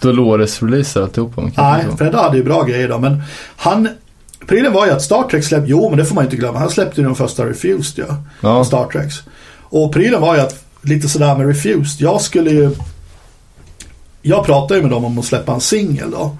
[0.00, 1.50] Dolores-releaser alltihopa.
[1.56, 1.84] Nej.
[1.98, 2.98] Fredda hade ju bra grejer då.
[2.98, 3.22] Men
[3.56, 3.88] han...
[4.48, 6.70] Prylen var ju att Star Trek släppte, jo men det får man inte glömma, han
[6.70, 8.16] släppte ju de första Refused ja.
[8.40, 8.64] Ja.
[8.64, 9.14] Star Treks.
[9.62, 12.70] Och prylen var ju att, lite sådär med Refused, jag skulle ju...
[14.22, 16.36] Jag pratade ju med dem om att släppa en singel då.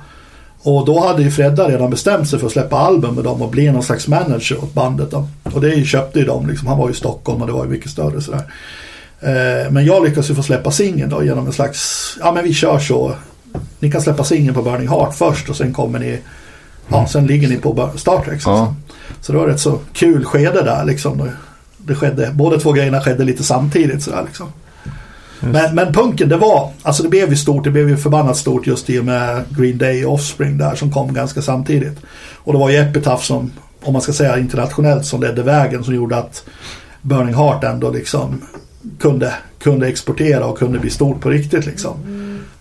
[0.65, 3.51] Och då hade ju Fredda redan bestämt sig för att släppa album med dem och
[3.51, 5.29] bli någon slags manager åt bandet då.
[5.43, 7.71] Och det köpte ju de liksom, han var ju i Stockholm och det var ju
[7.71, 8.43] mycket större sådär.
[9.21, 12.55] Eh, men jag lyckades ju få släppa singeln då genom en slags, ja men vi
[12.55, 13.15] kör så.
[13.79, 16.19] Ni kan släppa singeln på Burning Heart först och sen kommer ni,
[16.89, 18.43] ja sen ligger ni på Star Trek.
[18.45, 18.75] Ja.
[19.21, 21.31] Så det var ett så kul skede där liksom.
[21.77, 24.47] Det skedde, båda två grejerna skedde lite samtidigt sådär liksom.
[25.51, 28.67] Men, men punken det var, alltså det blev ju stort, det blev ju förbannat stort
[28.67, 31.99] just i och med Green Day och Offspring där som kom ganska samtidigt.
[32.37, 33.53] Och det var ju Epitaph som,
[33.83, 36.45] om man ska säga internationellt, som ledde vägen som gjorde att
[37.03, 38.43] Burning Heart ändå liksom
[39.01, 41.95] kunde, kunde exportera och kunde bli stort på riktigt liksom.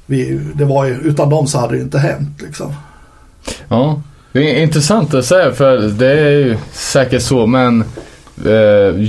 [0.06, 2.74] Vi, det var ju, utan dem så hade det inte hänt liksom.
[3.68, 4.02] Ja,
[4.32, 7.84] det är intressant att säga för det är ju säkert så men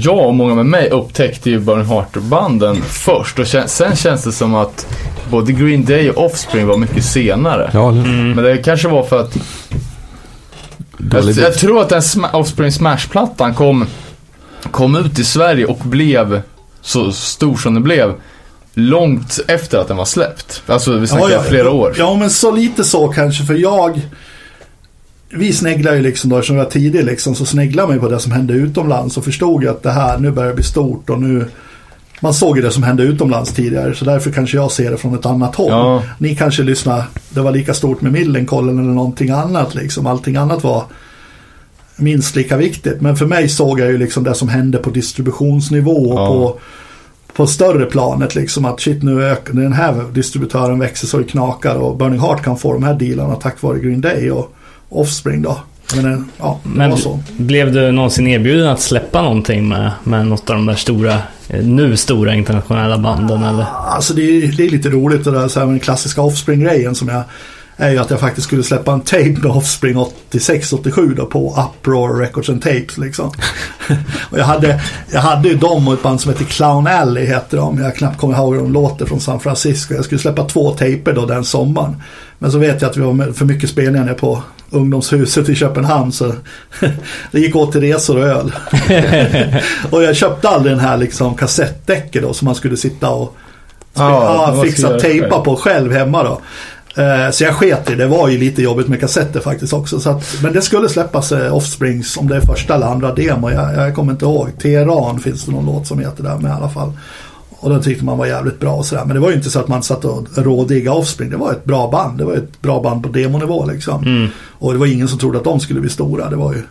[0.02, 4.32] jag och många med mig upptäckte ju Burning Heart-banden först och kän- sen känns det
[4.32, 4.86] som att
[5.30, 7.70] både Green Day och Offspring var mycket senare.
[7.74, 8.02] Ja, eller?
[8.34, 9.36] Men det kanske var för att
[11.12, 13.86] jag, jag tror att den Sma- Offspring Smash-plattan kom,
[14.70, 16.42] kom ut i Sverige och blev
[16.80, 18.14] så stor som den blev
[18.74, 20.62] långt efter att den var släppt.
[20.66, 21.94] Alltså vi snackar flera år.
[21.98, 23.44] Ja, men så lite så kanske.
[23.44, 24.00] För jag...
[25.34, 28.08] Vi sneglar ju liksom då, eftersom jag var tidig liksom, så sneglar man ju på
[28.08, 31.10] det som hände utomlands och förstod ju att det här, nu börjar det bli stort
[31.10, 31.46] och nu...
[32.20, 35.14] Man såg ju det som hände utomlands tidigare, så därför kanske jag ser det från
[35.14, 35.70] ett annat håll.
[35.70, 36.02] Ja.
[36.18, 40.06] Ni kanske lyssnar, det var lika stort med Millencolin eller någonting annat liksom.
[40.06, 40.84] Allting annat var
[41.96, 43.00] minst lika viktigt.
[43.00, 46.26] Men för mig såg jag ju liksom det som hände på distributionsnivå och Ja.
[46.26, 46.58] på,
[47.36, 48.64] på större planet liksom.
[48.64, 52.58] Att shit nu ökar den här distributören växer så det knakar och Burning Heart kan
[52.58, 54.54] få de här dealarna tack vare Green Day och
[55.00, 55.58] Offspring då.
[55.96, 56.96] Men ja, Men
[57.36, 61.14] blev du någonsin erbjuden att släppa någonting med, med något av de där stora,
[61.48, 63.66] eh, nu stora internationella banden eller?
[63.86, 66.94] Alltså det är, det är lite roligt det där så här med den klassiska Offspring-grejen
[66.94, 67.22] som jag
[67.76, 69.96] är ju att jag faktiskt skulle släppa en tape med Offspring
[70.30, 73.26] 86-87 då på Uproar Records and Tapes liksom.
[74.30, 74.80] och jag hade,
[75.12, 77.78] jag hade ju dem och ett band som heter Clown Alley heter de.
[77.78, 79.94] Jag knappt kommer ihåg hur de låter från San Francisco.
[79.94, 82.02] Jag skulle släppa två tejper då den sommaren.
[82.38, 84.42] Men så vet jag att vi var för mycket spelningar nere på
[84.72, 86.32] ungdomshuset i Köpenhamn så
[87.32, 88.52] det gick åt till resor och öl.
[89.90, 93.36] och jag köpte aldrig den här liksom kassettdäcket då som man skulle sitta och
[93.94, 96.40] Ja, ja, fixa tejpa på själv hemma då.
[97.02, 97.98] Eh, Så jag sket i det.
[98.04, 100.00] Det var ju lite jobbigt med kassetter faktiskt också.
[100.00, 103.50] Så att, men det skulle släppas eh, Offsprings om det är första eller andra demo.
[103.50, 104.48] Jag, jag kommer inte ihåg.
[104.62, 106.92] Teheran finns det någon låt som heter där med i alla fall.
[107.62, 109.04] Och den tyckte man var jävligt bra och sådär.
[109.04, 111.30] Men det var ju inte så att man satt och rådigga Offspring.
[111.30, 112.18] Det var ett bra band.
[112.18, 114.02] Det var ett bra band på demonivå liksom.
[114.02, 114.28] Mm.
[114.36, 116.30] Och det var ingen som trodde att de skulle bli stora.
[116.30, 116.62] Det var ju,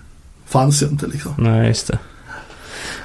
[0.48, 1.32] fanns ju inte liksom.
[1.38, 2.00] Nej, just det.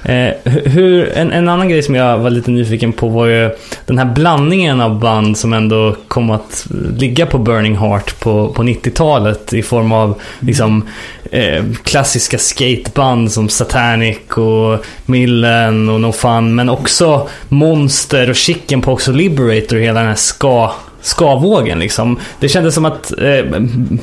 [0.03, 3.49] Eh, hur, en, en annan grej som jag var lite nyfiken på var ju
[3.85, 6.67] den här blandningen av band som ändå kom att
[6.97, 10.83] ligga på Burning Heart på, på 90-talet i form av liksom,
[11.31, 18.81] eh, klassiska skateband som Satanic och Millen och No Fun men också Monster och Chicken
[18.81, 20.71] på också Liberator och hela den här ska
[21.07, 22.19] ska-vågen liksom.
[22.39, 23.11] Det kändes som att...
[23.11, 23.25] Eh,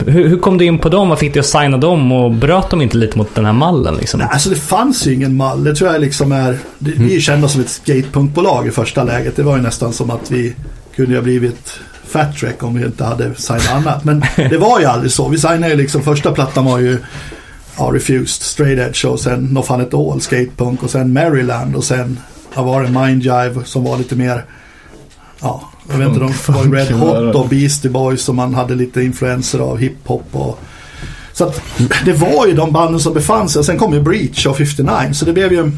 [0.06, 1.08] hur, hur kom du in på dem?
[1.08, 2.12] Vad fick dig att signa dem?
[2.12, 4.20] Och bröt de inte lite mot den här mallen liksom?
[4.20, 5.64] Nej, alltså det fanns ju ingen mall.
[5.64, 6.58] Det tror jag liksom är...
[6.78, 9.36] Det, Vi är ju kända som ett skatepunkbolag i första läget.
[9.36, 10.54] Det var ju nästan som att vi
[10.96, 14.04] kunde ha blivit Fat Track om vi inte hade signat annat.
[14.04, 15.28] Men det var ju aldrig så.
[15.28, 16.98] Vi signade ju liksom, första plattan var ju
[17.78, 21.84] ja, Refused, Straight Edge och sen No Fun At All, Skatepunk och sen Maryland och
[21.84, 22.18] sen
[22.54, 24.44] ja, var det Mind Jive som var lite mer
[25.40, 29.02] Ja, jag vet inte, de var Red Hot och Beastie Boys som man hade lite
[29.02, 30.58] influenser av hiphop och
[31.32, 31.60] så att
[32.04, 33.64] det var ju de banden som befann sig.
[33.64, 35.70] Sen kom ju Breach och 59 så det blev ju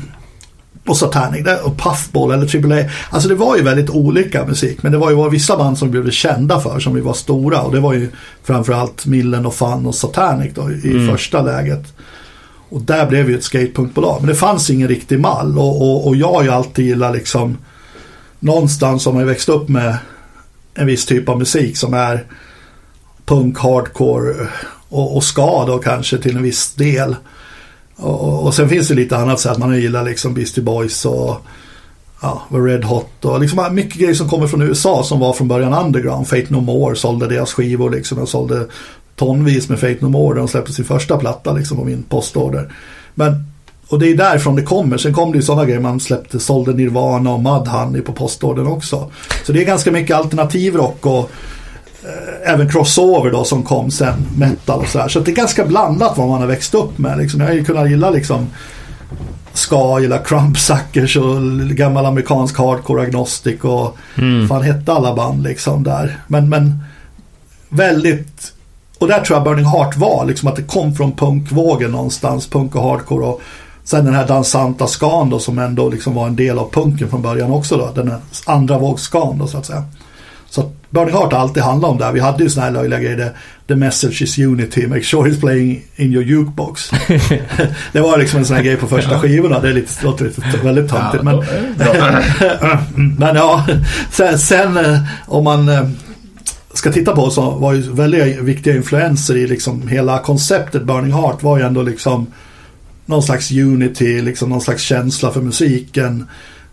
[0.87, 2.89] och Satanic och Puffball eller Triple A.
[3.11, 4.83] Alltså det var ju väldigt olika musik.
[4.83, 7.63] Men det var ju vissa band som vi blev kända för som vi var stora.
[7.63, 8.09] Och det var ju
[8.45, 11.09] framförallt Millen och Fun och Satanic då i Mm.
[11.09, 11.85] första läget.
[12.69, 14.17] Och där blev ju ett skatepunkbolag.
[14.21, 15.59] Men det fanns ingen riktig mall.
[15.59, 17.57] Och, och, och jag har ju alltid gillat liksom
[18.41, 19.97] någonstans har man ju växt upp med
[20.75, 22.25] en viss typ av musik som är
[23.25, 24.49] punk, hardcore eh,
[24.89, 27.17] och, och ska då kanske till en viss del.
[27.97, 31.47] Och, och, sen finns det lite annat så att man gillar liksom Beastie Boys och
[32.23, 35.75] ja, Red Hot och liksom mycket grejer som kommer från USA som var från början
[35.75, 36.29] underground.
[36.29, 38.19] Fate No More sålde deras skivor liksom.
[38.19, 38.67] Jag sålde
[39.17, 42.73] tonvis med Fate No More när de släppte sin första platta liksom på min postorder.
[43.15, 43.45] Men,
[43.89, 44.99] och det är därifrån det kommer.
[44.99, 49.11] Sen kom det ju sådana grejer man släppte, sålde Nirvana och Mudhoney på postordern också.
[49.47, 51.31] Så det är ganska mycket alternativrock och
[52.05, 55.09] eh, även crossover då som kom sen, metal och sådär.
[55.09, 57.19] Så det är ganska blandat vad man har växt upp med.
[57.19, 57.41] Liksom.
[57.41, 58.47] Jag har ju kunnat gilla liksom
[59.53, 64.49] ska, gilla Crumpsuckers och gammal amerikansk hardcore agnostic och Mm.
[64.49, 66.19] fan hette alla band liksom där.
[66.27, 66.79] Men, men
[67.69, 68.53] väldigt,
[68.99, 72.75] och där tror jag Burning Heart var, liksom att det kom från punkvågen någonstans, punk
[72.75, 73.41] och hardcore och
[73.87, 77.23] sen den här dansanta skan då som ändå liksom var en del av punken från
[77.23, 79.85] början också då, den här andra vågskan då så att säga.
[80.51, 82.13] Så att Burning Heart har alltid handlat om det här.
[82.13, 83.17] Vi hade ju såna här löjliga grejer.
[83.17, 83.33] där,
[83.69, 86.91] The message is unity, make sure it's playing in your jukebox.
[87.93, 89.61] det var liksom en sån här grej på första skivorna.
[89.61, 91.25] Det är lite, låter lite väldigt töntigt.
[91.25, 91.45] men,
[93.19, 93.67] men ja,
[94.11, 95.89] sen, sen eh, om man eh,
[96.73, 101.43] ska titta på så var ju väldigt viktiga influenser i liksom hela konceptet Burning Heart
[101.43, 102.27] var ju ändå liksom
[103.07, 106.27] någon slags unity, liksom någon slags känsla för musiken.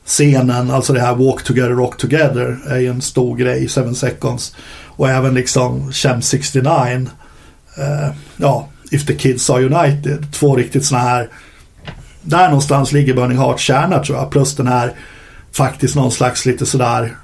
[0.06, 4.56] Scenen, alltså det här Walk Together, Rock Together är ju en stor grej, Seven Seconds.
[4.88, 7.08] Och även liksom Chem 69.
[7.78, 10.34] Eh, ja, If the Kids Are United.
[10.34, 11.30] Två riktigt sådana här.
[12.22, 14.32] Där någonstans ligger Burning Heart kärna tror jag.
[14.32, 14.94] Plus den här
[15.52, 17.16] faktiskt någon slags lite sådär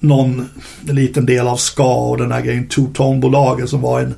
[0.00, 0.48] någon
[0.82, 4.14] liten del av ska och den här grejen Two Tone-bolaget som var en,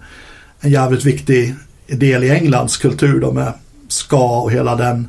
[0.60, 1.54] en jävligt viktig
[1.86, 3.52] del i Englands kultur då med
[3.88, 5.08] ska och hela den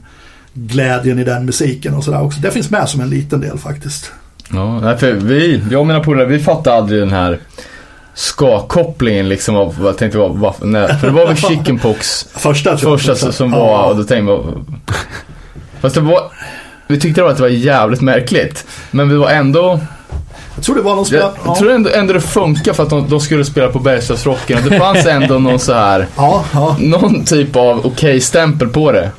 [0.54, 2.40] glädjen i den musiken och sådär också.
[2.40, 4.12] Det finns med som en liten del faktiskt.
[4.52, 7.40] Ja, för vi, jag och mina polare, vi fattade aldrig den här
[8.14, 12.78] ska-kopplingen liksom av vad jag tänkte var, vad, nej, för det var väl chickenpox Första
[12.78, 14.66] första som, var, och då tänkte man,
[15.82, 16.32] fast det var,
[16.88, 18.68] vi tyckte att det var jävligt märkligt.
[18.92, 19.80] Men vi var ändå,
[20.58, 21.18] Jag tror det var någon som...
[21.18, 21.56] jag ja.
[21.56, 25.06] tror ändå, ändå det funkar för att de, de skulle spela på Bergslagsrocken det fanns
[25.06, 26.76] ändå någon så här Ja, ja.
[26.80, 29.12] någon typ av okej-stämpel på det.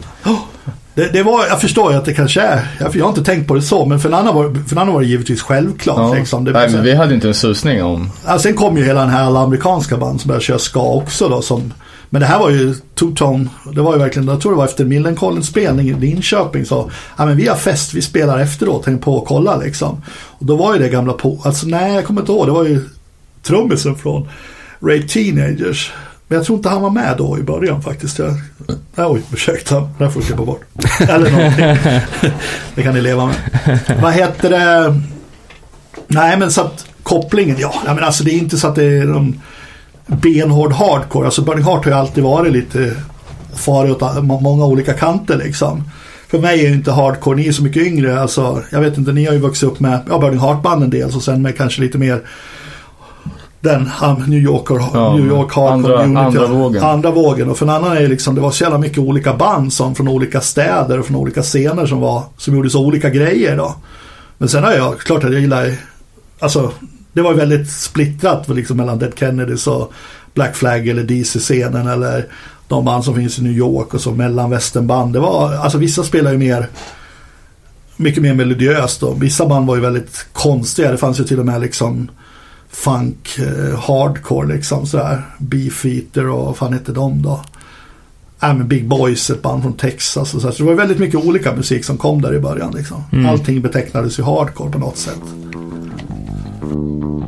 [0.94, 3.48] Det, det var, jag förstår ju att det kanske är, jag, jag har inte tänkt
[3.48, 6.16] på det så, men för en annan var, för en annan var det givetvis självklart.
[6.16, 6.44] Liksom.
[6.44, 8.10] Det, Nej, men vi hade inte en susning om.
[8.26, 11.28] ja, sen kom ju hela den här alla amerikanska band som började köra ska också
[11.28, 11.42] då.
[11.42, 11.72] Som,
[12.10, 14.84] men det här var ju two-tone, det var ju verkligen, jag tror det var efter
[14.84, 19.14] Millencolins spelning i Linköping så, ja men vi har fest, vi spelar efteråt, häng på
[19.14, 20.02] och kolla liksom.
[20.08, 22.64] Och då var ju det gamla på, alltså nej jag kommer inte ihåg, det var
[22.64, 22.80] ju
[23.42, 24.28] trummisen från
[24.80, 25.92] Ray Teenagers.
[26.28, 28.18] Men jag tror inte han var med då i början faktiskt.
[28.18, 28.34] Jag,
[28.94, 30.64] nej, oj, ursäkta, det här får jag klippa bort.
[31.00, 31.92] Eller någonting.
[32.74, 33.36] det kan ni leva med.
[34.02, 35.00] Vad heter det?
[36.06, 39.04] Nej, men så att kopplingen, ja, men alltså det är inte så att det är
[39.04, 39.40] någon
[40.08, 41.24] benhård hardcore.
[41.26, 42.94] Alltså Burning Heart har ju alltid varit lite
[43.54, 45.84] farit åt många olika kanter liksom.
[46.28, 48.20] För mig är ju inte hardcore, ni är så mycket yngre.
[48.20, 51.22] Alltså, jag vet inte, ni har ju vuxit upp med ja, Burning Heart-banden dels och
[51.22, 52.20] sen med kanske lite mer
[53.60, 56.82] den um, New Yorker, Ja, New York hardcore andra- andra vågen.
[56.84, 57.50] Andra vågen.
[57.50, 59.94] Och för en annan är det liksom, det var så jävla mycket olika band som
[59.94, 63.74] från olika städer och från olika scener som var, som gjorde så olika grejer då.
[64.38, 65.72] Men sen har jag, klart att jag gillar,
[66.38, 66.72] alltså
[67.12, 69.92] det var väldigt splittrat liksom mellan Dead Kennedys och
[70.34, 72.26] Black Flag eller DC-scenen eller
[72.68, 75.12] de band som finns i New York och så mellanvästernband.
[75.12, 76.68] Det var, alltså vissa spelar ju mer
[77.96, 80.90] mycket mer melodiöst och vissa band var ju väldigt konstiga.
[80.90, 82.10] Det fanns ju till och med liksom
[82.70, 85.22] funk, eh, hardcore liksom sådär.
[85.38, 87.40] Beefeater och vad fan hette de då?
[88.42, 91.24] Äh, men Big Boys, ett band från Texas och så, så det var väldigt mycket
[91.24, 93.26] olika musik som kom där i början liksom.
[93.26, 95.22] Allting betecknades ju hardcore på något sätt.
[96.68, 97.27] Thank you.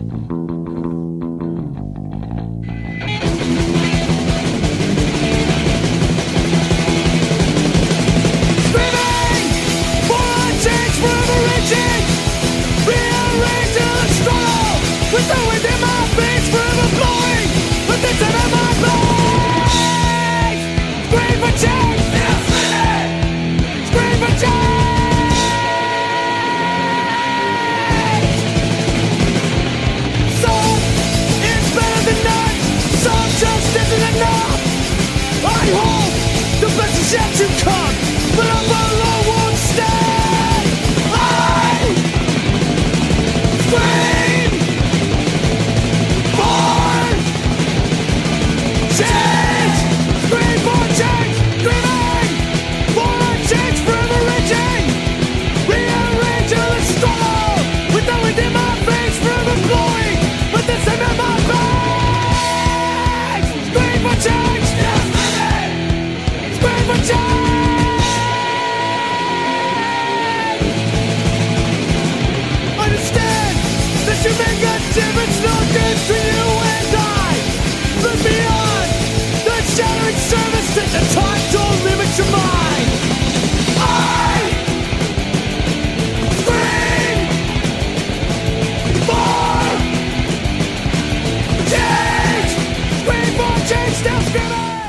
[37.41, 37.80] To come,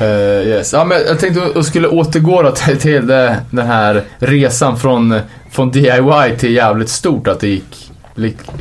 [0.01, 0.73] Eh, yes.
[0.73, 5.19] ja, men jag tänkte att jag skulle återgå då till, det, den här resan från,
[5.51, 7.27] från DIY till jävligt stort.
[7.27, 7.91] Att det gick,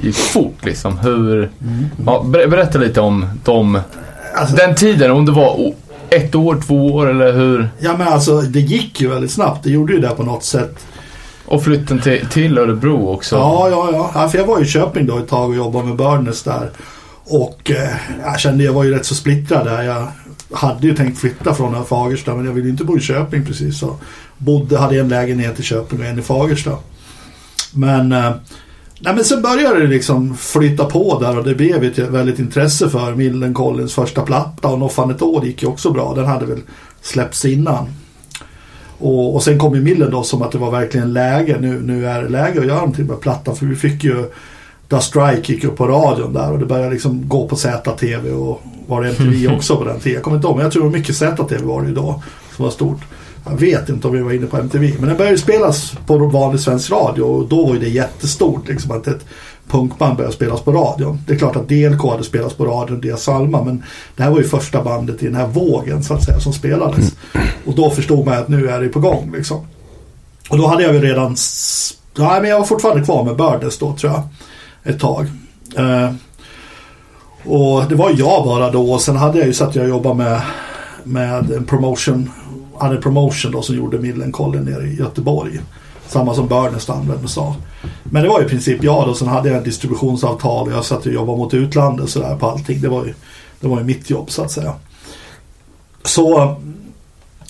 [0.03, 0.99] gick, fort liksom.
[0.99, 1.51] Hur,
[2.07, 3.81] ja, ber, berätta lite om de,
[4.35, 5.11] Alltså- den tiden.
[5.11, 5.73] Om det var
[6.11, 7.69] ett år, två år eller hur?
[7.79, 9.65] Ja men alltså det gick ju väldigt snabbt.
[9.65, 10.87] Det gjorde ju det på något sätt.
[11.45, 13.37] Och flytten till, till Örebro också.
[13.37, 14.11] Ja, ja, ja.
[14.15, 16.71] ja för jag var i Köping då ett tag och jobbade med Burners där.
[17.25, 17.89] Och eh,
[18.25, 19.83] jag kände jag var ju rätt så splittrad där.
[19.83, 20.09] Jag
[20.53, 23.79] hade ju tänkt flytta från Fagersta men jag ville inte bo i Köping precis.
[23.79, 23.97] Så
[24.39, 26.77] bodde, hade en lägenhet i Köping och en i Fagersta.
[27.73, 28.33] Men, eh,
[29.01, 32.89] nej, men sen började det liksom flytta på där och det blev ett väldigt intresse
[32.89, 36.15] för Millencolins första platta och Noffan ett år gick ju också bra.
[36.15, 36.61] Den hade väl
[37.03, 37.89] släppts innan.
[38.99, 41.57] Och, och sen kom ju Millen då som att det var verkligen läge.
[41.61, 43.57] Nu, nu är det läge att göra någonting med plattan.
[43.57, 44.31] För vi fick ju
[44.91, 48.63] Da Strike gick upp på radion där och det började liksom gå på ZTV och
[48.87, 50.15] var det MTV också på den tiden.
[50.15, 52.23] Jag kommer inte ihåg men jag tror det var mycket ZTV var det ju då
[52.57, 53.01] som var stort.
[53.45, 56.61] Jag vet inte om vi var inne på MTV men den började spelas på vanlig
[56.61, 59.25] svensk radio och då var ju det jättestort liksom att ett
[59.69, 61.19] punkband började spelas på radion.
[61.27, 63.83] Det är klart att DLK hade spelats på radion, Dia Salma men
[64.17, 67.15] det här var ju första bandet i den här vågen så att säga som spelades.
[67.67, 69.67] Och då förstod man att nu är det på gång liksom.
[70.51, 71.37] Och då hade jag ju redan,
[72.19, 74.23] nej men jag var fortfarande kvar med Burdens då tror jag.
[74.85, 75.27] Ett tag.
[75.77, 76.13] Eh,
[77.45, 80.15] och det var jag bara då och sen hade jag ju så att jag jobbade
[80.15, 80.41] med,
[81.05, 82.31] med en promotion,
[82.79, 85.61] hade en promotion då som gjorde Millencolin nere i Göteborg.
[86.09, 87.55] Samma som Burnest använde sig av.
[88.05, 89.15] Men det var ju i princip jag då.
[89.15, 92.47] Sen hade jag ett distributionsavtal och jag satt och jobbade mot utlandet och sådär på
[92.47, 92.81] allting.
[92.81, 93.15] Det var, ju,
[93.61, 94.73] det var ju mitt jobb så att säga.
[96.05, 96.57] Så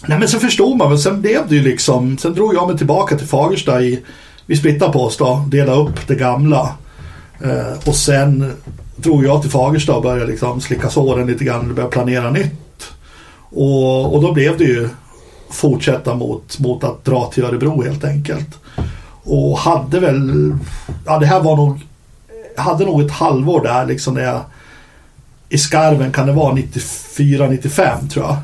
[0.09, 2.79] Nej men så förstod man väl, sen blev det ju liksom, sen drog jag mig
[2.79, 4.03] tillbaka till Fagersta i,
[4.47, 6.75] vi splittade på oss då, delade upp det gamla.
[7.43, 8.53] Eh, och sen
[8.97, 12.93] drog jag till Fagersta och började liksom slicka såren lite grann och började planera nytt.
[13.51, 14.89] Och, och då blev det ju
[15.51, 18.59] fortsätta mot, mot att dra till Örebro helt enkelt.
[19.23, 20.53] Och hade väl,
[21.07, 21.81] ja det här var nog,
[22.57, 24.41] hade nog ett halvår där liksom när jag
[25.49, 28.37] i skarven kan det vara 94-95 tror jag.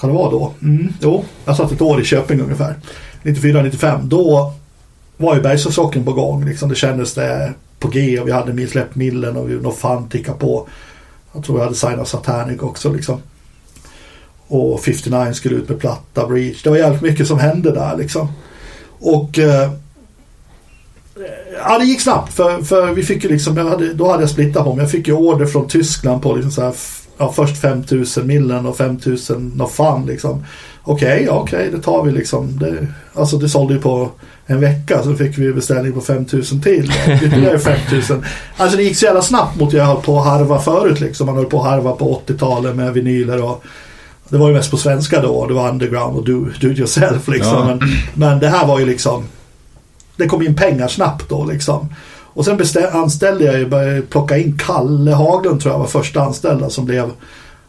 [0.00, 0.52] Kan det vara då?
[0.62, 2.74] Mm, jo, jag satt ett år i Köping ungefär.
[3.22, 4.02] 94-95.
[4.02, 4.52] Då
[5.16, 6.44] var ju Bergslagsrocken på gång.
[6.44, 6.68] Liksom.
[6.68, 7.52] Det kändes det
[7.84, 10.68] på G och vi hade min släpp Millen och vi något fan ticka på.
[11.32, 13.22] Jag tror jag hade signat Satanic också liksom.
[14.46, 16.62] Och 59 skulle ut med platta, Breach.
[16.62, 18.28] Det var jävligt mycket som hände där liksom.
[18.98, 19.70] Och eh,
[21.64, 24.30] Ja det gick snabbt för, för vi fick ju liksom, jag hade, då hade jag
[24.30, 24.82] splittat på mig.
[24.82, 26.74] Jag fick ju order från Tyskland på liksom så här,
[27.18, 30.44] ja, först 5000 millen och 5000 något fan liksom.
[30.84, 32.58] Okej, ja, okej det tar vi liksom.
[32.58, 34.10] Det, alltså det sålde ju på
[34.46, 36.92] en vecka så fick vi beställning på 5000 till.
[37.22, 37.58] Ytterligare
[37.88, 38.24] 5000.
[38.56, 41.26] Alltså det gick så jävla snabbt mot jag höll på att harva förut liksom.
[41.26, 43.64] Man höll på att harva på 80-talet med vinyler och
[44.28, 45.46] det var ju mest på svenska då.
[45.46, 47.52] Det var underground och do, do it yourself liksom.
[47.52, 47.64] Ja.
[47.64, 47.80] Men,
[48.14, 49.24] men det här var ju liksom
[50.16, 51.88] det kom in pengar snabbt då liksom.
[52.34, 52.60] Och sen
[52.92, 57.10] anställde jag ju, började plocka in Kalle Haglund tror jag var första anställda som blev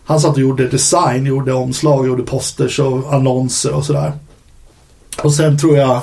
[0.06, 4.14] han satt och gjorde design, gjorde omslag, gjorde posters och annonser och sådär.
[5.24, 6.02] Och sen tror jag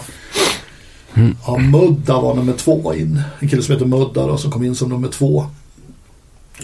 [1.47, 3.23] Ja, Mudda var nummer två in.
[3.39, 5.47] En kille som heter Mudda då, som kom in som nummer två.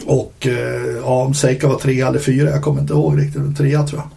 [0.06, 3.54] Och eh, ja, om Seika var tre eller fyra, jag kommer inte ihåg riktigt, men
[3.54, 4.10] trea tror jag.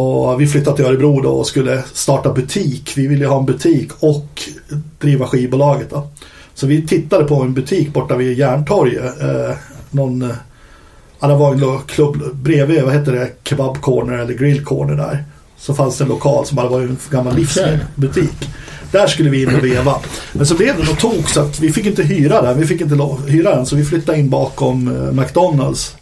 [0.00, 2.92] Och vi flyttade till Örebro då och skulle starta butik.
[2.96, 4.42] Vi ville ha en butik och
[4.98, 6.08] driva skivbolaget då.
[6.54, 9.20] Så vi tittade på en butik borta vid Järntorget.
[9.22, 9.56] Eh,
[9.90, 10.36] någon, eh,
[11.22, 14.96] eh, ja, det var en klubb bredvid, vad heter det, Kebab Corner eller Grill Corner
[14.96, 15.24] där.
[15.56, 18.48] Så fanns det en lokal som bara var en gammal livsmedelsbutik.
[18.92, 19.94] Där skulle vi in och veva.
[20.32, 22.58] Men så blev det nog tok så att vi fick inte hyra den.
[22.58, 25.96] Vi fick inte hyra den så vi flyttade in bakom eh, McDonalds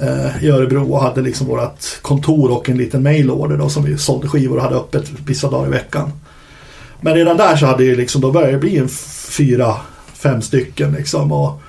[0.00, 3.98] eh, i Örebro och hade liksom vårt kontor och en liten mailorder då som vi
[3.98, 6.12] sålde skivor och hade öppet vissa dagar i veckan.
[7.00, 8.88] Men redan där så hade det liksom, då började det bli en
[9.28, 9.76] fyra,
[10.14, 11.32] fem stycken liksom.
[11.32, 11.62] Och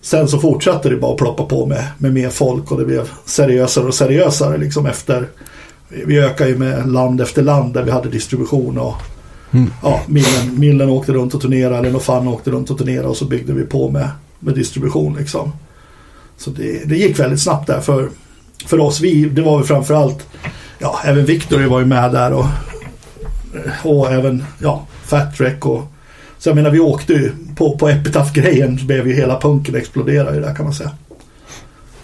[0.00, 3.08] sen så fortsatte det bara att ploppa på med, med mer folk och det blev
[3.24, 5.28] seriösare och seriösare liksom efter.
[5.88, 8.94] Vi ökade ju med land efter land där vi hade distribution och
[9.82, 13.24] ja, Millen, Millen åkte runt och turnerade, eller Nofan åkte runt och turnerade och så
[13.24, 14.08] byggde vi på med,
[14.38, 15.52] med distribution liksom.
[16.36, 18.08] Så det, det gick väldigt snabbt där för,
[18.66, 19.00] för oss.
[19.00, 20.26] Vi, det var väl framförallt,
[20.78, 22.46] ja även Victor var ju med där och,
[23.84, 25.92] och även ja, Fat Wreck och
[26.38, 30.34] så jag menar vi åkte ju på, på Epitaph-grejen så blev ju hela punken explodera
[30.34, 30.90] ju där kan man säga.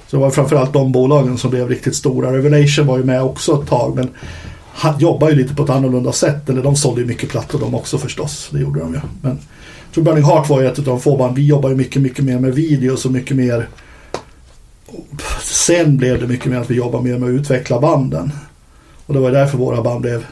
[0.07, 2.33] Så det var framförallt de bolagen som blev riktigt stora.
[2.33, 4.11] Revelation var ju med också ett tag men
[4.73, 6.49] han jobbar ju lite på ett annorlunda sätt.
[6.49, 8.49] Eller de sålde ju mycket plattor de också förstås.
[8.53, 9.01] Det gjorde de ju.
[9.23, 9.39] Men
[9.87, 11.37] jag tror Burning Heart var ju ett av de få band.
[11.37, 13.69] Vi jobbar ju mycket, mycket mer med videos och mycket mer
[15.43, 18.33] Sen blev det mycket mer att vi jobbade mer med att utveckla banden.
[19.07, 20.25] Och det var därför våra band blev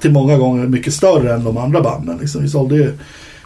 [0.00, 2.18] till många gånger mycket större än de andra banden.
[2.18, 2.42] Liksom.
[2.42, 2.92] Vi sålde ju,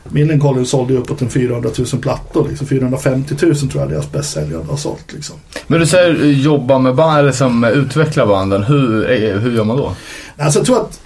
[0.08, 2.48] Millencolin sålde ju uppåt en 400 000 plattor.
[2.48, 2.66] Liksom.
[2.66, 5.12] 450 000 tror jag deras bästsäljare har sålt.
[5.12, 5.36] Liksom.
[5.66, 8.62] Men du säger eh, jobba med band, eller som utvecklar banden.
[8.62, 9.92] Hur, eh, hur gör man då?
[10.36, 11.00] Alltså jag tror att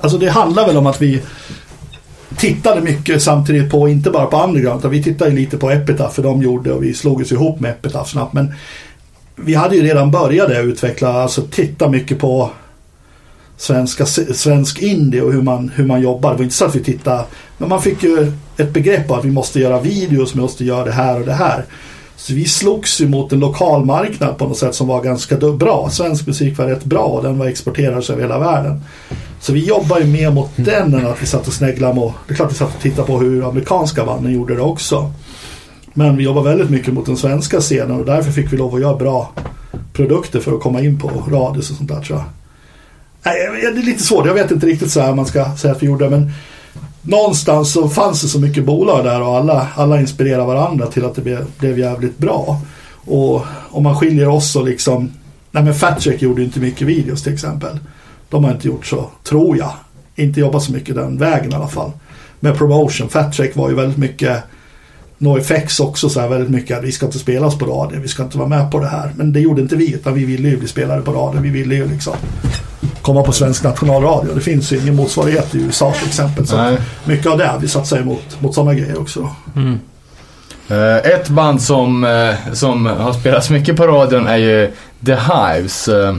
[0.00, 1.22] alltså det handlar väl om att vi
[2.36, 6.22] tittade mycket samtidigt på, inte bara på underground, utan vi tittade lite på Epitaph för
[6.22, 8.32] de gjorde och vi slog oss ihop med Epitaph snabbt.
[8.32, 8.54] Men
[9.36, 12.50] vi hade ju redan börjat utveckla, alltså titta mycket på
[13.60, 16.30] svenska, svensk indie och hur man, hur man jobbar.
[16.30, 17.24] Det var inte så att vi tittade,
[17.58, 20.92] men man fick ju ett begrepp att vi måste göra videos, vi måste göra det
[20.92, 21.64] här och det här.
[22.16, 25.88] Så vi slogs ju mot en lokal marknad på något sätt som var ganska bra.
[25.90, 28.80] Svensk musik var rätt bra och den var exporterad över hela världen.
[29.40, 32.32] Så vi jobbar ju mer mot den än att vi satt och sneglade på, det
[32.32, 35.12] är klart vi satt och tittade på hur amerikanska banden gjorde det också.
[35.94, 38.80] Men vi jobbar väldigt mycket mot den svenska scenen och därför fick vi lov att
[38.80, 39.32] göra bra
[39.92, 42.39] produkter för att komma in på radios och sånt där tror jag.
[43.22, 43.34] Nej,
[43.74, 45.86] det är lite svårt, jag vet inte riktigt så här man ska säga att vi
[45.86, 46.32] gjorde men
[47.02, 51.14] någonstans så fanns det så mycket bolag där och alla, alla inspirerade varandra till att
[51.14, 52.60] det blev, blev jävligt bra.
[53.04, 55.12] Och om man skiljer oss så liksom,
[55.50, 57.78] nej men Fatcheck gjorde ju inte mycket videos till exempel.
[58.28, 59.72] De har inte gjort så, tror jag.
[60.14, 61.92] Inte jobbat så mycket den vägen i alla fall.
[62.40, 64.42] Med promotion, Fatcheck var ju väldigt mycket
[65.18, 68.22] NoFX också så här väldigt mycket att vi ska inte spelas på radio, vi ska
[68.22, 69.12] inte vara med på det här.
[69.16, 71.74] Men det gjorde inte vi, utan vi ville ju bli spelade på radio, vi ville
[71.74, 72.14] ju liksom
[73.02, 74.34] komma på svensk nationalradio.
[74.34, 76.46] Det finns ju ingen motsvarighet i USA till exempel.
[76.46, 76.76] Så Nej.
[77.04, 79.34] mycket av det, vi satsar emot mot sådana grejer också.
[80.68, 84.70] Eh, ett band som, eh, som har spelats mycket på radion är ju
[85.06, 85.88] The Hives.
[85.88, 86.16] Eh,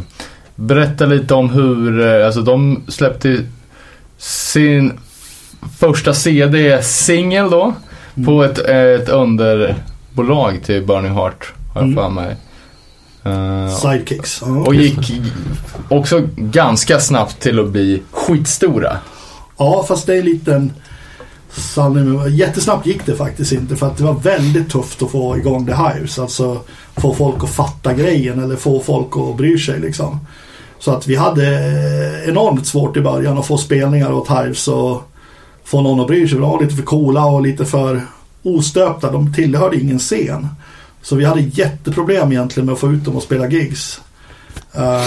[0.56, 3.38] berätta lite om hur, alltså de släppte
[4.18, 4.94] sin
[5.80, 7.74] första CD-singel då.
[8.26, 12.04] På ett, ett underbolag till Burning Heart, har jag Mm.
[12.04, 12.36] för mig.
[13.24, 14.42] Eh, Sidekicks.
[14.46, 14.48] Ja.
[14.48, 15.12] och gick
[15.90, 18.98] också ganska snabbt till att bli skitstora.
[19.58, 20.70] Ja, fast det är lite
[21.52, 22.30] sanning.
[22.30, 25.74] Jättesnabbt gick det faktiskt inte för att det var väldigt tufft att få igång The
[25.74, 26.20] Hives.
[26.20, 26.62] Alltså
[26.96, 30.20] få folk att fatta grejen eller få folk att bry sig liksom.
[30.80, 35.04] Så att vi hade eh, enormt svårt i början att få spelningar åt Hives och
[35.64, 36.40] få någon att bry sig.
[36.40, 38.02] De var lite för coola och lite för
[38.44, 39.12] ostöpta.
[39.12, 40.48] De tillhörde ingen scen.
[41.02, 44.02] Så vi hade jätteproblem egentligen med att få ut dem och spela gigs.
[44.74, 45.06] Eh,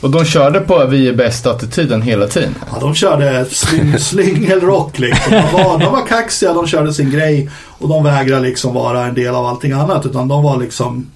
[0.00, 2.54] Och de körde på Vi är bäst-attityden hela tiden.
[2.72, 5.32] Ja, de körde sling, slingelrock liksom.
[5.32, 9.14] De var, de var kaxiga, de körde sin grej och de vägrade liksom vara en
[9.14, 10.06] del av allting annat.
[10.06, 11.10] Utan de var liksom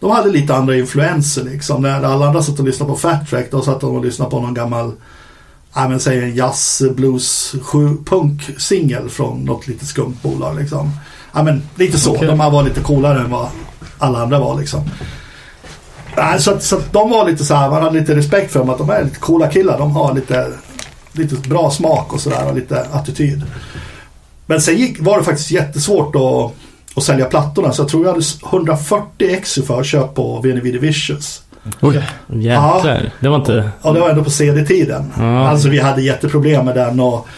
[0.00, 1.82] De hade lite andra influenser liksom.
[1.82, 4.40] När alla andra satt och lyssnade på Fat Track då satt de och lyssnade på
[4.40, 4.92] någon gammal
[5.74, 7.54] Ja men säg en jazz, blues,
[8.04, 10.90] punk singel från något litet skumt bolag liksom.
[11.34, 12.14] Ja men lite så.
[12.14, 12.28] Okej.
[12.28, 13.48] De här var lite coolare än vad
[13.98, 14.90] alla andra var liksom.
[16.16, 18.58] Nej, så, att, så att de var lite så här, man hade lite respekt för
[18.58, 19.78] dem att de är lite coola killar.
[19.78, 20.52] De har lite,
[21.12, 23.42] lite bra smak och sådär och lite attityd.
[24.46, 26.52] Men sen gick, var det faktiskt jättesvårt att,
[26.96, 27.72] att sälja plattorna.
[27.72, 31.42] Så jag tror jag hade 140 ex i förköp på VNV Divisions.
[31.80, 32.02] Oj.
[32.28, 33.10] Jäklar.
[33.20, 33.70] Det var inte...
[33.82, 35.12] Ja, det var ändå på CD-tiden.
[35.18, 35.48] Ja.
[35.48, 37.28] Alltså vi hade jätteproblem med den och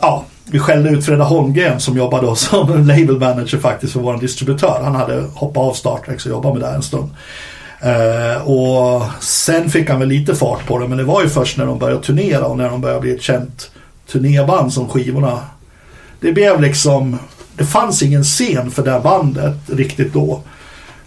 [0.00, 4.80] ja, vi skällde ut Freda Holmgren som jobbade som label manager faktiskt för vår distributör.
[4.84, 7.10] Han hade hoppat av Star Trek och jobbat med det här en stund.
[7.84, 11.58] Uh, och sen fick han väl lite fart på det men det var ju först
[11.58, 13.70] när de började turnera och när de började bli ett känt
[14.12, 15.38] turnéband som skivorna.
[16.20, 17.18] Det blev liksom,
[17.56, 20.40] det fanns ingen scen för det här bandet riktigt då.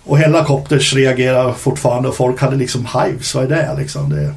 [0.04, 4.10] Och Hellacopters reagerar fortfarande och folk hade liksom hives, vad är det liksom?
[4.10, 4.34] Det,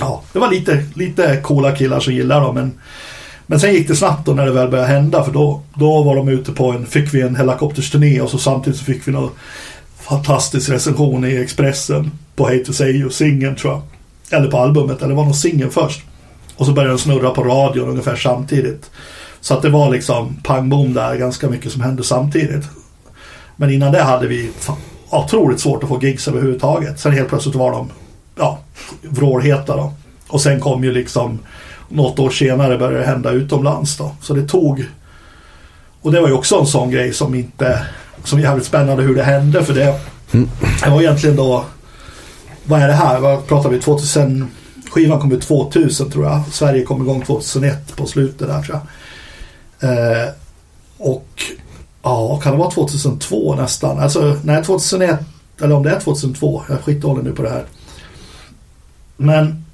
[0.00, 2.72] ja, det var lite, lite coola killar som gillade dem men
[3.50, 6.16] men sen gick det snabbt då när det väl började hända för då, då var
[6.16, 9.30] de ute på en, fick vi en helikoptersturné och så samtidigt så fick vi någon
[10.00, 13.82] fantastisk recension i Expressen på Hate to say you, singeln tror jag.
[14.38, 16.02] Eller på albumet, eller det var nog singeln först.
[16.56, 18.90] Och så började den snurra på radion ungefär samtidigt.
[19.40, 22.64] Så att det var liksom pang bom där, ganska mycket som hände samtidigt.
[23.56, 24.50] Men innan det hade vi
[25.10, 27.00] otroligt svårt att få gigs överhuvudtaget.
[27.00, 27.90] Sen helt plötsligt var de
[28.36, 28.58] ja,
[29.02, 29.92] vrålheta då.
[30.28, 31.38] Och sen kom ju liksom
[31.88, 34.14] något år senare började det hända utomlands då.
[34.20, 34.84] Så det tog
[36.02, 37.86] och det var ju också en sån grej som inte
[38.24, 40.00] som är jävligt spännande hur det hände för det
[40.84, 41.64] det var egentligen då
[42.64, 43.20] vad är det här?
[43.20, 43.80] Vad pratar vi?
[43.80, 44.50] 2000
[44.90, 46.42] skivan kom ut 2000 tror jag.
[46.50, 48.80] Sverige kom igång 2001 på slutet där tror
[49.80, 49.90] jag.
[49.90, 50.28] Eh,
[50.98, 51.42] och
[52.02, 53.98] ja, kan det vara 2002 nästan?
[53.98, 55.18] Alltså nej 2001
[55.60, 56.62] eller om det är 2002.
[56.68, 57.64] Jag är skitdålig nu på det här.
[59.16, 59.64] Men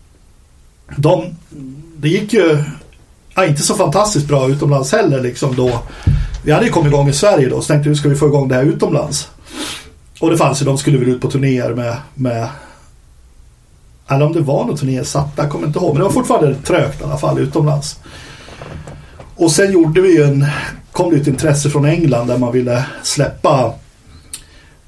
[0.97, 1.37] de,
[2.05, 2.65] det gick ju
[3.35, 5.81] ja, inte så fantastiskt bra utomlands heller liksom då.
[6.45, 8.49] Vi hade ju kommit igång i Sverige då, så tänkte vi ska vi få igång
[8.49, 9.29] det här utomlands.
[10.21, 12.49] Och det fanns ju, de skulle väl ut på turnéer med, med
[14.09, 15.89] eller om det var någon turné satt, jag kommer inte ihåg.
[15.89, 18.01] Men det var fortfarande trögt i alla fall utomlands.
[19.37, 20.47] Och sen gjorde vi ju en,
[20.93, 23.75] kom det ett intresse från England där man ville släppa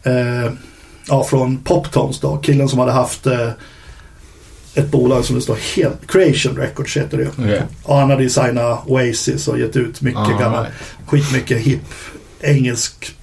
[0.03, 0.53] eh,
[1.09, 3.51] ja, från Poptones då, killen som hade haft eh,
[4.77, 7.63] ett bolag som det står helt, Creation Records heter det Okej.
[7.83, 10.75] Och han hade ju signat Oasis och gett ut mycket Ah, gammal, right.
[11.07, 11.81] skitmycket hip,
[12.41, 13.17] engelsk,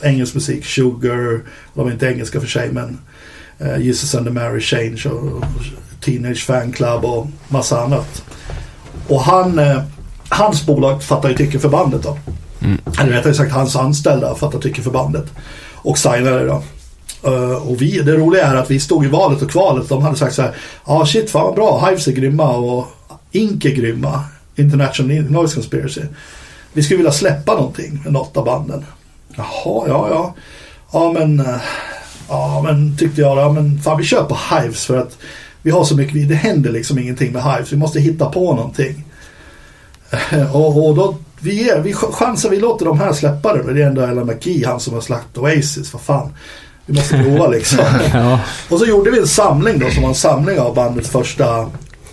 [0.00, 1.40] engelsk musik, Sugar,
[1.74, 2.98] de är inte engelska för sig men
[3.58, 5.44] eh, Jesus and the Mary Change och, och
[6.04, 8.22] Teenage Fan Club och massa annat.
[9.08, 9.82] Och han, eh,
[10.28, 12.18] hans bolag fattar ju tycke för bandet då.
[13.00, 15.24] Eller rättare sagt hans anställda fattar tycke för bandet.
[15.74, 16.62] Och signade då.
[17.24, 19.88] Eh, och vi, det roliga är att vi stod i valet och kvalet.
[19.88, 20.54] De hade sagt så här.
[20.86, 21.86] Ja ah, shit fan vad bra.
[21.86, 22.86] Hives är grymma och
[23.32, 24.24] Ink är grymma.
[24.56, 26.00] International Noise Conspiracy.
[26.72, 28.84] Vi skulle vilja släppa någonting med något av banden.
[29.36, 30.34] Jaha, ja, ja.
[30.92, 31.40] Ja, men...
[31.40, 31.60] Eh,
[32.28, 33.38] ja, men tyckte jag.
[33.38, 35.18] Ja, men fan vi kör på Hives för att
[35.62, 36.28] vi har så mycket.
[36.28, 37.72] Det händer liksom ingenting med Hives.
[37.72, 39.04] Vi måste hitta på någonting.
[40.10, 43.72] Eh, och, och då, vi, ger, vi chansar, vi låter de här släppa det.
[43.72, 45.92] Det är ändå Ella McKee, han som har slagit Oasis.
[45.92, 46.32] Vad fan.
[46.90, 47.84] Vi måste prova liksom.
[48.12, 48.40] Ja.
[48.68, 51.70] Och så gjorde vi en samling då som var en samling av bandets första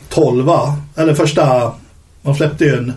[0.09, 0.75] tolva.
[0.95, 1.71] Eller första,
[2.21, 2.93] de släppte ju en,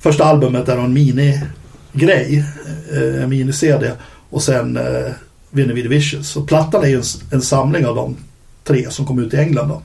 [0.00, 2.44] första albumet är en minigrej.
[2.92, 3.90] eh, En mini-CD.
[4.30, 5.12] Och sen eh,
[5.50, 6.36] Vinner the Vicious.
[6.36, 8.16] Och plattan är ju en, en samling av de
[8.64, 9.82] tre som kom ut i England då.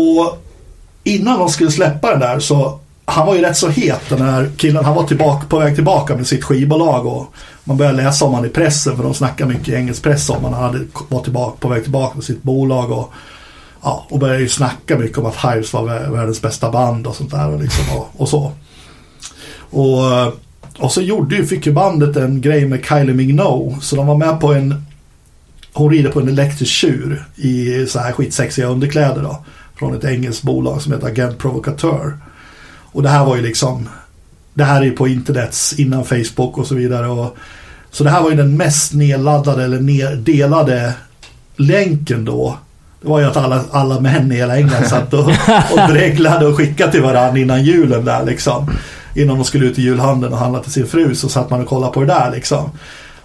[0.00, 0.44] Och
[1.04, 4.50] innan de skulle släppa den där så han var ju rätt så het den här
[4.56, 4.84] killen.
[4.84, 7.26] Han var tillbaka, på väg tillbaka med sitt skivbolag och
[7.68, 10.44] man började läsa om han i pressen för de snackar mycket i engelsk press om
[10.44, 10.52] han.
[10.52, 13.12] Han hade, var tillbaka, på väg tillbaka med sitt bolag och,
[13.82, 17.30] ja, och började ju snacka mycket om att Hives var världens bästa band och sånt
[17.30, 18.52] där och, liksom, och, och så.
[19.70, 20.26] Och,
[20.78, 24.16] och så gjorde ju, fick ju bandet en grej med Kylie Minogue så de var
[24.16, 24.82] med på en
[25.72, 29.44] hon rider på en elektrisk tjur i så här skitsexiga underkläder då.
[29.78, 32.18] Från ett engelskt bolag som heter Agent Provocateur.
[32.92, 33.88] Och det här var ju liksom
[34.58, 37.06] det här är ju på internets innan Facebook och så vidare.
[37.06, 37.36] Och,
[37.90, 40.92] så det här var ju den mest nedladdade eller neddelade
[41.56, 42.58] länken då.
[43.02, 45.28] Det var ju att alla, alla män i hela England satt och,
[45.70, 48.70] och dreglade och skickade till varandra innan julen där liksom.
[49.14, 51.68] Innan de skulle ut i julhandeln och handla till sin fru så satt man och
[51.68, 52.70] kollade på det där liksom.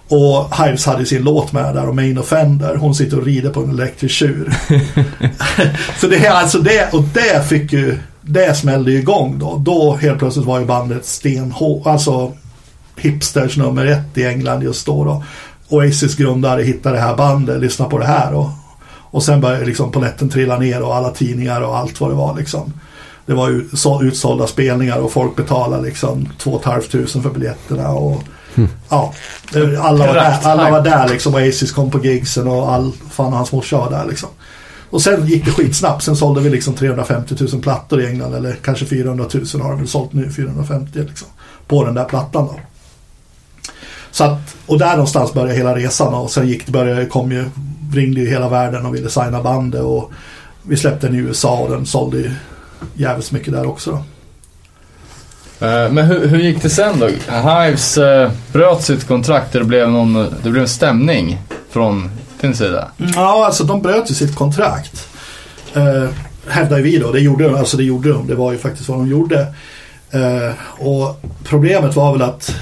[0.08, 2.76] Och Hives hade sin låt med där och Main Offender.
[2.76, 4.54] Hon sitter och rider på en elektrisk tjur.
[6.00, 9.56] så det är alltså det, och det fick ju, det smällde ju igång då.
[9.56, 12.32] Då helt plötsligt var ju bandet stenhårt, alltså
[12.96, 15.04] hipsters nummer ett i England just då.
[15.04, 15.24] då.
[15.68, 18.48] Oasis grundare hittade det här bandet, lyssna på det här och,
[19.10, 22.36] och sen började liksom polletten trilla ner och alla tidningar och allt vad det var
[22.36, 22.72] liksom.
[23.26, 23.64] Det var ju
[24.02, 26.82] utsålda spelningar och folk betalade liksom 2 500
[27.22, 28.22] för biljetterna och
[28.88, 29.12] ja,
[29.52, 31.34] det- alla var där, alla var där liksom.
[31.34, 34.28] Oasis kom på gigsen och all, fan och hans morsa var där liksom.
[34.94, 36.02] Och sen gick det skitsnabbt.
[36.02, 38.34] Sen sålde vi liksom 350 000 plattor i England.
[38.34, 40.30] Eller kanske 400 000 har de väl sålt nu.
[40.30, 41.28] 450 liksom.
[41.66, 42.60] På den där plattan då.
[44.10, 46.14] Så att, och där någonstans började hela resan.
[46.14, 47.44] Och sen gick det, började, kom ju,
[47.94, 49.82] ringde ju hela världen och ville signa bandet.
[49.82, 50.12] Och
[50.62, 52.30] vi släppte den i USA och den sålde ju
[52.94, 53.90] jävligt mycket där också.
[53.90, 53.96] Då.
[55.66, 57.06] Eh, men hur, hur gick det sen då?
[57.32, 61.40] Hives eh, bröt sitt kontrakt och det blev, någon, det blev en stämning
[61.70, 62.10] från
[62.46, 62.90] din sida.
[63.14, 65.08] Ja, alltså de bröt ju sitt kontrakt.
[65.74, 66.08] Eh,
[66.48, 67.12] hävdar ju vi då.
[67.12, 67.54] Det gjorde de.
[67.54, 68.26] Alltså det gjorde de.
[68.26, 69.40] Det var ju faktiskt vad de gjorde.
[70.10, 72.54] Eh, och problemet var väl att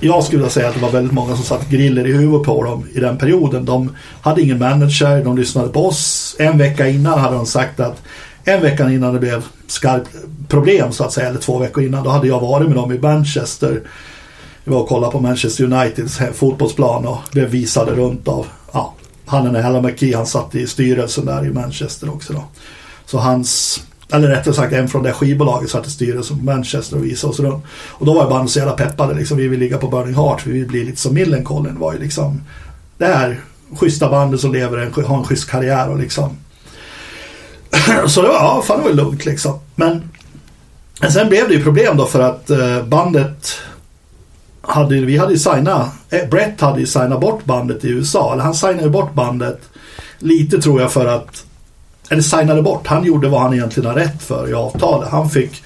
[0.00, 2.86] jag skulle säga att det var väldigt många som satt griller i huvudet på dem
[2.94, 3.64] i den perioden.
[3.64, 6.36] De hade ingen manager, de lyssnade på oss.
[6.38, 8.02] En vecka innan hade de sagt att
[8.44, 10.10] en vecka innan det blev skarpt
[10.48, 12.98] problem så att säga, eller två veckor innan, då hade jag varit med dem i
[12.98, 13.80] Manchester.
[14.64, 18.94] Vi var och kollade på Manchester Uniteds fotbollsplan och blev visade runt av, ja,
[19.26, 22.44] han den Hella McKee, han satt i styrelsen där i Manchester också då.
[23.06, 23.82] Så hans,
[24.12, 27.40] eller rättare sagt en från det skivbolaget satt i styrelsen på Manchester och visade oss
[27.40, 27.64] runt.
[27.70, 30.46] Och då var ju bandet så jävla peppade liksom, vi vill ligga på Burning Heart,
[30.46, 32.40] vi vill bli lite som Millencolin var ju liksom
[32.98, 33.40] det här
[33.76, 36.36] schyssta bandet som lever en, har en schysst karriär och liksom
[38.06, 39.58] så det var, ja, fan det var lugnt liksom.
[39.74, 40.02] Men
[41.00, 43.58] men sen blev det ju problem då för att eh, bandet
[44.66, 48.32] hade, vi hade ju signat, eh, Brett hade ju signat bort bandet i USA.
[48.32, 49.60] Eller han signade bort bandet
[50.18, 51.44] lite tror jag för att,
[52.08, 55.08] eller signade bort, han gjorde vad han egentligen har rätt för i avtalet.
[55.08, 55.62] Han fick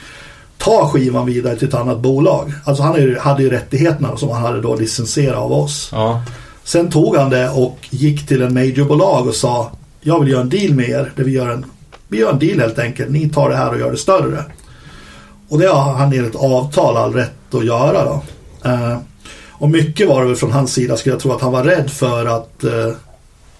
[0.58, 2.52] ta skivan vidare till ett annat bolag.
[2.64, 5.88] Alltså han hade ju rättigheterna som han hade då licensierat av oss.
[5.92, 6.22] Ja.
[6.64, 9.70] Sen tog han det och gick till en majorbolag och sa
[10.00, 11.64] Jag vill göra en deal med er där vi gör en
[12.08, 13.10] Vi gör en deal helt enkelt.
[13.10, 14.44] Ni tar det här och gör det större.
[15.48, 18.22] Och det har han enligt avtal all rätt att göra då.
[18.64, 18.98] Eh,
[19.50, 21.90] och mycket var det väl från hans sida skulle jag tro att han var rädd
[21.90, 22.92] för att, eh,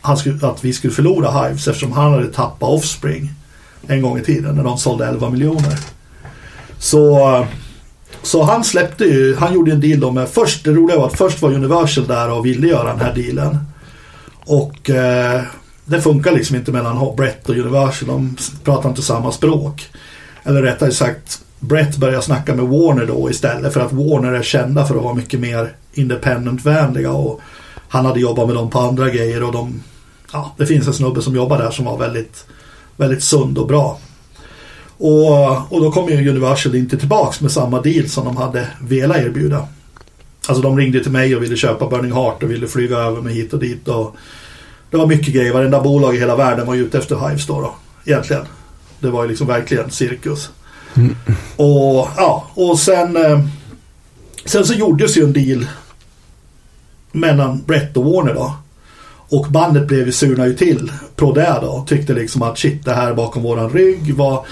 [0.01, 3.31] han skulle, att vi skulle förlora Hives eftersom han hade tappat Offspring
[3.87, 5.79] en gång i tiden när de sålde 11 miljoner.
[6.79, 7.47] Så, eh,
[8.23, 11.19] så han släppte ju, han gjorde en deal då med, först, det roliga var att
[11.19, 13.59] först var Universal där och ville göra den här dealen.
[14.47, 15.43] Och eh,
[15.85, 19.87] det funkar liksom inte mellan Brett och Universal, de pratar inte samma språk.
[20.45, 24.87] Eller rättare sagt, Brett började snacka med Warner då istället för att Warner är kända
[24.87, 27.41] för att vara mycket mer independent-vänliga och
[27.89, 29.83] han hade jobbat med dem på andra grejer och de,
[30.33, 32.47] ja, det finns en snubbe som jobbar där som var väldigt,
[32.97, 33.99] väldigt sund och bra.
[34.99, 39.17] Och, och då kom ju Universal inte tillbaks med samma deal som de hade velat
[39.17, 39.69] erbjuda.
[40.49, 43.35] Alltså de ringde till mig och ville köpa Burning Heart och ville flyga över mig
[43.35, 43.89] hit och dit.
[43.89, 44.17] Och
[44.91, 45.53] det var mycket grejer.
[45.53, 47.75] Varenda bolag i hela världen var ute efter Hives då, då
[48.05, 48.43] egentligen.
[49.01, 50.51] Det var ju liksom verkligen cirkus.
[51.57, 53.41] Och ja, och sen eh,
[54.49, 55.67] Sen så gjordes ju en deal
[57.13, 58.55] mellan Brett och Warner då.
[59.29, 61.85] Och bandet blev ju surna ju till på det då.
[61.89, 64.47] Tyckte liksom att shit det här bakom våran rygg var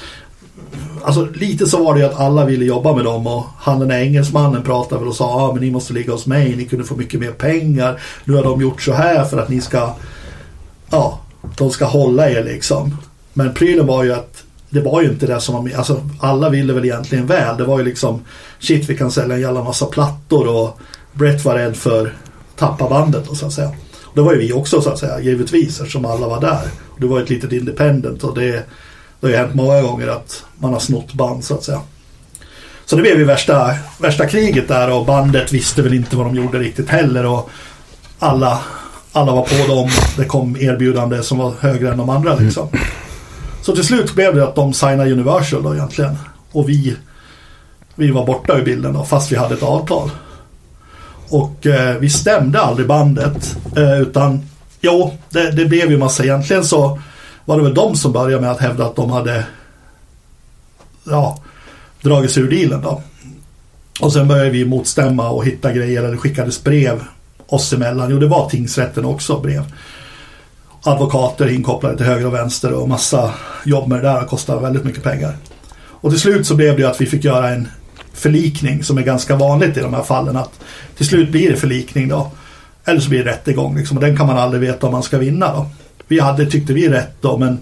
[1.04, 3.88] Alltså lite så var det ju att alla ville jobba med dem och han den
[3.88, 6.84] där engelsmannen pratade väl och sa ah, men ni måste ligga hos mig, ni kunde
[6.84, 8.00] få mycket mer pengar.
[8.24, 9.94] Nu har de gjort så här för att ni ska
[10.90, 11.20] Ja,
[11.58, 12.96] de ska hålla er liksom.
[13.32, 14.42] Men prylen var ju att
[14.76, 17.56] det var ju inte det som var med alltså alla ville väl egentligen väl.
[17.56, 18.24] Det var ju liksom
[18.58, 20.80] shit vi kan sälja en jävla massa plattor och
[21.12, 22.14] Brett var rädd för
[22.56, 23.68] tappa bandet och så att säga.
[24.04, 26.62] Och det var ju vi också så att säga, givetvis eftersom alla var där.
[26.88, 28.50] Och det var ett litet independent och det,
[29.20, 31.80] det har ju hänt många gånger att man har snott band så att säga.
[32.84, 36.34] Så det blev ju värsta, värsta kriget där och bandet visste väl inte vad de
[36.34, 37.50] gjorde riktigt heller och
[38.18, 38.60] alla,
[39.12, 39.90] alla var på dem.
[40.16, 42.68] Det kom erbjudande som var högre än de andra liksom.
[43.66, 46.18] Så till slut blev det att de signade Universal då egentligen.
[46.52, 46.96] Och vi,
[47.94, 50.10] vi var borta ur bilden då, fast vi hade ett avtal.
[51.28, 53.56] Och eh, vi stämde aldrig bandet.
[53.76, 54.48] Eh, utan,
[54.80, 56.24] jo, det, det blev ju massa.
[56.24, 56.98] Egentligen så
[57.44, 59.44] var det väl de som började med att hävda att de hade
[61.04, 61.42] ja,
[62.02, 63.02] dragit sig ur dealen då.
[64.00, 66.02] Och sen började vi motstämma och hitta grejer.
[66.02, 67.04] Eller skickades brev
[67.46, 68.10] oss emellan.
[68.10, 69.64] Jo, det var tingsrätten också brev
[70.86, 73.30] advokater inkopplade till höger och vänster och massa
[73.64, 75.36] jobb med det där kostar väldigt mycket pengar.
[75.78, 77.68] Och till slut så blev det ju att vi fick göra en
[78.12, 80.36] förlikning som är ganska vanligt i de här fallen.
[80.36, 80.60] Att
[80.96, 82.30] till slut blir det förlikning då.
[82.84, 83.96] Eller så blir det rättegång liksom.
[83.96, 85.66] Och den kan man aldrig veta om man ska vinna då.
[86.08, 87.58] Vi hade, tyckte vi, rätt då men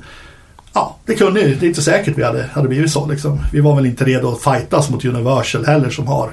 [0.73, 3.41] ja, det kunde ju, det är inte säkert vi hade, hade blivit så liksom.
[3.53, 6.31] Vi var väl inte redo att fightas mot Universal heller som har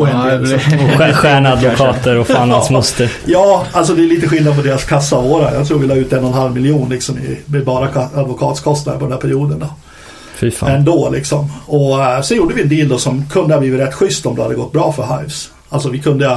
[0.00, 0.58] och en del,
[1.14, 3.12] stjärnadvokater och fan hans moster.
[3.24, 5.54] Ja, alltså det är lite skillnad på deras kassa och våra.
[5.54, 8.18] Jag tror vi la ut en och en halv miljon liksom i med bara ka-
[8.20, 9.58] advokatskostnader på den här perioden.
[9.58, 9.66] Då.
[10.36, 10.70] Fy fan.
[10.70, 11.52] Ändå liksom.
[11.66, 14.36] Och äh, så gjorde vi en deal då som kunde ha blivit rätt schysst om
[14.36, 15.50] det hade gått bra för Hives.
[15.68, 16.30] Alltså vi kunde,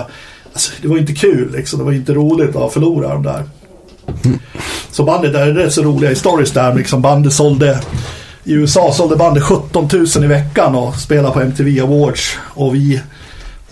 [0.54, 1.80] alltså, det var inte kul liksom.
[1.80, 3.44] Det var inte roligt att förlora de där.
[4.92, 7.02] Så bandet, där är rätt så roliga stories där liksom.
[7.02, 7.80] Bandet sålde
[8.44, 12.38] i USA sålde bandet 17 000 i veckan och spelade på MTV Awards.
[12.40, 13.02] Och vi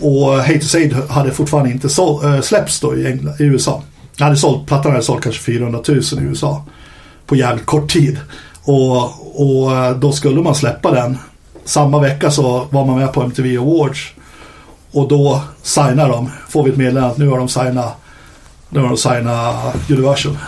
[0.00, 3.44] och Hate to Say It hade fortfarande inte så, äh, släppts då i, England, i
[3.44, 3.82] USA.
[4.16, 6.64] Jag hade sålt, plattan hade sålt kanske 400 000 i USA.
[7.26, 8.18] På jävligt kort tid.
[8.62, 9.02] Och,
[9.40, 11.18] och äh, då skulle man släppa den.
[11.64, 14.12] Samma vecka så var man med på MTV Awards.
[14.92, 16.30] Och då signar de.
[16.48, 17.96] Får vi ett meddelande att nu har de signat
[18.72, 20.38] nu har de signat Universal.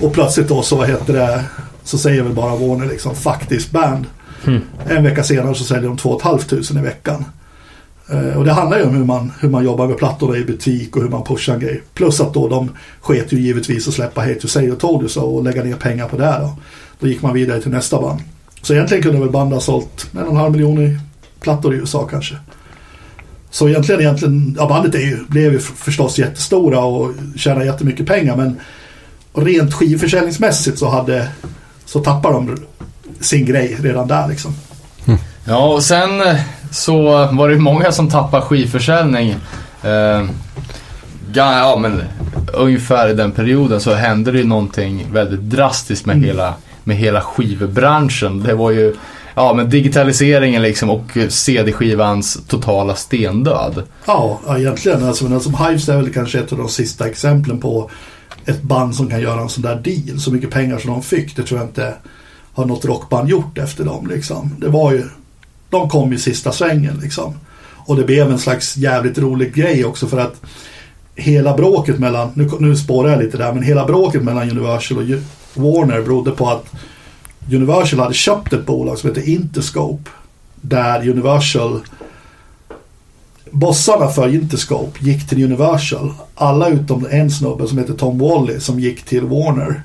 [0.00, 1.44] Och plötsligt då så vad heter det
[1.84, 4.06] så säger väl bara Warner liksom faktiskt band.
[4.88, 7.24] En vecka senare så säljer de 2 500 i veckan.
[8.12, 10.96] Eh, och det handlar ju om hur man, hur man jobbar med plattorna i butik
[10.96, 11.80] och hur man pushar grejer.
[11.94, 12.70] Plus att då de
[13.00, 15.76] sket ju givetvis att släppa Hate to Say och Told You So och lägga ner
[15.76, 16.56] pengar på det då.
[17.00, 18.20] Då gick man vidare till nästa band.
[18.62, 20.98] Så egentligen kunde väl band ha sålt en och en halv miljon i
[21.40, 22.36] plattor i USA kanske.
[23.50, 28.36] Så egentligen, egentligen ja bandet är ju, blev ju förstås jättestora och tjänade jättemycket pengar
[28.36, 28.60] men
[29.34, 31.28] rent skivförsäljningsmässigt så hade
[31.84, 32.56] så tappade de
[33.20, 34.54] sin grej redan där liksom.
[35.44, 36.36] Ja, och sen eh,
[36.72, 39.34] så var det många som tappade skivförsäljning.
[39.82, 40.24] Eh,
[41.32, 42.02] ja, men
[42.52, 46.54] ungefär i den perioden så hände det ju någonting väldigt drastiskt med, hela,
[46.84, 48.42] med hela skivbranschen.
[48.42, 48.94] Det var ju
[49.34, 53.82] ja, men digitaliseringen liksom och CD-skivans totala stendöd.
[54.04, 55.04] Ja, ja egentligen.
[55.04, 57.90] Alltså, men alltså, Hives är väl kanske ett av de sista exemplen på
[58.44, 60.20] ett band som kan göra en sån där deal.
[60.20, 61.94] Så mycket pengar som de fick, det tror jag inte
[62.54, 64.06] har något rockband gjort efter dem.
[64.06, 64.56] Liksom.
[64.58, 65.04] Det var ju,
[65.72, 67.34] de kom i sista svängen liksom.
[67.76, 70.40] Och det blev en slags jävligt rolig grej också för att
[71.14, 75.04] hela bråket mellan, nu, nu spårar jag lite där, men hela bråket mellan Universal och
[75.54, 76.66] Warner berodde på att
[77.52, 80.10] Universal hade köpt ett bolag som heter Interscope
[80.60, 81.80] där Universal
[83.50, 86.12] Bossarna för Interscope gick till Universal.
[86.34, 89.82] Alla utom en snubbe som heter Tom Wally som gick till Warner.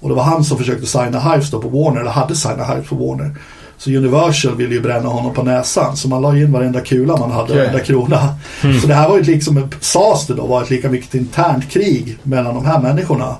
[0.00, 2.88] Och det var han som försökte signa Hives då på Warner, eller hade signat Hives
[2.88, 3.36] på Warner.
[3.78, 5.96] Så Universal ville ju bränna honom på näsan.
[5.96, 7.56] Så man la in varenda kula man hade, Okej.
[7.56, 8.34] varenda krona.
[8.80, 12.18] Så det här var ju liksom, sades det då, var ett lika mycket internt krig
[12.22, 13.36] mellan de här människorna.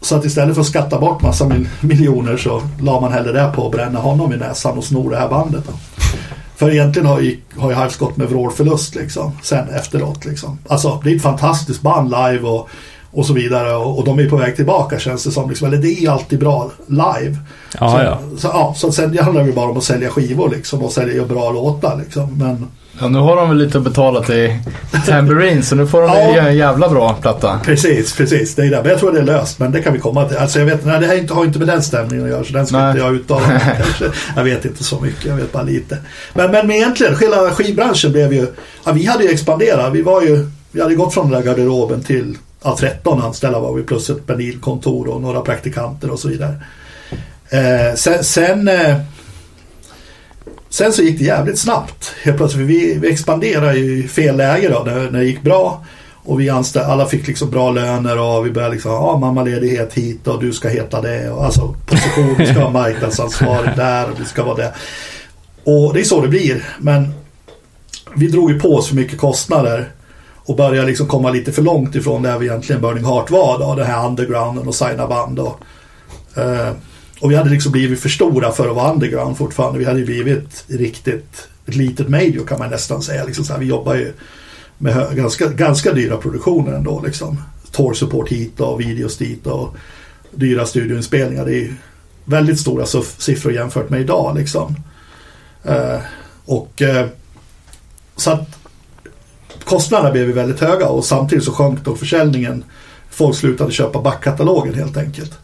[0.00, 3.52] Så att istället för att skatta bort massa mil- miljoner så la man hellre det
[3.54, 5.64] på att bränna honom i näsan och sno det här bandet.
[5.66, 5.72] Då.
[6.56, 10.24] För egentligen har ju, har ju Hives gått med vrålförlust liksom, sen efteråt.
[10.24, 10.58] Liksom.
[10.68, 12.68] Alltså det är ett fantastiskt band live och,
[13.16, 15.48] och så vidare och, och de är på väg tillbaka känns det som.
[15.48, 15.68] Liksom.
[15.68, 17.36] Eller det är alltid bra live.
[17.80, 18.18] Ja, så, ja.
[18.38, 21.24] Så, ja, så sen det handlar det bara om att sälja skivor liksom, och sälja
[21.24, 21.96] bra låtar.
[22.04, 22.38] Liksom.
[22.38, 22.66] Men
[23.00, 24.54] Ja, nu har de väl lite att betala till
[25.06, 26.42] Tambourine så nu får de Ja.
[26.48, 27.60] en jävla bra platta.
[27.64, 28.54] precis, precis.
[28.54, 28.80] Det är det.
[28.82, 29.58] Men jag tror det är löst.
[29.58, 30.36] Men det kan vi komma till.
[30.36, 32.44] Alltså jag vet, nej, det här inte, har inte med den stämningen att göra.
[32.44, 32.90] Så den ska Nej.
[32.90, 34.04] inte jag uttala kanske.
[34.36, 35.24] Jag vet inte så mycket.
[35.24, 35.98] Jag vet bara lite.
[36.34, 38.46] Men, men egentligen, hela skivbranschen blev ju...
[38.84, 39.92] Ja, vi hade ju expanderat.
[39.92, 40.50] Vi var ju...
[40.72, 44.26] Vi hade gått från den där garderoben till ja, 13 anställda var vi plus ett
[44.26, 46.54] Benil-kontor och några praktikanter och så vidare.
[47.48, 48.96] Eh, sen, sen, eh,
[50.68, 52.14] sen så gick det jävligt snabbt.
[52.22, 55.84] Helt plötsligt, vi, vi expanderade ju i fel läge då när, när det gick bra.
[56.14, 60.26] Och vi anställde, alla fick liksom bra löner och vi började liksom, ja mammaledighet hit
[60.26, 61.30] och du ska heta det.
[61.30, 64.74] Och alltså position, du ska ha marknadsansvar där och du ska vara det.
[65.64, 66.64] Och det är så det blir.
[66.78, 67.14] Men
[68.14, 69.92] vi drog ju på oss för mycket kostnader
[70.46, 73.74] och började liksom komma lite för långt ifrån där vi egentligen Burning Heart var då.
[73.74, 75.60] Den här undergrounden och signa band och,
[76.36, 76.72] eh,
[77.20, 79.78] och vi hade liksom blivit för stora för att vara underground fortfarande.
[79.78, 83.24] Vi hade ju blivit riktigt ett litet major kan man nästan säga.
[83.24, 84.12] Liksom så här, vi jobbar ju
[84.78, 87.42] med ganska, ganska dyra produktioner ändå liksom.
[87.72, 89.76] Tour support hit och videos dit och
[90.30, 91.44] dyra studioinspelningar.
[91.44, 91.74] Det är
[92.24, 92.86] väldigt stora
[93.18, 94.76] siffror jämfört med idag liksom.
[95.64, 95.98] Eh,
[96.44, 97.06] och eh,
[98.16, 98.65] så att
[99.66, 102.64] kostnaderna blev väldigt höga och samtidigt så sjönk då försäljningen.
[103.10, 105.38] Folk slutade köpa backkatalogen helt enkelt.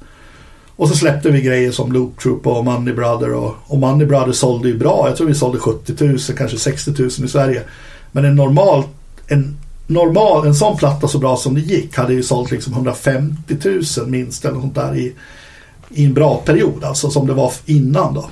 [0.76, 4.32] Och så släppte vi grejer som Loop Troop och Money Brother och, och Money Brother
[4.32, 5.08] sålde ju bra.
[5.08, 7.62] Jag tror vi sålde 70 000, kanske 60 000 i Sverige.
[8.12, 8.84] Men en normal,
[9.26, 13.56] en normal, en sån platta så bra som det gick hade ju sålt liksom 150
[13.64, 15.12] 000 minst eller något sånt där i,
[15.88, 16.84] i en bra period.
[16.84, 18.30] Alltså som det var innan då.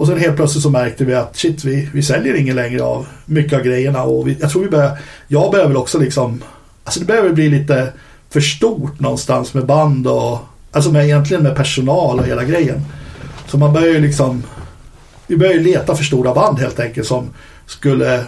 [0.00, 3.06] Och sen helt plötsligt så märkte vi att shit, vi, vi säljer ingen längre av
[3.26, 4.02] mycket av grejerna.
[4.02, 4.98] Och vi, jag tror vi börjar,
[5.28, 6.42] jag börjar väl också liksom,
[6.84, 7.92] alltså det börjar väl bli lite
[8.30, 10.38] för stort någonstans med band och,
[10.72, 12.80] alltså med, egentligen med personal och hela grejen.
[13.46, 14.42] Så man börjar ju liksom,
[15.26, 17.30] vi börjar ju leta för stora band helt enkelt som
[17.66, 18.24] skulle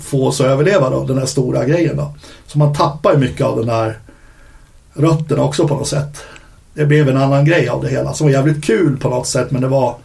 [0.00, 2.14] få oss att överleva då, den här stora grejen då.
[2.46, 3.98] Så man tappar ju mycket av den där
[4.94, 6.22] rötterna också på något sätt.
[6.74, 9.50] Det blev en annan grej av det hela som var jävligt kul på något sätt
[9.50, 9.96] men det var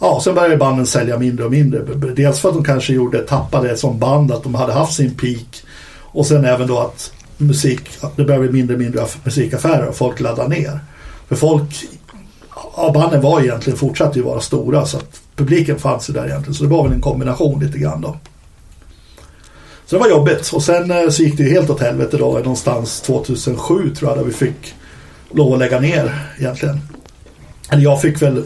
[0.00, 1.80] Ja, sen började banden sälja mindre och mindre.
[2.16, 5.62] Dels för att de kanske gjorde, tappade som band att de hade haft sin peak.
[6.02, 7.80] Och sen även då att musik,
[8.16, 10.80] det började bli mindre och mindre musikaffärer och folk laddade ner.
[11.28, 11.84] För folk,
[12.76, 16.54] ja banden var egentligen, fortsatte ju vara stora så att publiken fanns ju där egentligen.
[16.54, 18.16] Så det var väl en kombination lite grann då.
[19.86, 22.32] Så det var jobbigt och sen eh, så gick det ju helt åt helvete då
[22.32, 24.74] någonstans 2007 tror jag där vi fick
[25.30, 26.80] lov att lägga ner egentligen.
[27.70, 28.42] Eller jag fick väl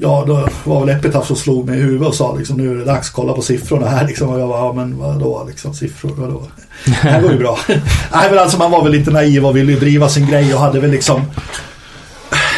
[0.00, 2.74] Ja, då var väl Epitaph som slog mig i huvudet och sa liksom nu är
[2.74, 4.28] det dags kolla på siffrorna här liksom.
[4.28, 6.42] Och jag var, ja men vadå liksom siffror, vadå?
[6.84, 7.58] Det här går ju bra.
[8.12, 10.60] Nej men alltså man var väl lite naiv och ville ju driva sin grej och
[10.60, 11.22] hade väl liksom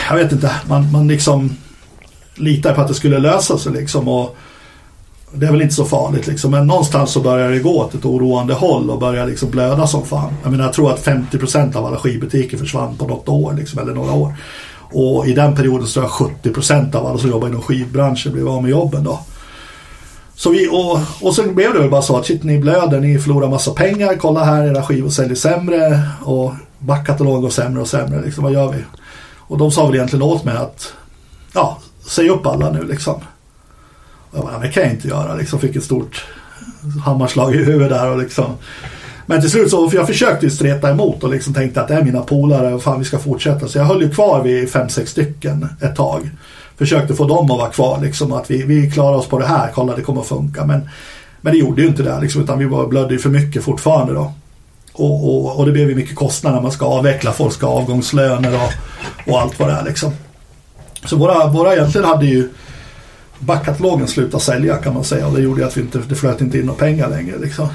[0.09, 1.57] Jag vet inte, man, man liksom
[2.35, 4.37] litar på att det skulle lösa sig liksom och
[5.33, 6.51] det är väl inte så farligt liksom.
[6.51, 10.07] Men någonstans så börjar det gå åt ett oroande håll och börjar liksom blöda som
[10.07, 10.33] fan.
[10.43, 13.95] Jag menar jag tror att 50% av alla skivbutiker försvann på något år liksom, eller
[13.95, 14.35] några år.
[14.93, 18.49] Och i den perioden så tror jag 70% av alla som jobbar inom skivbranschen blev
[18.49, 19.21] av med jobben då.
[20.35, 23.19] Så vi, och, och sen blev det väl bara så att shit ni blöder, ni
[23.19, 28.23] förlorar massa pengar, kolla här era skivor säljer sämre och backkatalogen går sämre och sämre.
[28.23, 28.85] Liksom, vad gör vi?
[29.39, 30.93] Och de sa väl egentligen åt mig att
[31.53, 33.15] ja, säg upp alla nu liksom.
[34.31, 35.59] Och jag bara, "Nej, det kan jag inte göra liksom.
[35.59, 36.25] Fick ett stort
[37.05, 38.47] hammarslag i huvudet där och liksom.
[39.31, 41.95] Men till slut så, för jag försökte ju streta emot och liksom tänkte att det
[41.95, 43.69] är mina polare och fan vi ska fortsätta.
[43.69, 46.31] Så jag höll ju kvar vid fem sex stycken ett tag.
[46.77, 48.33] Försökte få dem att vara kvar liksom.
[48.33, 50.65] Att vi, vi klarar oss på det här, kolla det kommer att funka.
[50.65, 50.89] Men,
[51.41, 52.43] men det gjorde ju inte det liksom.
[52.43, 54.33] Utan vi var, blödde ju för mycket fortfarande då.
[54.93, 57.33] Och, och, och det blev ju mycket kostnader när man ska avveckla.
[57.33, 60.13] Folk ska ha avgångslöner och, och allt vad det är liksom.
[61.05, 62.49] Så våra, våra egentligen hade ju
[63.39, 65.27] backkatalogen slutat sälja kan man säga.
[65.27, 67.69] Och det gjorde ju att vi inte, det flöt inte in några pengar längre liksom.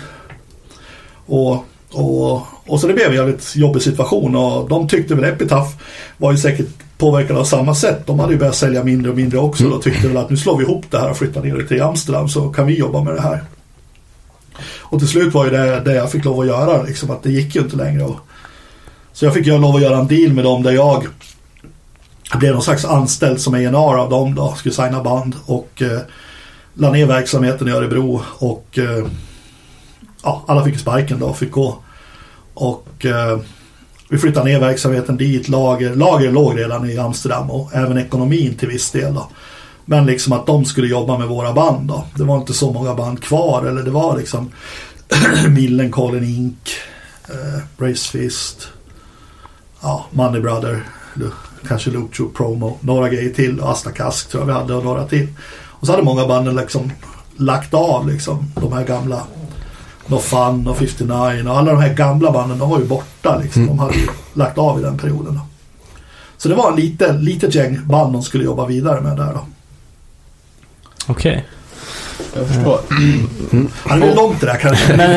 [1.26, 5.69] Och, och, och så det blev en jävligt jobbig situation och de tyckte väl Epitaph
[6.18, 8.07] var ju säkert påverkade av samma sätt.
[8.07, 10.57] De hade ju börjat sälja mindre och mindre också och tyckte väl att nu slår
[10.57, 13.15] vi ihop det här och flyttar ner det till Amsterdam så kan vi jobba med
[13.15, 13.43] det här.
[14.80, 17.31] Och till slut var ju det det jag fick lov att göra liksom att det
[17.31, 18.03] gick ju inte längre.
[18.03, 18.19] Och,
[19.14, 21.07] så jag fick ju lov att göra en deal med dem där jag
[22.39, 25.99] blev någon slags anställd som A&R av dem då, skulle signa band och eh,
[26.73, 29.06] la ner verksamheten i Örebro och eh,
[30.26, 31.77] ja, alla fick sparken då och fick gå.
[32.53, 33.39] Och eh,
[34.10, 38.68] vi flyttade ner verksamheten dit, lager, lager låg redan i Amsterdam och även ekonomin till
[38.68, 39.30] viss del då.
[39.85, 42.06] Men liksom att de skulle jobba med våra band då.
[42.15, 44.52] Det var inte så många band kvar eller det var liksom
[45.49, 46.69] Millencolin Inc.
[47.30, 48.68] Eh, Bracefist.
[49.81, 50.84] Ja, Money Brother.
[51.68, 52.77] Kanske Loop Troop Promo.
[52.81, 53.61] Några grejer till.
[53.61, 55.27] Asta Kask tror jag vi hade och några till.
[55.53, 56.91] Och så hade många banden liksom
[57.38, 58.52] lagt av liksom.
[58.56, 59.23] De här gamla
[60.07, 63.68] No Fun och 59 och alla de här gamla banden de var ju borta liksom.
[63.68, 65.34] De hade ju lagt av i den perioden.
[65.34, 65.41] Då.
[66.38, 69.45] Så det var en liten, litet gäng band de skulle jobba vidare med där då.
[71.07, 71.45] Okej.
[72.36, 72.80] Jag förstår.
[73.90, 74.98] Ja, det är långt det där kanske.
[74.98, 75.10] Men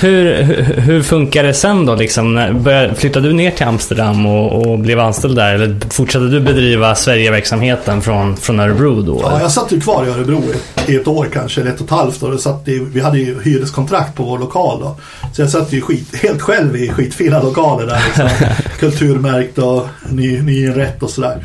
[0.00, 1.94] hur, hur, hur funkar det sen då?
[1.94, 5.54] Liksom, började- flyttade du ner till Amsterdam och, och blev anställd där?
[5.54, 9.20] Eller fortsatte du bedriva Sverigeverksamheten från, från Örebro då?
[9.22, 10.42] Ja, jag satt ju kvar i Örebro
[10.86, 12.32] i, i ett år kanske, eller ett och ett halvt år.
[12.32, 14.96] Och satt i, vi hade ju hyreskontrakt på vår lokal då.
[15.32, 18.02] Så jag satt ju skit, helt själv i skitfina lokaler där.
[18.06, 18.28] Liksom.
[18.78, 21.38] Kulturmärkt och ny, nyinrätt och sådär.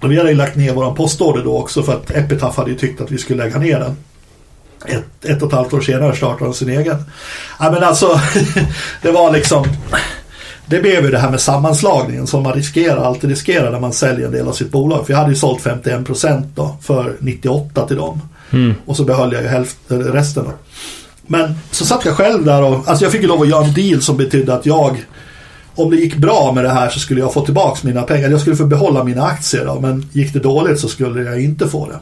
[0.00, 2.76] Och vi hade ju lagt ner våran postorder då också för att Epitaph hade ju
[2.76, 3.96] tyckt att vi skulle lägga ner den.
[4.86, 6.96] Ett, ett och ett halvt år senare startade de sin egen.
[7.58, 8.20] Ja men alltså,
[9.02, 9.64] det var liksom
[10.70, 14.26] det blev ju det här med sammanslagningen som man riskerar, alltid riskerar när man säljer
[14.26, 15.06] en del av sitt bolag.
[15.06, 18.20] För jag hade ju sålt 51% då för 98 till dem.
[18.50, 18.74] Mm.
[18.86, 20.52] Och så behöll jag ju hälften, resten då.
[21.26, 23.74] Men så satt jag själv där och alltså jag fick ju lov att göra en
[23.74, 25.04] deal som betydde att jag
[25.74, 28.28] om det gick bra med det här så skulle jag få tillbaka mina pengar.
[28.28, 31.68] Jag skulle få behålla mina aktier då, men gick det dåligt så skulle jag inte
[31.68, 31.98] få det.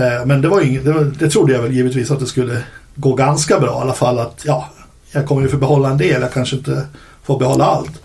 [0.00, 2.62] Eh, men det var ing, det, var, det trodde jag väl givetvis att det skulle
[2.94, 4.68] gå ganska bra i alla fall att ja,
[5.12, 6.82] jag kommer ju få behålla en del, jag kanske inte
[7.22, 8.02] får behålla allt.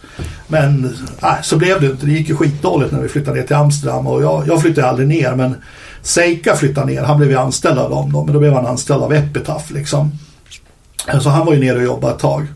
[0.47, 3.55] Men nej, så blev det inte, det gick ju skitdåligt när vi flyttade ner till
[3.55, 5.55] Amsterdam och jag, jag flyttade aldrig ner men
[6.01, 9.03] Seika flyttade ner, han blev ju anställd av dem då, men då blev han anställd
[9.03, 9.71] av Epitaf.
[9.71, 10.11] liksom.
[11.21, 12.47] Så han var ju nere och jobbade ett tag.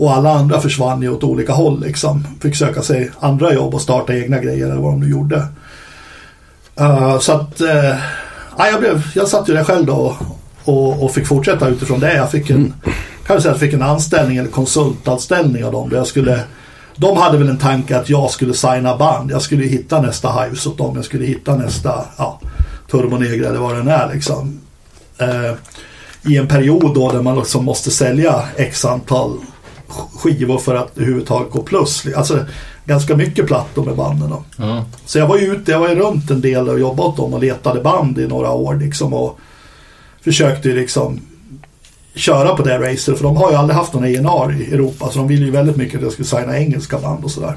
[0.00, 2.26] Och alla andra försvann ju åt olika håll liksom.
[2.40, 5.36] Fick söka sig andra jobb och starta egna grejer eller vad de nu gjorde.
[6.80, 7.94] Uh, så att, uh,
[8.58, 10.16] ja, jag, blev, jag satt ju där själv då
[10.64, 12.14] och, och fick fortsätta utifrån det.
[12.14, 12.74] Jag fick en,
[13.26, 15.88] kan jag säga jag fick en anställning eller konsultanställning av dem.
[15.88, 16.40] Där jag skulle,
[16.96, 19.30] de hade väl en tanke att jag skulle signa band.
[19.30, 20.96] Jag skulle hitta nästa Hives åt dem.
[20.96, 22.40] Jag skulle hitta nästa ja,
[22.90, 24.60] Turbo eller vad den är liksom.
[25.22, 25.54] Uh,
[26.32, 29.38] I en period då där man liksom måste sälja x antal
[30.14, 32.06] skivor för att överhuvudtaget gå plus.
[32.16, 32.38] Alltså
[32.84, 34.34] ganska mycket plattor med banden.
[34.56, 34.84] Ja.
[35.06, 37.34] Så jag var ju ute, jag var ju runt en del och jobbade åt dem
[37.34, 39.38] och letade band i några år liksom och
[40.24, 41.20] försökte ju liksom
[42.14, 45.18] köra på det racet för de har ju aldrig haft någon A&R i Europa så
[45.18, 47.54] de ville ju väldigt mycket att jag skulle signa engelska band och sådär.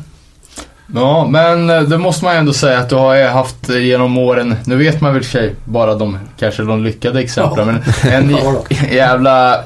[0.96, 4.18] Ja, men eh, det måste man ju ändå säga att du har haft eh, genom
[4.18, 8.30] åren, nu vet man väl för sig bara de, kanske de lyckade exemplen, men en
[8.44, 9.64] Ja jävla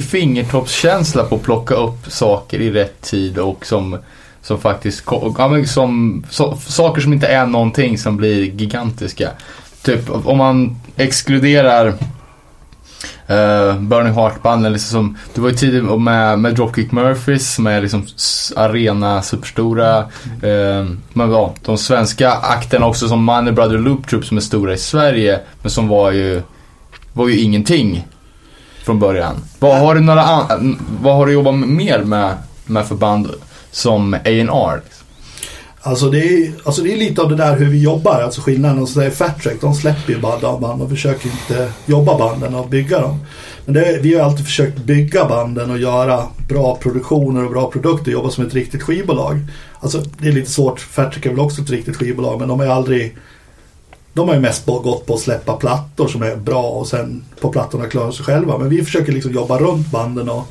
[0.00, 3.98] fingertoppskänsla på att plocka upp saker i rätt tid och som,
[4.42, 5.02] som faktiskt,
[5.38, 6.24] ja, men som,
[6.66, 9.30] saker som inte är någonting som blir gigantiska.
[9.82, 11.94] Typ om man exkluderar
[13.30, 17.80] Uh, Burning Heart-banden, liksom som, du var ju tidigare med, med Dropkick Murphys som är
[17.80, 18.06] liksom
[18.56, 20.00] arena superstora.
[20.00, 24.72] Uh, men ja, de svenska akterna också som Money Brother Loop Troop som är stora
[24.72, 26.42] i Sverige men som var ju,
[27.12, 28.04] var ju ingenting
[28.84, 29.34] från början.
[29.58, 32.34] Vad har du, några an- äh, vad har du jobbat mer med,
[32.66, 33.30] med för band
[33.70, 34.80] som A&R?
[35.84, 38.78] Alltså det, är, alltså det är lite av det där hur vi jobbar, alltså skillnaden.
[38.78, 42.18] Alltså, och så är Fat Track, de släpper ju bara band och försöker inte jobba
[42.18, 43.18] banden och bygga dem.
[43.64, 48.12] Men det, vi har alltid försökt bygga banden och göra bra produktioner och bra produkter,
[48.12, 49.38] jobba som ett riktigt skivbolag.
[49.80, 52.58] Alltså det är lite svårt, Fat Track är väl också ett riktigt skivbolag men de
[52.60, 53.16] har ju aldrig
[54.14, 57.48] de har ju mest gått på att släppa plattor som är bra och sen på
[57.48, 58.58] plattorna klara sig själva.
[58.58, 60.44] Men vi försöker liksom jobba runt banden och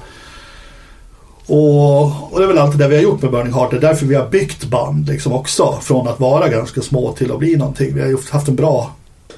[1.46, 3.72] och, och det är väl alltid det vi har gjort med Burning Heart.
[3.72, 5.80] Det är därför vi har byggt band liksom också.
[5.82, 7.94] Från att vara ganska små till att bli någonting.
[7.94, 8.92] Vi har ju haft en bra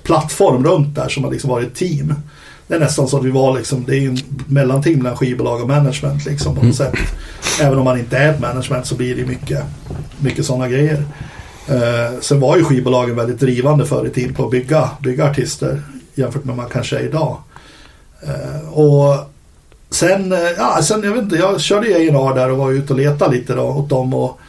[0.03, 2.13] plattform runt där som har liksom varit ett team.
[2.67, 4.17] Det är nästan så att vi var liksom, det är ju en
[4.47, 6.95] mellanting mellan skivbolag och management liksom på något sätt.
[7.61, 9.63] Även om man inte är ett management så blir det mycket,
[10.19, 11.05] mycket sådana grejer.
[11.68, 15.81] Eh, sen var ju skivbolagen väldigt drivande förr i tiden på att bygga, bygga artister
[16.15, 17.38] jämfört med vad man kanske är idag.
[18.22, 19.30] Eh, och
[19.90, 22.94] Sen, eh, ja, sen, jag vet inte, jag körde ju A&R där och var ute
[22.94, 24.40] och letade lite då åt dem och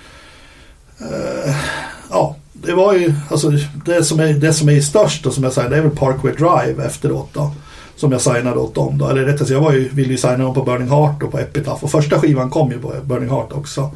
[1.01, 1.55] eh,
[2.66, 3.51] det var ju, alltså
[3.86, 6.32] det som är, det som är störst och som jag säger, det är väl Parkway
[6.32, 7.53] Drive efteråt då.
[7.97, 9.09] Som jag signade åt dem då.
[9.09, 11.39] Eller rättare sagt, jag var ju, ville ju signa dem på Burning Heart och på
[11.39, 11.85] Epitaph.
[11.85, 13.91] Och första skivan kom ju på Burning Heart också.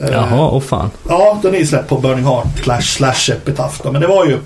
[0.00, 0.90] Eh, Jaha, åh fan.
[1.08, 3.90] Ja, den är ju släppt på Burning Heart slash, slash Epitaph.
[3.92, 4.38] Men det var ju,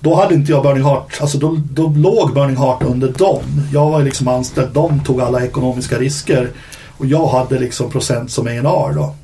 [0.00, 3.42] då hade inte jag Burning Heart, alltså då, då låg Burning Heart under dem.
[3.72, 6.50] Jag var ju liksom anställd, de tog alla ekonomiska risker.
[6.98, 9.02] Och jag hade liksom procent som A&R då.
[9.02, 9.14] Alltså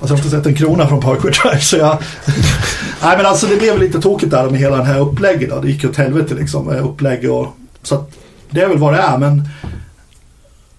[0.00, 1.98] jag har inte sett en krona från Parkway Drive så jag...
[3.02, 5.60] Nej men alltså det blev lite tokigt där med hela den här upplägget då.
[5.60, 6.70] Det gick ju åt helvete liksom.
[6.70, 7.46] eh, Upplägg och...
[7.82, 8.10] Så att
[8.50, 9.48] det är väl vad det är men...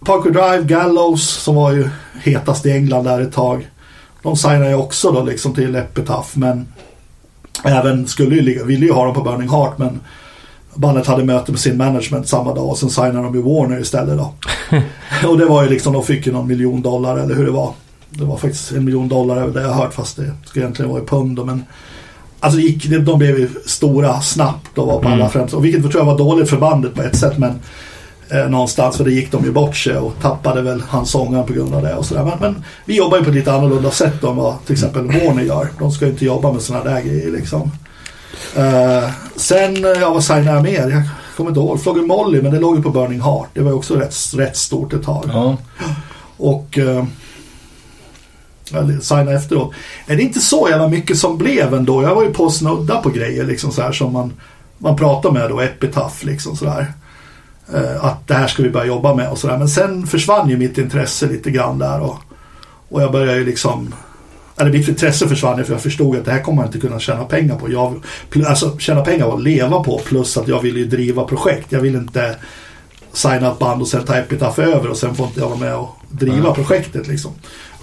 [0.05, 1.89] Parkway Drive, Gallows som var ju
[2.23, 3.67] hetast i England där ett tag.
[4.23, 6.67] De signade ju också då liksom till Epitaph men...
[7.65, 9.99] Även skulle ju ligga, ville ju ha dem på Burning Heart men...
[10.75, 14.17] Bandet hade möte med sin management samma dag och sen signade de ju Warner istället
[14.17, 14.33] då.
[15.29, 17.73] och det var ju liksom, de fick ju någon miljon dollar eller hur det var.
[18.09, 21.03] Det var faktiskt en miljon dollar över det jag hört fast det ska egentligen vara
[21.03, 21.63] i pund då, men
[22.43, 25.53] Alltså gick, de blev ju stora snabbt och var på alla främst.
[25.53, 27.59] Och vilket tror jag var dåligt för bandet på ett sätt men
[28.34, 31.53] eh, någonstans för det gick de ju bort sig och tappade väl hans sångare på
[31.53, 32.23] grund av det och sådär.
[32.23, 35.43] Men, men vi jobbar ju på ett lite annorlunda sätt än vad till exempel Warner
[35.43, 35.68] gör.
[35.80, 37.72] De ska ju inte jobba med sådana där grejer liksom.
[38.55, 40.89] Eh, sen, eh, ja vad signade jag mer?
[40.89, 41.03] Jag
[41.38, 41.81] kommer inte ihåg.
[41.81, 43.49] Flogger Molly men det låg ju på Burning Heart.
[43.53, 45.30] Det var ju också rätt, rätt stort ett tag.
[45.34, 45.57] Ja.
[46.38, 47.05] Och eh,
[49.01, 49.73] signa efteråt.
[50.07, 52.03] Är det inte så jävla mycket som blev ändå?
[52.03, 54.34] Jag var ju på att snudda på grejer liksom så här som man,
[54.77, 56.93] man pratar med då, Epitaph liksom sådär.
[57.73, 59.57] Eh, att det här ska vi börja jobba med och sådär.
[59.57, 62.18] Men sen försvann ju mitt intresse lite grann där och,
[62.90, 63.94] och jag började ju liksom
[64.57, 66.99] eller mitt intresse försvann ju för jag förstod att det här kommer man inte kunna
[66.99, 67.72] tjäna pengar på.
[67.72, 68.03] Jag,
[68.45, 71.72] alltså tjäna pengar och leva på plus att jag ville ju driva projekt.
[71.72, 72.35] Jag vill inte
[73.14, 75.76] signa ett band och sen ta Epitaph över och sen får inte jag vara med
[75.76, 77.31] och driva projektet liksom.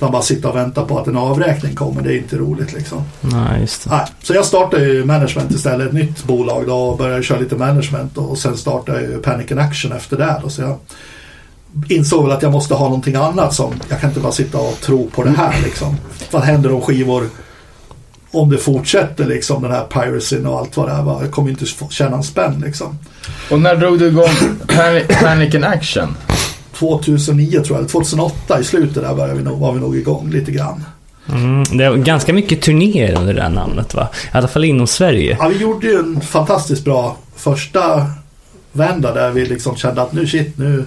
[0.01, 2.02] Utan bara sitta och vänta på att en avräkning kommer.
[2.02, 3.02] Det är inte roligt liksom.
[3.20, 3.90] Nej, just det.
[3.90, 7.56] Nej, så jag startade ju management istället, ett nytt bolag då och började köra lite
[7.56, 10.40] management och sen startade jag ju Panic and Action efter det.
[10.43, 10.78] Då, så jag
[11.89, 14.81] insåg väl att jag måste ha någonting annat som, jag kan inte bara sitta och
[14.81, 15.97] tro på det här liksom.
[16.31, 17.28] Vad händer om skivor,
[18.31, 21.02] om det fortsätter liksom den här piracyn och allt vad det är.
[21.02, 21.18] va?
[21.22, 22.98] Jag kommer inte tjäna en spänn liksom.
[23.51, 26.16] Och när drog du igång Panic, Panic in Action?
[26.81, 30.31] 2009 tror jag, eller 2008 i slutet där började vi nog, var vi nog igång
[30.31, 30.85] lite grann.
[31.28, 34.09] Mm, det är ganska mycket turnéer under det här namnet va?
[34.24, 35.36] I alla fall inom Sverige.
[35.40, 38.07] Ja, vi gjorde ju en fantastiskt bra första
[38.73, 40.85] vända där vi liksom kände att nu shit, nu...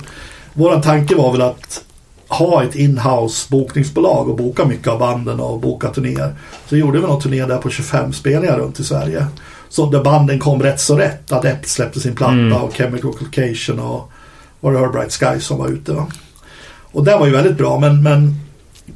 [0.53, 1.83] Våran tanke var väl att
[2.27, 6.35] ha ett inhouse bokningsbolag och boka mycket av banden och boka turnéer.
[6.69, 9.25] Så gjorde vi någon turné där på 25 spelningar runt i Sverige.
[9.69, 11.31] Så där banden kom rätt så rätt.
[11.31, 12.53] Att Epp släppte sin platta Mm.
[12.53, 14.11] och Chemical Location och
[14.63, 15.93] var det Her Bright Sky som var ute.
[15.93, 16.07] Va?
[16.81, 18.35] Och det var ju väldigt bra men, men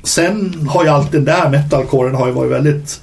[0.03, 3.01] sen har ju allt den där metalcoren har ju varit väldigt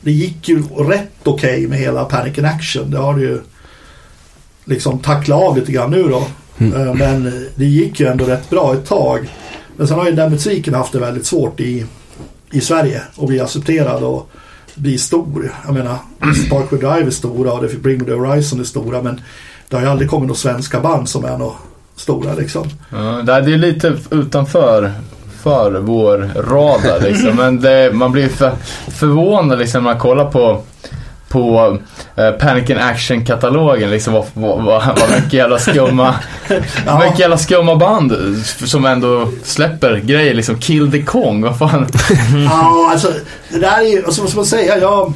[0.00, 2.90] det gick ju rätt okej med hela Panic in Action.
[2.90, 3.40] Det har det ju
[4.64, 6.26] liksom tacklat av lite grann nu då.
[6.58, 9.28] Eh, Men det gick ju ändå rätt bra ett tag.
[9.76, 11.86] Men sen har ju den musiken haft det väldigt svårt i,
[12.52, 14.28] i Sverige att bli accepterad och
[14.74, 15.52] bli stor.
[15.64, 15.96] Jag menar,
[16.50, 19.20] Parkway Drive är stora och Bring Me The Horizon är stora men
[19.68, 21.54] det har ju aldrig kommit några svenska band som är några
[21.96, 22.68] stora liksom.
[22.90, 24.92] Ja, det är lite utanför
[25.42, 27.36] för vår radar liksom.
[27.36, 28.52] Men det, man blir för,
[28.88, 30.62] förvånad liksom när man kollar på
[31.28, 31.78] på
[32.16, 36.14] eh, Panic in Action-katalogen liksom vad, vad, vad, vad mycket jävla skumma
[36.86, 36.98] Ja.
[37.04, 38.12] mycket jävla skumma band
[38.44, 41.86] som ändå släpper grejer liksom Kill the Kong, vad fan
[42.50, 43.12] Ja, alltså
[43.48, 45.12] det där är ju, ska man säga, jag,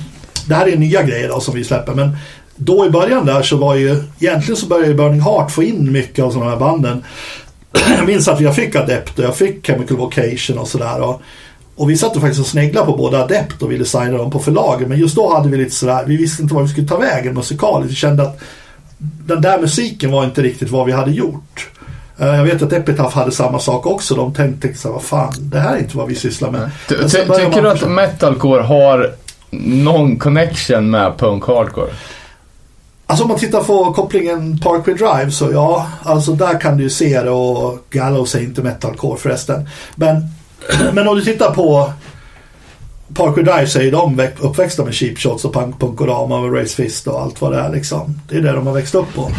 [0.46, 2.16] det här är nya grejer då som vi släpper men
[2.58, 6.24] då i början där så var ju, egentligen så började Burning Heart få in mycket
[6.24, 7.04] av sådana här banden.
[7.98, 11.00] Jag minns att jag fick Adept och jag fick Chemical Vocation och sådär.
[11.00, 11.20] Och,
[11.76, 14.38] och vi satt och faktiskt och sneglade på både Adept och ville signa dem på
[14.38, 14.88] förlagen.
[14.88, 17.34] Men just då hade vi lite sådär, vi visste inte vad vi skulle ta vägen
[17.34, 17.92] musikaliskt.
[17.92, 18.40] Vi kände att
[18.98, 21.68] den där musiken var inte riktigt vad vi hade gjort.
[22.18, 24.14] Eh, Jag vet att Epitaph hade samma sak också.
[24.14, 26.70] De tänkte så här, vad fan, det här är inte vad vi sysslar med.
[26.88, 29.10] Ty, ty, tycker du att metalcore har
[29.50, 31.90] någon connection med punk hardcore?
[33.10, 36.90] Alltså om man tittar på kopplingen Parkway Drive så ja, alltså där kan du ju
[36.90, 39.68] se det och Gallows är inte metalcore förresten.
[39.94, 40.26] Men,
[40.92, 41.92] men om du tittar på
[43.14, 46.56] Parkway Drive så är ju de växt- uppväxta med Cheap Shots och Punk Punkorama och
[46.56, 48.20] Race Fist och allt vad det är liksom.
[48.28, 49.30] Det är det de har växt upp på.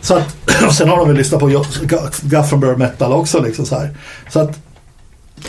[0.00, 0.36] Så att,
[0.66, 1.64] och sen har de väl lyssnat på
[2.22, 3.90] Gothenburg Metal också liksom så här.
[4.30, 4.58] Så att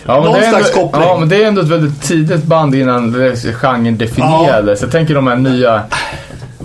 [0.05, 1.01] Ja men, Någon det är slags ändå, koppling.
[1.07, 3.13] ja men det är ändå ett väldigt tidigt band innan
[3.61, 4.81] genren definierades.
[4.81, 5.83] Jag tänker de här nya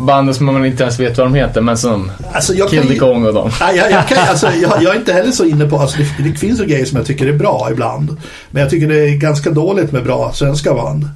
[0.05, 2.99] banden som man inte ens vet vad de heter men som alltså jag Kill the
[2.99, 3.51] Kong och dem.
[3.61, 6.39] Jag, jag, kan, alltså, jag, jag är inte heller så inne på, alltså det, det
[6.39, 8.17] finns ju grejer som jag tycker är bra ibland.
[8.51, 11.09] Men jag tycker det är ganska dåligt med bra svenska band.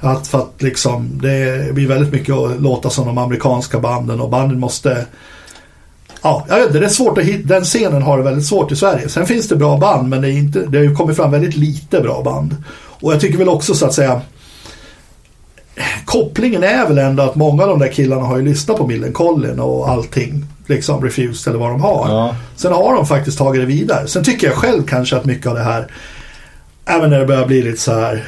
[0.00, 4.30] Att för att liksom det blir väldigt mycket att låta som de amerikanska banden och
[4.30, 5.06] banden måste
[6.22, 8.72] Ja, jag vet inte, det är svårt att hitta, den scenen har det väldigt svårt
[8.72, 9.08] i Sverige.
[9.08, 11.56] Sen finns det bra band men det, är inte, det har ju kommit fram väldigt
[11.56, 12.56] lite bra band.
[13.00, 14.20] Och jag tycker väl också så att säga
[16.04, 19.60] Kopplingen är väl ändå att många av de där killarna har ju lyssnat på Millencolin
[19.60, 20.44] och allting.
[20.66, 22.08] Liksom Refused eller vad de har.
[22.08, 22.36] Ja.
[22.56, 24.06] Sen har de faktiskt tagit det vidare.
[24.08, 25.86] Sen tycker jag själv kanske att mycket av det här
[26.88, 28.24] Även när det börjar bli lite så här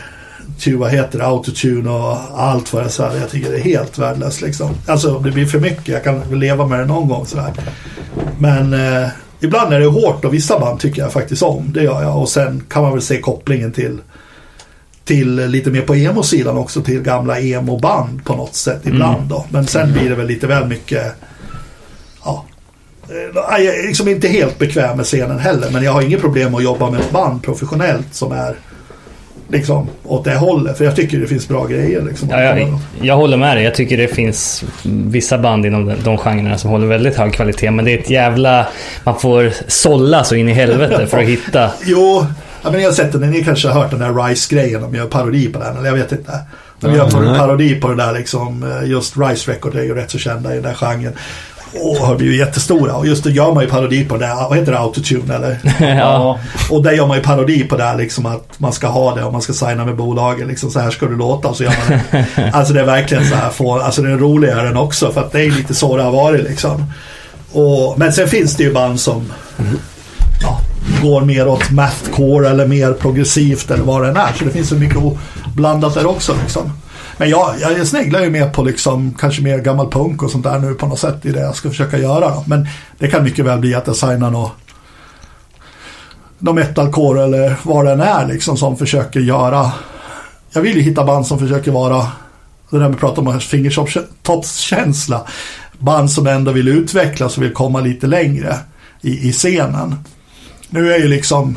[0.59, 3.17] tu- vad heter det, autotune och allt vad det är så här.
[3.21, 4.71] Jag tycker det är helt värdelöst liksom.
[4.87, 5.89] Alltså det blir för mycket.
[5.89, 7.53] Jag kan leva med det någon gång sådär.
[8.39, 9.09] Men eh,
[9.41, 11.73] ibland är det hårt och vissa band tycker jag faktiskt om.
[11.75, 12.19] Det gör jag.
[12.19, 13.99] Och sen kan man väl se kopplingen till
[15.09, 19.45] till lite mer på emo-sidan också till gamla emo-band på något sätt ibland då.
[19.51, 21.05] Men sen blir det väl lite väl mycket
[22.25, 22.45] ja,
[23.11, 26.55] Eh, Jag är liksom inte helt bekväm med scenen heller men jag har inget problem
[26.55, 28.55] att jobba med ett band professionellt som är
[29.49, 30.79] liksom åt det hållet.
[30.79, 32.29] För jag tycker det finns bra grejer liksom.
[32.31, 33.65] Ja, jag, jag håller med dig.
[33.65, 37.71] Jag tycker det finns vissa band inom de, de genrerna som håller väldigt hög kvalitet.
[37.71, 38.67] Men det är ett jävla...
[39.05, 41.71] Man får sålla så in i helvete för att hitta...
[41.85, 42.27] Jo,
[42.69, 43.31] ja, men jag har sett den.
[43.31, 44.83] Ni kanske har hört den där Rice-grejen.
[44.83, 45.77] De gör parodi på den.
[45.77, 46.41] Eller jag vet inte.
[46.81, 47.39] De gör nej.
[47.39, 48.63] parodi på det där liksom.
[48.63, 51.13] eh, Just Rice Record är ju rätt så kända i den där genren.
[51.75, 52.95] Och har blivit jättestora.
[52.95, 54.35] Och just det gör man ju parodi på det där.
[54.35, 54.79] Vad heter det?
[54.79, 55.59] Autotune eller?
[55.99, 56.39] ja.
[56.71, 59.25] Och där gör man ju parodi på det här liksom att man ska ha det
[59.25, 60.49] och man ska signa med bolagen.
[60.49, 61.55] Liksom så här ska du låta.
[61.55, 62.51] Så gör man det.
[62.53, 63.51] Alltså det är verkligen så här.
[63.51, 65.13] Få, alltså det är roligare den också.
[65.13, 66.93] För att det är lite så det har varit liksom.
[67.53, 69.65] Och, men sen finns det ju band som ja,
[71.03, 74.33] går mer åt mathcore eller mer progressivt eller vad det än är.
[74.33, 75.03] Så det finns så mycket
[75.57, 76.73] blandat där också liksom.
[77.17, 80.59] Men jag, jag sneglar ju mer på liksom kanske mer gammal punk och sånt där
[80.59, 82.31] nu på något sätt i det jag ska försöka göra.
[82.31, 82.45] Då.
[82.47, 84.53] Men det kan mycket väl bli att jag signar något
[86.39, 89.73] någon metalcore eller vad det än är liksom som försöker göra.
[90.53, 92.07] Jag vill ju hitta band som försöker vara
[92.71, 95.27] det där vi pratar om fingertoppskänsla.
[95.79, 98.57] Band som ändå vill utvecklas och vill komma lite längre
[99.01, 99.95] i, i scenen.
[100.71, 101.57] Nu är ju liksom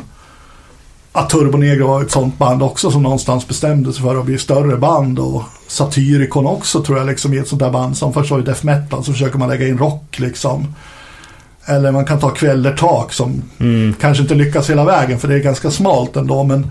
[1.12, 4.38] att Turbo Negro var ett sånt band också som någonstans bestämde sig för att bli
[4.38, 8.30] större band och Satyricon också tror jag liksom är ett sånt där band som först
[8.30, 10.74] var ju death metal så försöker man lägga in rock liksom.
[11.64, 13.42] Eller man kan ta Kväldertak som
[14.00, 16.70] kanske inte lyckas hela vägen för det är ganska smalt ändå men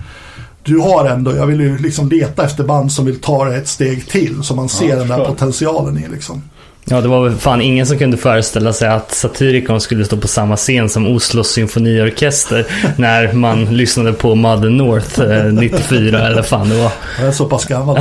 [0.63, 3.67] du har ändå, jag vill ju liksom leta efter band som vill ta det ett
[3.67, 6.43] steg till så man ser den där potentialen i liksom.
[6.85, 10.27] Ja, det var väl fan ingen som kunde föreställa sig att Satyricon skulle stå på
[10.27, 12.65] samma scen som Oslos symfoniorkester
[12.97, 16.91] när man lyssnade på Mother North eh, 94 eller fan det var.
[17.19, 17.99] Jag är så pass gammal.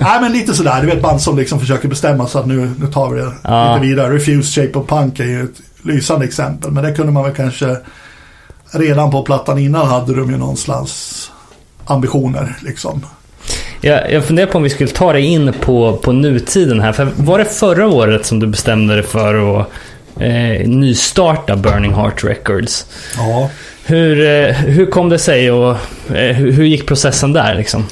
[0.00, 2.86] Nej men lite sådär, du vet band som liksom försöker bestämma sig att nu, nu
[2.86, 3.74] tar vi det Ja.
[3.74, 4.14] lite vidare.
[4.14, 6.70] Refused Shape of Punk är ju ett lysande exempel.
[6.70, 7.76] Men det kunde man väl kanske
[8.70, 11.30] redan på plattan innan hade de ju någon slags
[11.84, 13.06] ambitioner liksom.
[13.80, 16.92] Jag, jag funderar på om vi skulle ta dig in på, på nutiden här.
[16.92, 19.66] För var det förra året som du bestämde dig för att
[20.16, 22.86] eh, nystarta Burning Heart Records?
[23.16, 23.50] Ja.
[23.84, 25.76] Hur, eh, hur kom det sig och
[26.14, 27.86] eh, hur, gick processen där liksom?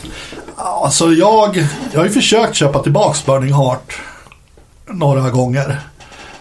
[0.57, 1.57] Alltså jag,
[1.93, 3.99] jag har ju försökt köpa tillbaks Burning Heart
[4.87, 5.77] några gånger.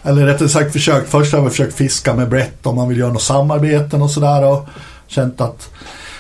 [0.03, 1.09] Eller rättare sagt försökt.
[1.09, 4.43] Först har jag försökt fiska med Brett om man vill göra något samarbeten och sådär.
[4.43, 4.67] Och
[5.07, 5.69] känt att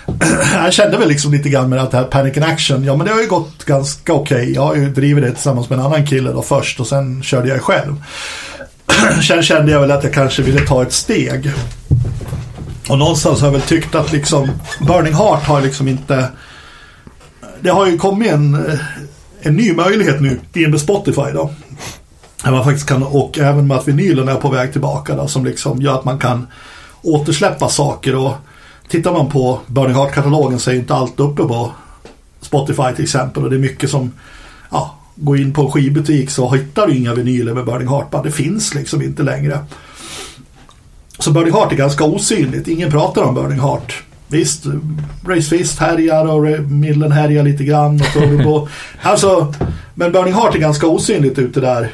[0.53, 2.83] jag kände väl liksom lite grann med att det här Panic in Action.
[2.83, 4.53] Ja men det har ju gått ganska okej.
[4.53, 7.49] Jag har ju drivit det tillsammans med en annan kille då först och sen körde
[7.49, 7.95] jag själv.
[9.27, 11.51] Sen kände jag väl att jag kanske ville ta ett steg.
[12.89, 14.51] Och någonstans har jag väl tyckt att liksom
[14.87, 16.27] Burning Heart har liksom inte
[17.59, 18.79] det har ju kommit en, eh,
[19.41, 21.49] en ny möjlighet nu i med Spotify då.
[22.43, 25.45] Där man faktiskt kan, och även med att vinylen är på väg tillbaka då, som
[25.45, 26.47] liksom gör att man kan
[27.01, 28.33] återsläppa saker och
[28.87, 31.71] tittar man på Burning Heart-katalogen så är inte allt uppe på
[32.41, 34.11] Spotify till exempel och det är mycket som
[34.69, 38.23] ja, går in på en skivbutik så hittar du inga vinyler med Burning Heart.
[38.23, 39.59] Det finns liksom inte längre.
[41.19, 42.67] Så Burning Heart är ganska osynligt.
[42.67, 44.03] Ingen pratar om Burning Heart.
[44.27, 44.65] Visst,
[45.27, 48.01] Race Fist härjar och Millen härjar lite grann.
[48.01, 48.67] Och Turbo.
[49.01, 49.53] alltså,
[49.93, 51.91] men Burning Heart är ganska osynligt ute där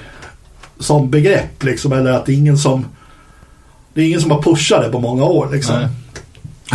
[0.80, 1.64] som begrepp.
[1.64, 2.86] Liksom, eller att det är ingen som
[3.94, 5.50] det är ingen som har pushat det på många år.
[5.52, 5.76] Liksom.
[5.76, 5.88] Nej.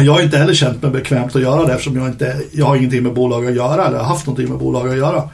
[0.04, 2.76] Jag har inte heller känt mig bekvämt att göra det eftersom jag inte jag har
[2.76, 5.30] ingenting med bolag att göra eller har haft någonting med bolag att göra.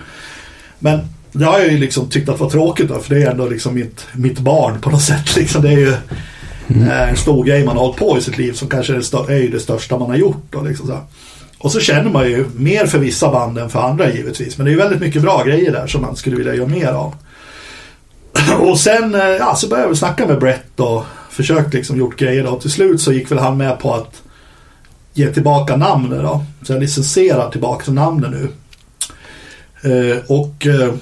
[0.79, 1.01] Men
[1.33, 3.75] det har jag ju liksom tyckt att var tråkigt då, för det är ändå liksom
[3.75, 5.37] mitt, mitt barn på något sätt.
[5.37, 5.63] Liksom.
[5.63, 5.93] Det är ju
[6.69, 9.39] eh, en stor grej man har hållit på i sitt liv som kanske är är
[9.39, 10.43] ju det största man har gjort.
[10.51, 10.99] Då, liksom så.
[11.59, 14.59] Och så känner man ju mer för vissa band än för andra givetvis.
[14.59, 16.89] Men det är ju väldigt mycket bra grejer där som man skulle vilja göra mer
[16.89, 17.15] av.
[18.61, 22.17] Och sen eh, ja, så började jag väl snacka med Brett och försökt liksom gjort
[22.17, 22.61] grejer då.
[22.61, 24.23] Till slut så gick väl han med på att
[25.15, 26.45] ge tillbaka namnet då.
[26.63, 28.49] Så jag licensierar tillbaka namnet nu.
[29.85, 30.95] Eh, och eh,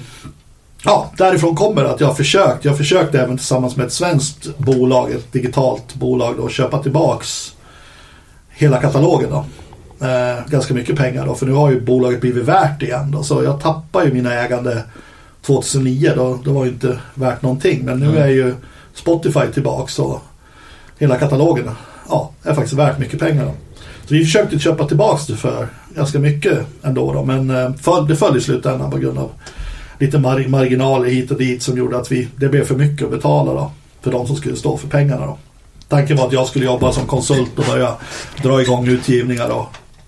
[0.83, 2.65] ja, därifrån kommer att jag har försökt.
[2.65, 7.53] Jag försökte även tillsammans med ett svenskt bolag, ett digitalt bolag då, köpa tillbaks
[8.49, 9.45] hela katalogen då.
[10.07, 13.23] Eh, ganska mycket pengar då, för nu har ju bolaget blivit värt igen då.
[13.23, 14.83] Så jag tappar ju mina ägande
[15.41, 17.85] 2009 då, det var ju inte värt någonting.
[17.85, 18.55] Men nu är ju
[18.93, 20.21] Spotify tillbaks och
[20.97, 21.69] hela katalogen
[22.09, 23.45] ja, är faktiskt värt mycket pengar.
[23.45, 23.53] Då.
[24.05, 28.15] Så vi försökte köpa tillbaks det för ganska mycket ändå då, men eh, föll, det
[28.15, 29.31] föll i slutändan på grund av
[29.99, 33.11] lite mar- marginaler hit och dit som gjorde att vi, det blev för mycket att
[33.11, 33.71] betala då,
[34.01, 35.25] för de som skulle stå för pengarna.
[35.25, 35.37] Då.
[35.87, 37.95] Tanken var att jag skulle jobba som konsult och börja
[38.43, 39.67] dra igång utgivningar och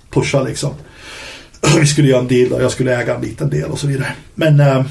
[0.10, 0.72] pusha liksom.
[1.80, 4.14] Vi skulle göra en deal och jag skulle äga en liten del och så vidare.
[4.36, 4.84] Men eh,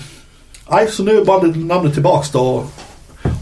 [0.70, 2.64] nej, så nu är bandet namnet tillbaks då.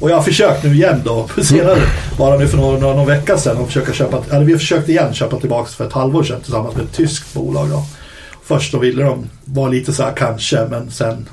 [0.02, 1.78] Och jag har försökt nu igen då, senare,
[2.18, 4.88] bara nu för någon, någon, någon vecka sedan, och försöka köpa, eller vi har försökt
[4.88, 7.84] igen köpa tillbaks för ett halvår sedan tillsammans med ett tyskt bolag då.
[8.44, 11.28] Först då ville de vara lite så här kanske, men sen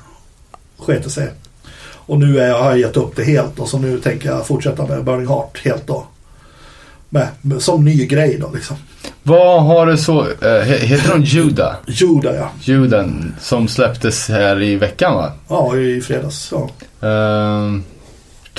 [0.79, 1.31] sket det sig.
[1.93, 4.47] Och nu är jag, har jag gett upp det helt och så nu tänker jag
[4.47, 6.05] fortsätta med Burning Heart helt då.
[7.09, 8.75] Med, med, som ny grej då liksom.
[9.23, 11.75] Vad har du så, he- heter de Juda?
[11.87, 12.49] Juda ja.
[12.61, 15.31] Juden som släpptes här i veckan va?
[15.47, 16.51] Ja, i fredags.
[16.51, 16.69] Ja.
[17.07, 17.83] Ehm,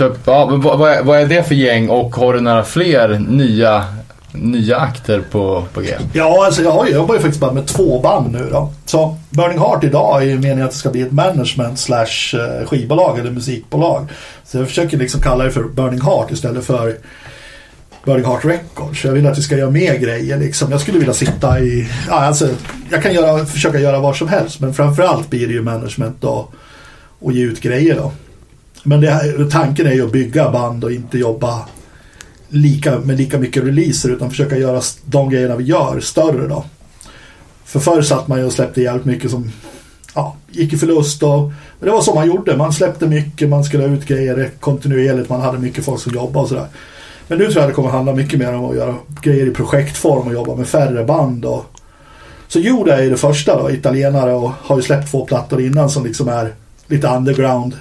[0.01, 2.65] typ, ja, men vad, vad, är, vad är det för gäng och har du några
[2.65, 3.85] fler nya,
[4.33, 5.89] nya akter på, på G?
[6.13, 8.73] Ja, alltså jag, har ju, jag jobbar ju faktiskt bara med två band nu då.
[8.87, 12.67] Så Burning Heart idag är ju meningen att det ska bli ett management slash eh,
[12.67, 14.09] skivbolag eller musikbolag.
[14.45, 16.97] Så jag försöker liksom kalla det för Burning Heart istället för
[18.05, 19.05] Burning Heart Records.
[19.05, 20.71] Jag vill att vi ska göra mer grejer liksom.
[20.71, 22.49] Jag skulle vilja sitta i, ja alltså
[22.91, 26.49] jag kan göra, försöka göra vad som helst men framförallt blir det ju management då
[27.19, 28.13] och ge ut grejer då.
[28.82, 31.65] Men det här, tanken är ju att bygga band och inte jobba
[32.48, 36.65] lika, med lika mycket releaser utan försöka göra de grejerna vi gör större då.
[37.65, 39.51] För förr satt man ju och släppte jävligt mycket som
[40.15, 42.57] ja, gick i förlust och men det var så man gjorde.
[42.57, 46.43] Man släppte mycket, man skulle ha ut grejer kontinuerligt, man hade mycket folk som jobbade
[46.43, 46.66] och sådär.
[47.28, 50.27] Men nu tror jag det kommer handla mycket mer om att göra grejer i projektform
[50.27, 51.44] och jobba med färre band.
[51.44, 51.65] Och...
[52.48, 55.90] Så Juda är ju det första då, italienare och har ju släppt två plattor innan
[55.90, 56.55] som liksom är
[56.86, 57.77] lite underground.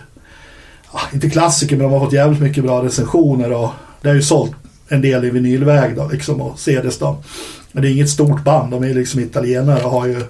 [1.13, 3.69] Inte klassiker men de har fått jävligt mycket bra recensioner och
[4.01, 4.51] det har ju sålt
[4.87, 7.17] en del i vinylväg då liksom och CDs då.
[7.71, 10.21] Men det är inget stort band, de är liksom italienare och har ju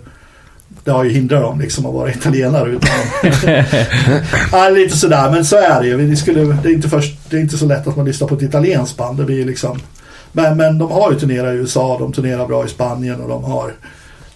[0.83, 2.89] det har ju hindrat dem liksom att vara italienare utan
[4.51, 6.09] ja, lite sådär, men så är det ju.
[6.09, 8.35] Det, skulle, det, är inte först, det är inte så lätt att man lyssnar på
[8.35, 9.17] ett italienskt band.
[9.17, 9.79] Det blir liksom,
[10.31, 13.43] men, men de har ju turnerat i USA, de turnerar bra i Spanien och de
[13.43, 13.73] har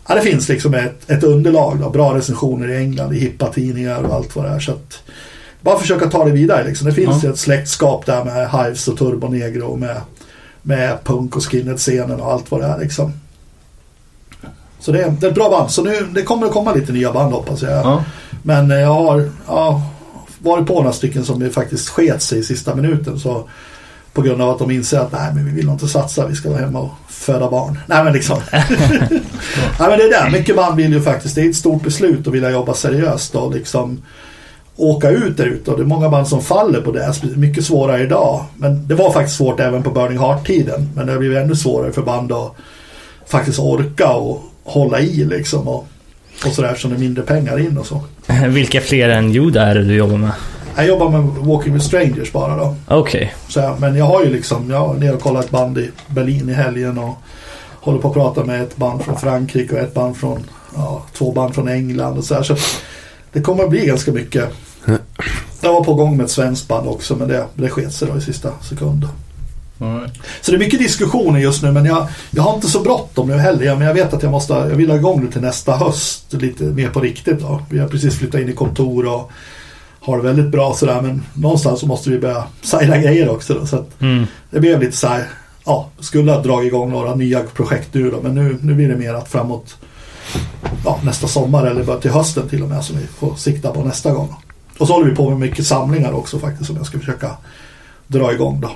[0.07, 4.03] Ja, det finns liksom ett, ett underlag då, bra recensioner i England, i hippa tidningar
[4.03, 4.59] och allt vad det är.
[4.59, 5.03] Så att,
[5.63, 6.87] bara försöka ta det vidare liksom.
[6.87, 10.01] Det finns ju ett släktskap där med Hives och Turbo Negro och med,
[10.61, 13.13] med punk och skinhead-scenen och allt vad det är liksom.
[14.79, 15.71] Så det är, det är ett bra band.
[15.71, 17.71] Så nu, det kommer att komma lite nya band hoppas jag.
[17.71, 18.03] Ja.
[18.43, 19.81] Men eh, jag har ja,
[20.39, 23.19] varit på några stycken som faktiskt sket sig i sista minuten.
[23.19, 23.49] Så
[24.13, 26.49] på grund av att de inser att nej men vi vill inte satsa, vi ska
[26.49, 27.79] vara hemma och föda barn.
[27.85, 28.37] Nej men liksom.
[28.51, 28.69] nej
[29.79, 32.33] men det är det, mycket band vill ju faktiskt, det är ett stort beslut att
[32.33, 34.01] vilja jobba seriöst och liksom
[34.75, 37.13] åka ut där ute och det är många band som faller på det.
[37.35, 38.45] Mycket svårare idag.
[38.57, 40.89] Men det var faktiskt svårt även på Burning Heart-tiden.
[40.95, 42.55] Men det har blivit ännu svårare för band att
[43.27, 45.67] faktiskt orka och hålla i liksom.
[45.67, 45.87] Och,
[46.45, 48.01] och sådär som det är mindre pengar in och så.
[48.47, 50.31] Vilka fler än Juda är det du jobbar med?
[50.75, 52.75] Jag jobbar med Walking with Strangers bara då.
[52.87, 53.33] Okej.
[53.47, 55.91] Så, här, men jag har ju liksom, jag har ner och kollat ett band i
[56.07, 57.17] Berlin i helgen och
[57.79, 60.43] håller på att prata med ett band från Frankrike och ett band från,
[60.75, 62.43] ja, två band från England och så här.
[62.43, 62.55] Så
[63.33, 64.49] det kommer att bli ganska mycket.
[65.61, 68.17] Jag var på gång med ett svenskt band också men det, det sket sig då
[68.17, 69.07] i sista sekund.
[69.79, 70.13] Alright.
[70.41, 73.33] Så det är mycket diskussioner just nu men jag, jag har inte så bråttom nu
[73.37, 73.75] heller.
[73.75, 76.63] Men jag vet att jag måste, jag vill ha igång det till nästa höst lite
[76.63, 77.61] mer på riktigt då.
[77.69, 79.31] Vi har precis flyttat in i kontor och
[79.99, 83.65] har det väldigt bra sådär men någonstans så måste vi börja sajla grejer också då.
[83.65, 84.25] Så att Mm.
[84.49, 85.23] det blev lite så här,
[85.65, 88.95] ja, skulle ha dragit igång några nya projekt nu då, men nu, nu blir det
[88.95, 89.75] mer att framåt
[90.85, 93.83] ja, nästa sommar eller bara till hösten till och med som vi får sikta på
[93.83, 94.35] nästa gång.
[94.77, 97.29] Och så håller vi på med mycket samlingar också faktiskt som jag ska försöka
[98.07, 98.71] dra igång då.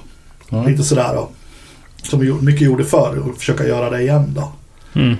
[0.49, 0.64] Ja.
[0.64, 1.30] Lite sådär då.
[2.03, 4.52] Som vi mycket gjorde förr och försöka göra det igen då.
[4.99, 5.18] Mm.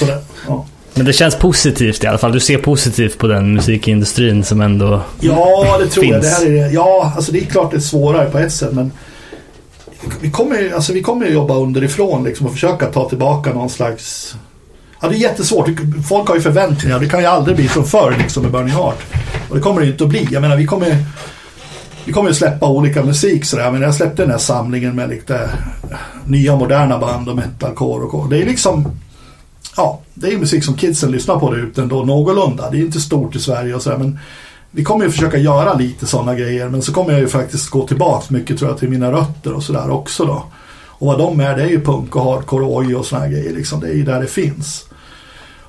[0.00, 0.66] Det, ja.
[0.94, 2.32] Men det känns positivt i alla fall.
[2.32, 5.02] Du ser positivt på den musikindustrin som ändå...
[5.20, 6.22] Ja, det tror jag.
[6.22, 8.92] Det här är, ja, alltså det är klart det är svårare på ett sätt men
[10.20, 14.34] vi kommer, ju- alltså vi kommer jobba underifrån liksom och försöka ta tillbaka någon slags
[15.00, 15.68] Ja, det är jättesvårt.
[16.08, 17.00] Folk har ju förväntningar.
[17.00, 18.98] Det kan ju aldrig bli som förr liksom med Burning Heart.
[19.48, 20.28] Och det kommer det ju inte att bli.
[20.30, 20.96] Jag menar, vi kommer
[22.04, 23.70] vi kommer ju släppa olika musik sådär.
[23.70, 25.50] Men jag släppte den här samlingen med lite
[26.24, 28.28] nya moderna band och metalcore och core.
[28.30, 28.88] Det är liksom
[29.76, 32.70] ja, det är ju musik som kidsen lyssnar på där ute ändå någorlunda.
[32.70, 34.18] Det är inte stort i Sverige och sådär men
[34.70, 37.86] vi kommer ju försöka göra lite sådana grejer men så kommer jag ju faktiskt gå
[37.86, 40.44] tillbaks mycket tror jag till mina rötter och sådär också då.
[40.86, 43.32] Och vad de är det är ju punk och hardcore och oj och sådana här
[43.32, 43.80] grejer liksom.
[43.80, 44.86] Det är ju där det finns.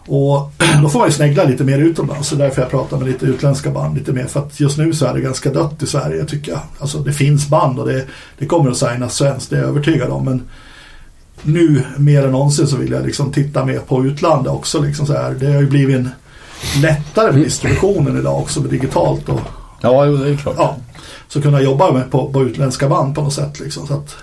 [0.08, 0.52] Och
[0.82, 2.28] då får man ju snegla lite mer utomlands.
[2.28, 4.26] Så därför jag pratar med lite utländska band lite mer.
[4.26, 6.62] För att just nu så är det ganska dött i Sverige tycker jag.
[6.80, 8.06] Alltså det finns band och det,
[8.38, 10.26] det kommer att signas svenskt, det är jag övertygad om.
[10.26, 10.42] Men
[11.42, 14.82] nu mer än någonsin så vill jag liksom titta mer på utlandet också.
[14.82, 15.36] Liksom så här.
[15.40, 16.10] Det har ju blivit en
[16.82, 19.30] lättare med distributionen idag också med digitalt.
[19.30, 19.42] Och,
[19.82, 20.56] Ja, det är klart.
[20.58, 20.78] ja,
[21.28, 23.60] så kunna jobba med på, på utländska band på något sätt.
[23.60, 23.88] Liksom.
[23.88, 24.16] Så att,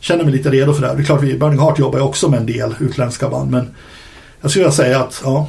[0.00, 0.94] känner mig lite redo för det här.
[0.94, 3.50] Det är klart vi Burning Heart jobbar ju också med en del utländska band.
[3.50, 3.68] Men
[4.46, 5.48] jag skulle vilja säga att ja,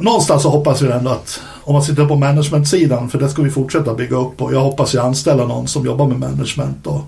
[0.00, 3.50] någonstans så hoppas vi ändå att om man sitter på management-sidan, för det ska vi
[3.50, 7.00] fortsätta bygga upp och jag hoppas ju anställa någon som jobbar med management och,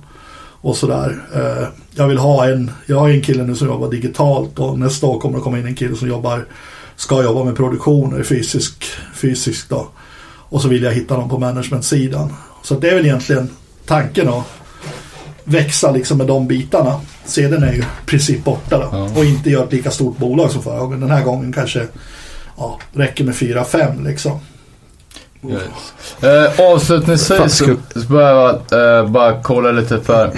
[0.61, 1.23] och sådär.
[1.35, 5.07] Eh, jag vill ha en, jag har en kille nu som jobbar digitalt och nästa
[5.07, 6.45] år kommer det komma in en kille som jobbar,
[6.97, 8.85] ska jobba med produktioner fysisk,
[9.15, 9.89] fysiskt då.
[10.49, 12.33] Och så vill jag hitta någon på management-sidan.
[12.63, 13.51] Så det är väl egentligen
[13.87, 14.45] tanken att
[15.47, 17.01] växa liksom med de bitarna.
[17.25, 18.89] Sedan är ju i princip borta då.
[18.93, 19.11] Ja.
[19.17, 21.01] Och inte göra ett lika stort bolag som förra gången.
[21.01, 21.87] Den här gången kanske
[22.57, 24.41] ja, räcker med 4-5 liksom.
[26.23, 30.31] Eh, avslutningsvis så, så börjar jag eh, bara kolla lite för.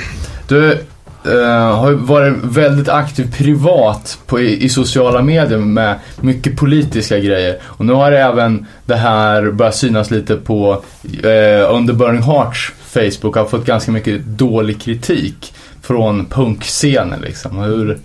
[0.49, 0.85] Du
[1.27, 1.35] Uh,
[1.77, 7.59] har varit väldigt aktiv privat på, i, i sociala medier med mycket politiska grejer.
[7.62, 10.73] Och nu har även det här börjat synas lite på
[11.05, 13.36] uh, Under Burning Hearts Facebook.
[13.36, 17.59] Har fått ganska mycket dålig kritik från punkscenen liksom.
[17.59, 17.99] Hur,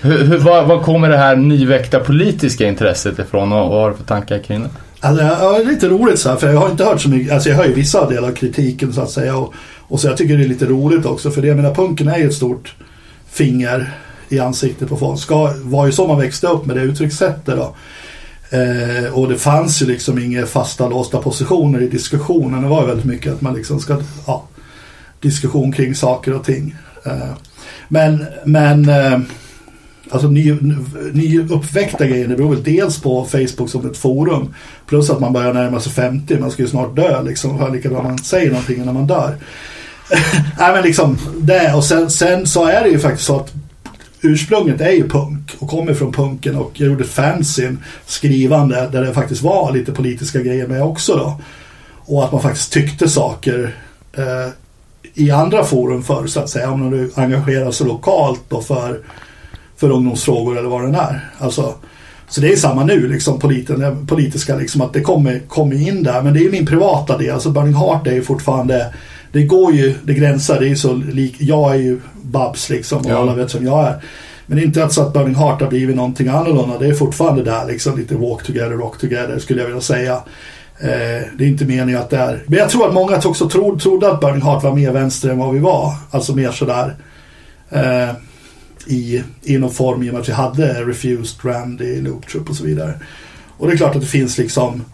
[0.00, 3.96] hur, hur, var, var kommer det här nyväckta politiska intresset ifrån och vad har du
[3.96, 4.70] för tankar kring det?
[5.00, 7.32] Alltså, ja, det är lite roligt så här, för jag har inte hört så mycket,
[7.32, 9.54] alltså jag hör ju vissa delar av kritiken så att säga och,
[9.88, 12.18] och så jag tycker det är lite roligt också för det, jag menar punken är
[12.18, 12.74] ju ett stort
[13.30, 13.94] finger
[14.28, 15.20] i ansiktet på folk.
[15.20, 17.74] Ska, var ju så man växte upp med det uttryckssättet då.
[18.50, 22.62] Eh, och det fanns ju liksom inga fasta låsta positioner i diskussionen.
[22.62, 24.48] Det var ju väldigt mycket att man liksom ska, ja,
[25.20, 26.74] diskussion kring saker och ting.
[27.04, 27.32] Eh,
[27.88, 29.18] men, men eh,
[30.10, 30.52] Alltså ny,
[31.12, 31.28] ny
[31.98, 34.54] grejer, det beror väl dels på Facebook som ett forum.
[34.86, 37.58] Plus att man börjar närma sig 50, man ska ju snart dö liksom.
[37.58, 39.36] Hör lika bra man säger någonting när man dör.
[40.58, 43.52] Nej men liksom det och sen, sen så är det ju faktiskt så att
[44.20, 47.76] ursprunget är ju punk och kommer från punken och jag gjorde ett fanzine
[48.06, 51.40] skrivande där det faktiskt var lite politiska grejer med också då.
[51.94, 53.76] Och att man faktiskt tyckte saker
[54.16, 54.48] eh,
[55.14, 56.70] i andra forum förr så att säga.
[56.70, 59.00] Om du engagerar sig lokalt då för
[59.76, 61.30] för ungdomsfrågor eller vad det är.
[61.38, 61.74] Alltså,
[62.28, 66.22] så det är samma nu, liksom politen, politiska, liksom, att det kommer, kommer in där.
[66.22, 67.34] Men det är ju min privata del.
[67.34, 68.94] Alltså Burning Heart är ju fortfarande,
[69.36, 73.10] det går ju, det gränsar, det är så lik, jag är ju Babs liksom och
[73.10, 73.18] Ja.
[73.18, 74.02] alla vet som jag är.
[74.46, 76.78] Men inte så att Burning Heart har blivit någonting annorlunda.
[76.78, 80.12] Det är fortfarande där liksom lite walk together, rock together skulle jag vilja säga.
[80.80, 82.42] Eh, det är inte meningen att det är.
[82.46, 85.38] Men jag tror att många också tro, trodde att Burning Heart var mer vänster än
[85.38, 85.94] vad vi var.
[86.10, 86.96] Alltså mer sådär.
[87.70, 88.10] Eh,
[88.86, 92.56] i, i någon form i och med att vi hade Refused, Randy, Loop Troop och
[92.56, 92.92] så vidare.
[93.58, 94.84] Och det är klart att det finns liksom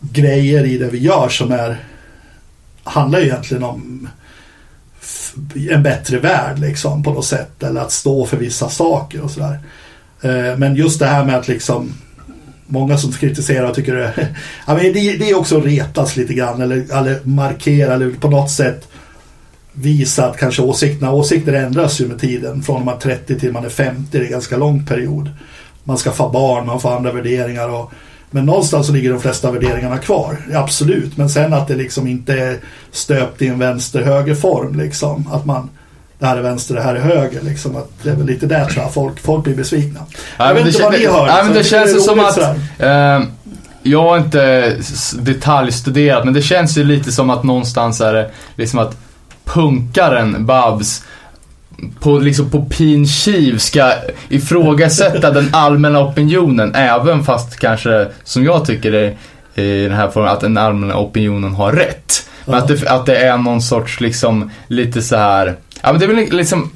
[0.00, 1.76] grejer i det vi gör som är
[2.86, 4.08] handlar egentligen om
[5.70, 9.58] en bättre värld liksom på något sätt eller att stå för vissa saker och sådär.
[10.22, 11.92] Eh, men just det här med att liksom
[12.68, 14.12] Många som kritiserar och tycker det,
[14.66, 18.30] ja, men det, det är också att retas lite grann eller, eller markera eller på
[18.30, 18.88] något sätt
[19.72, 22.62] visa att kanske åsikterna, åsikter ändras ju med tiden.
[22.62, 25.30] Från man är 30 till man är 50, det är en ganska lång period.
[25.84, 27.92] Man ska få barn, man får andra värderingar och
[28.30, 31.16] men någonstans så ligger de flesta värderingarna kvar, absolut.
[31.16, 32.58] Men sen att det liksom inte är
[32.90, 35.28] stöpt i en vänster-höger form liksom.
[35.32, 35.70] Att man,
[36.18, 37.76] det här är vänster, det här är höger liksom.
[37.76, 40.00] Att det är väl lite där tror jag folk, folk blir besvikna.
[40.38, 41.26] Jag vet inte vad ni hör.
[41.26, 42.38] Nej, men så det känns ju som att...
[42.78, 43.22] Eh,
[43.82, 44.76] jag har inte
[45.18, 48.96] detaljstuderat, men det känns ju lite som att någonstans är det liksom att
[49.44, 51.04] punkaren Babs
[52.00, 53.92] på, liksom på pin kiv ska
[54.28, 59.16] ifrågasätta den allmänna opinionen, även fast kanske, som jag tycker är
[59.54, 62.28] i den här formen, att den allmänna opinionen har rätt.
[62.44, 66.06] Men att, det, att det är någon sorts liksom, lite så här ja men det
[66.06, 66.70] är väl liksom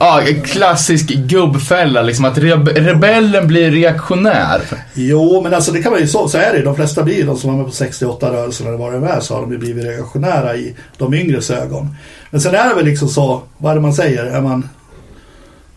[0.00, 4.60] Ja, klassisk gubbfälla liksom att rebe- rebellen blir reaktionär.
[4.94, 6.62] Jo, men alltså det kan man ju så, så är det.
[6.62, 9.40] De flesta blir de som var med på 68-rörelsen eller vad det är så har
[9.40, 11.96] de ju blivit reaktionära i de yngres ögon.
[12.30, 14.24] Men sen är det väl liksom så, vad är det man säger?
[14.26, 14.68] Är man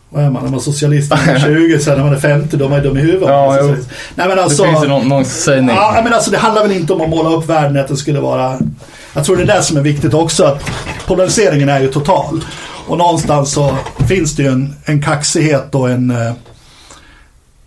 [0.10, 0.46] vad är man?
[0.46, 1.40] Är man socialist när man är
[1.70, 3.30] 20, sen när man är 50 då är man dum i huvudet.
[3.30, 3.68] Ja, jo.
[4.16, 4.64] Nej men Det alltså.
[4.64, 5.76] finns ju någon, någon sägning.
[5.76, 8.20] Ja, men alltså det handlar väl inte om att måla upp världen att det skulle
[8.20, 8.60] vara...
[9.14, 10.72] Jag tror det är det som är viktigt också att
[11.08, 12.44] polariseringen är ju total.
[12.88, 13.78] Och någonstans så
[14.08, 16.12] finns det ju en, en kaxighet och en...
[16.12, 16.34] eh,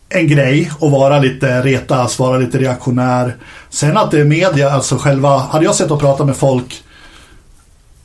[0.09, 3.37] en grej att vara lite retas, vara lite reaktionär.
[3.71, 6.83] Sen att det är media, alltså själva, hade jag sett och pratat med folk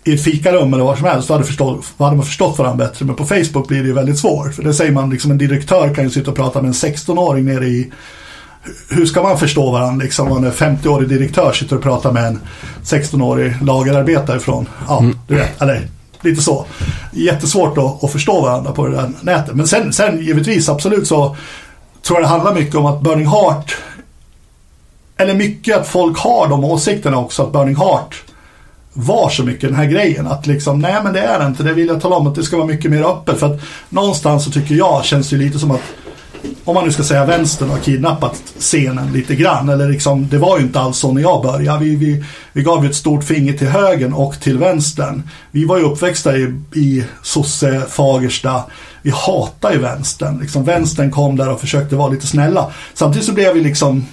[0.04, 3.06] i ett fikarum eller var som helst, då hade, förstå, hade man förstått varandra bättre.
[3.06, 4.54] Men på Facebook blir det ju väldigt svårt.
[4.54, 7.46] För det säger man, liksom en direktör kan ju sitta och prata med en 16-åring
[7.46, 7.92] nere i
[8.90, 10.32] hur ska man förstå varandra liksom?
[10.32, 12.40] Om en 50-årig direktör sitter och pratar med en
[12.84, 15.88] 16-årig lagerarbetare från, ja, du vet, eller
[16.24, 16.66] lite så.
[17.12, 19.56] Jättesvårt att, att förstå varandra på det där nätet.
[19.56, 21.36] Men sen, sen givetvis, absolut så
[22.02, 23.78] tror jag det handlar mycket om att Burning Heart,
[25.18, 28.24] eller mycket att folk har de åsikterna också, att Burning Heart
[28.94, 30.28] var så mycket den här grejen.
[30.28, 32.44] Att liksom, nej men det är det inte, det vill jag tala om att det
[32.44, 33.40] ska vara mycket mer öppet.
[33.40, 35.82] För att någonstans så tycker jag, känns det lite som att
[36.64, 39.70] om man nu ska säga vänstern har kidnappat scenen lite grann.
[39.70, 41.86] Eller liksom, det var ju inte alls så när jag började.
[41.86, 42.24] Vi, vi,
[42.54, 45.30] vi gav ju ett stort finger till högern och till vänstern.
[45.52, 48.64] Vi var ju uppväxta i, i sosse, Fagersta.
[49.02, 50.40] Vi hatar ju vänstern.
[50.42, 52.72] Liksom, vänstern kom där och försökte vara lite snälla.
[52.94, 54.06] Samtidigt så blev vi liksom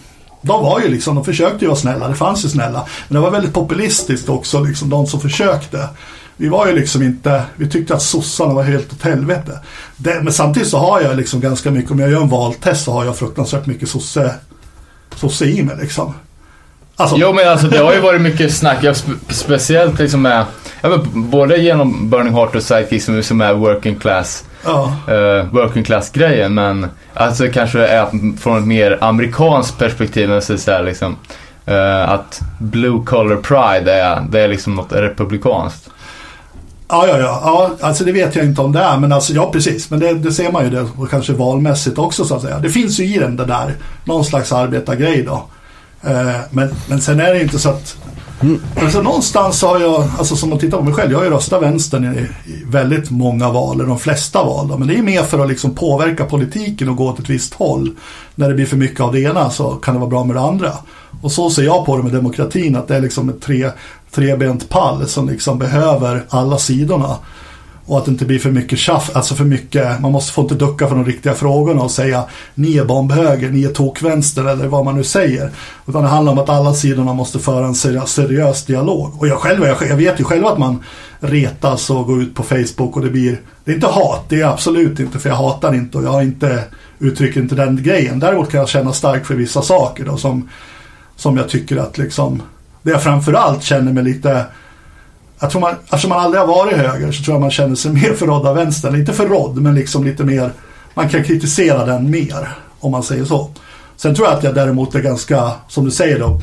[0.42, 2.86] de var ju liksom, de försökte ju vara snälla, det fanns ju snälla.
[3.08, 5.88] Men det var väldigt populistiskt också, liksom de som försökte.
[6.40, 9.60] Vi var ju liksom inte, vi tyckte att sossarna var helt åt helvete.
[9.96, 12.92] Det, men samtidigt så har jag liksom ganska mycket, om jag gör en valtest så
[12.92, 14.34] har jag fruktansvärt mycket sosse,
[15.16, 16.14] sosse i mig liksom.
[16.96, 20.44] Alltså, Jo men alltså det har ju varit mycket snack, ja, spe, speciellt liksom med,
[20.80, 24.92] ja, både genom Burning Heart och Sidekick som, som är working class, ja.
[25.08, 30.58] eh, working class grejen men alltså kanske är från ett mer amerikanskt perspektiv, men så
[30.58, 31.16] säga liksom
[31.66, 35.90] eh, att blue collar pride är, det är liksom något republikanskt.
[36.88, 39.50] Ja, ja, ja, ja, alltså det vet jag inte om det är, men alltså ja
[39.52, 42.58] precis, men det, det ser man ju det och kanske valmässigt också så att säga.
[42.58, 45.46] Det finns ju i den där, någon slags arbetargrej då.
[46.02, 47.96] Eh, men, men sen är det inte så att
[48.82, 51.62] Alltså någonstans har jag, alltså som man tittar på mig själv, jag har ju röstat
[51.62, 54.68] vänstern i, i väldigt många val, de flesta val.
[54.68, 57.54] Då, men det är mer för att liksom påverka politiken och gå åt ett visst
[57.54, 57.90] håll.
[58.34, 60.40] När det blir för mycket av det ena så kan det vara bra med det
[60.40, 60.72] andra.
[61.22, 63.70] Och så ser jag på det med demokratin, att det är liksom tre,
[64.10, 67.16] trebent pall som liksom behöver alla sidorna.
[67.88, 70.54] Och att det inte blir för mycket tjaff, alltså för mycket, man måste få inte
[70.54, 72.24] ducka för de riktiga frågorna och säga
[72.54, 75.50] ni är bombhöger, ni är tokvänster eller vad man nu säger.
[75.86, 79.12] Utan det handlar om att alla sidorna måste föra en seriös, dialog.
[79.18, 80.84] Och jag själv, jag, jag vet ju själv att man
[81.20, 84.46] retas och går ut på Facebook och det blir, det är inte hat, det är
[84.46, 86.64] absolut inte, för jag hatar inte och jag har inte,
[86.98, 88.20] uttrycker inte den grejen.
[88.20, 90.48] Däremot kan jag känna starkt för vissa saker då som,
[91.16, 92.42] som jag tycker att liksom,
[92.82, 94.46] det jag framförallt känner mig lite
[95.40, 97.92] jag tror man, eftersom man aldrig har varit höger så tror jag man känner sig
[97.92, 98.96] mer förrådd av vänstern.
[98.96, 100.52] Inte förrådd, men liksom lite mer,
[100.94, 102.48] man kan kritisera den mer,
[102.80, 103.50] om man säger så.
[103.96, 106.40] Sen tror jag att jag däremot är ganska, som du säger då,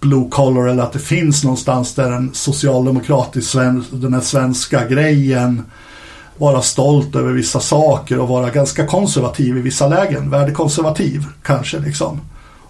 [0.00, 5.62] blue collar eller att det finns någonstans där en socialdemokratisk, sven, den här svenska grejen,
[6.36, 12.20] vara stolt över vissa saker och vara ganska konservativ i vissa lägen, värdekonservativ kanske liksom.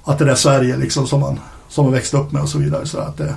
[0.05, 1.39] Att det är Sverige liksom som man,
[1.75, 2.87] som man växt upp med och så vidare.
[2.87, 3.35] Så att det,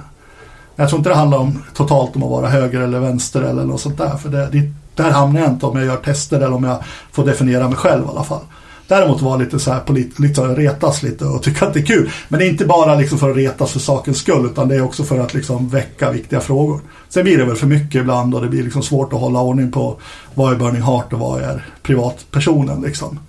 [0.75, 3.81] jag tror inte det handlar om totalt om att vara höger eller vänster eller något
[3.81, 4.17] sånt där.
[4.17, 7.25] För det, det, där hamnar jag inte om jag gör tester eller om jag får
[7.25, 8.41] definiera mig själv i alla fall.
[8.87, 12.11] Däremot vara lite så här polit, lite retas lite och tycka att det är kul.
[12.27, 14.81] Men det är inte bara liksom för att retas för sakens skull utan det är
[14.81, 16.79] också för att liksom väcka viktiga frågor.
[17.09, 19.71] Sen blir det väl för mycket ibland och det blir liksom svårt att hålla ordning
[19.71, 19.97] på
[20.33, 23.19] vad är Burning Heart och vad är privatpersonen liksom.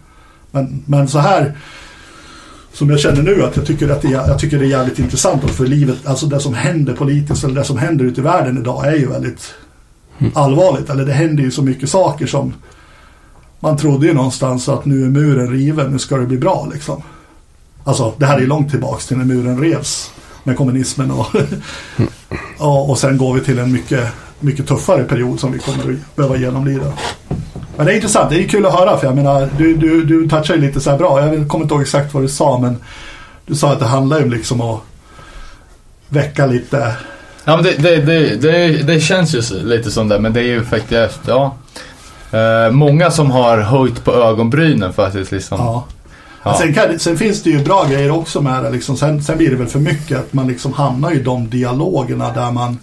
[0.50, 1.56] Men, men så här
[2.72, 5.50] som jag känner nu att jag tycker att det, jag tycker det är jävligt intressant
[5.50, 8.86] för livet, alltså det som händer politiskt eller det som händer ute i världen idag
[8.86, 9.54] är ju väldigt
[10.34, 10.90] allvarligt.
[10.90, 12.54] Eller det händer ju så mycket saker som
[13.60, 17.02] man trodde ju någonstans att nu är muren riven, nu ska det bli bra liksom.
[17.84, 20.10] Alltså det här är ju långt tillbaks till när muren revs
[20.44, 21.26] med kommunismen och,
[22.58, 26.16] och, och sen går vi till en mycket, mycket tuffare period som vi kommer att
[26.16, 26.92] behöva genomlida.
[27.78, 30.28] Men det är intressant, det är kul att höra för jag menar du, du, du
[30.28, 31.34] touchar ju lite så här bra.
[31.34, 32.76] Jag kommer inte ihåg exakt vad du sa men
[33.46, 34.82] du sa att det handlar ju liksom om att
[36.08, 36.92] väcka lite
[37.44, 40.44] Ja men det, det, det, det, det känns ju lite som det, men det är
[40.44, 41.54] ju faktiskt, ja.
[42.30, 45.58] Eh, många som har höjt på ögonbrynen faktiskt liksom.
[45.58, 45.84] Ja.
[46.42, 46.58] Ja.
[46.58, 48.70] Sen, kan, sen finns det ju bra grejer också med det.
[48.70, 48.96] Liksom.
[48.96, 52.50] Sen, sen blir det väl för mycket att man liksom hamnar i de dialogerna där
[52.50, 52.78] man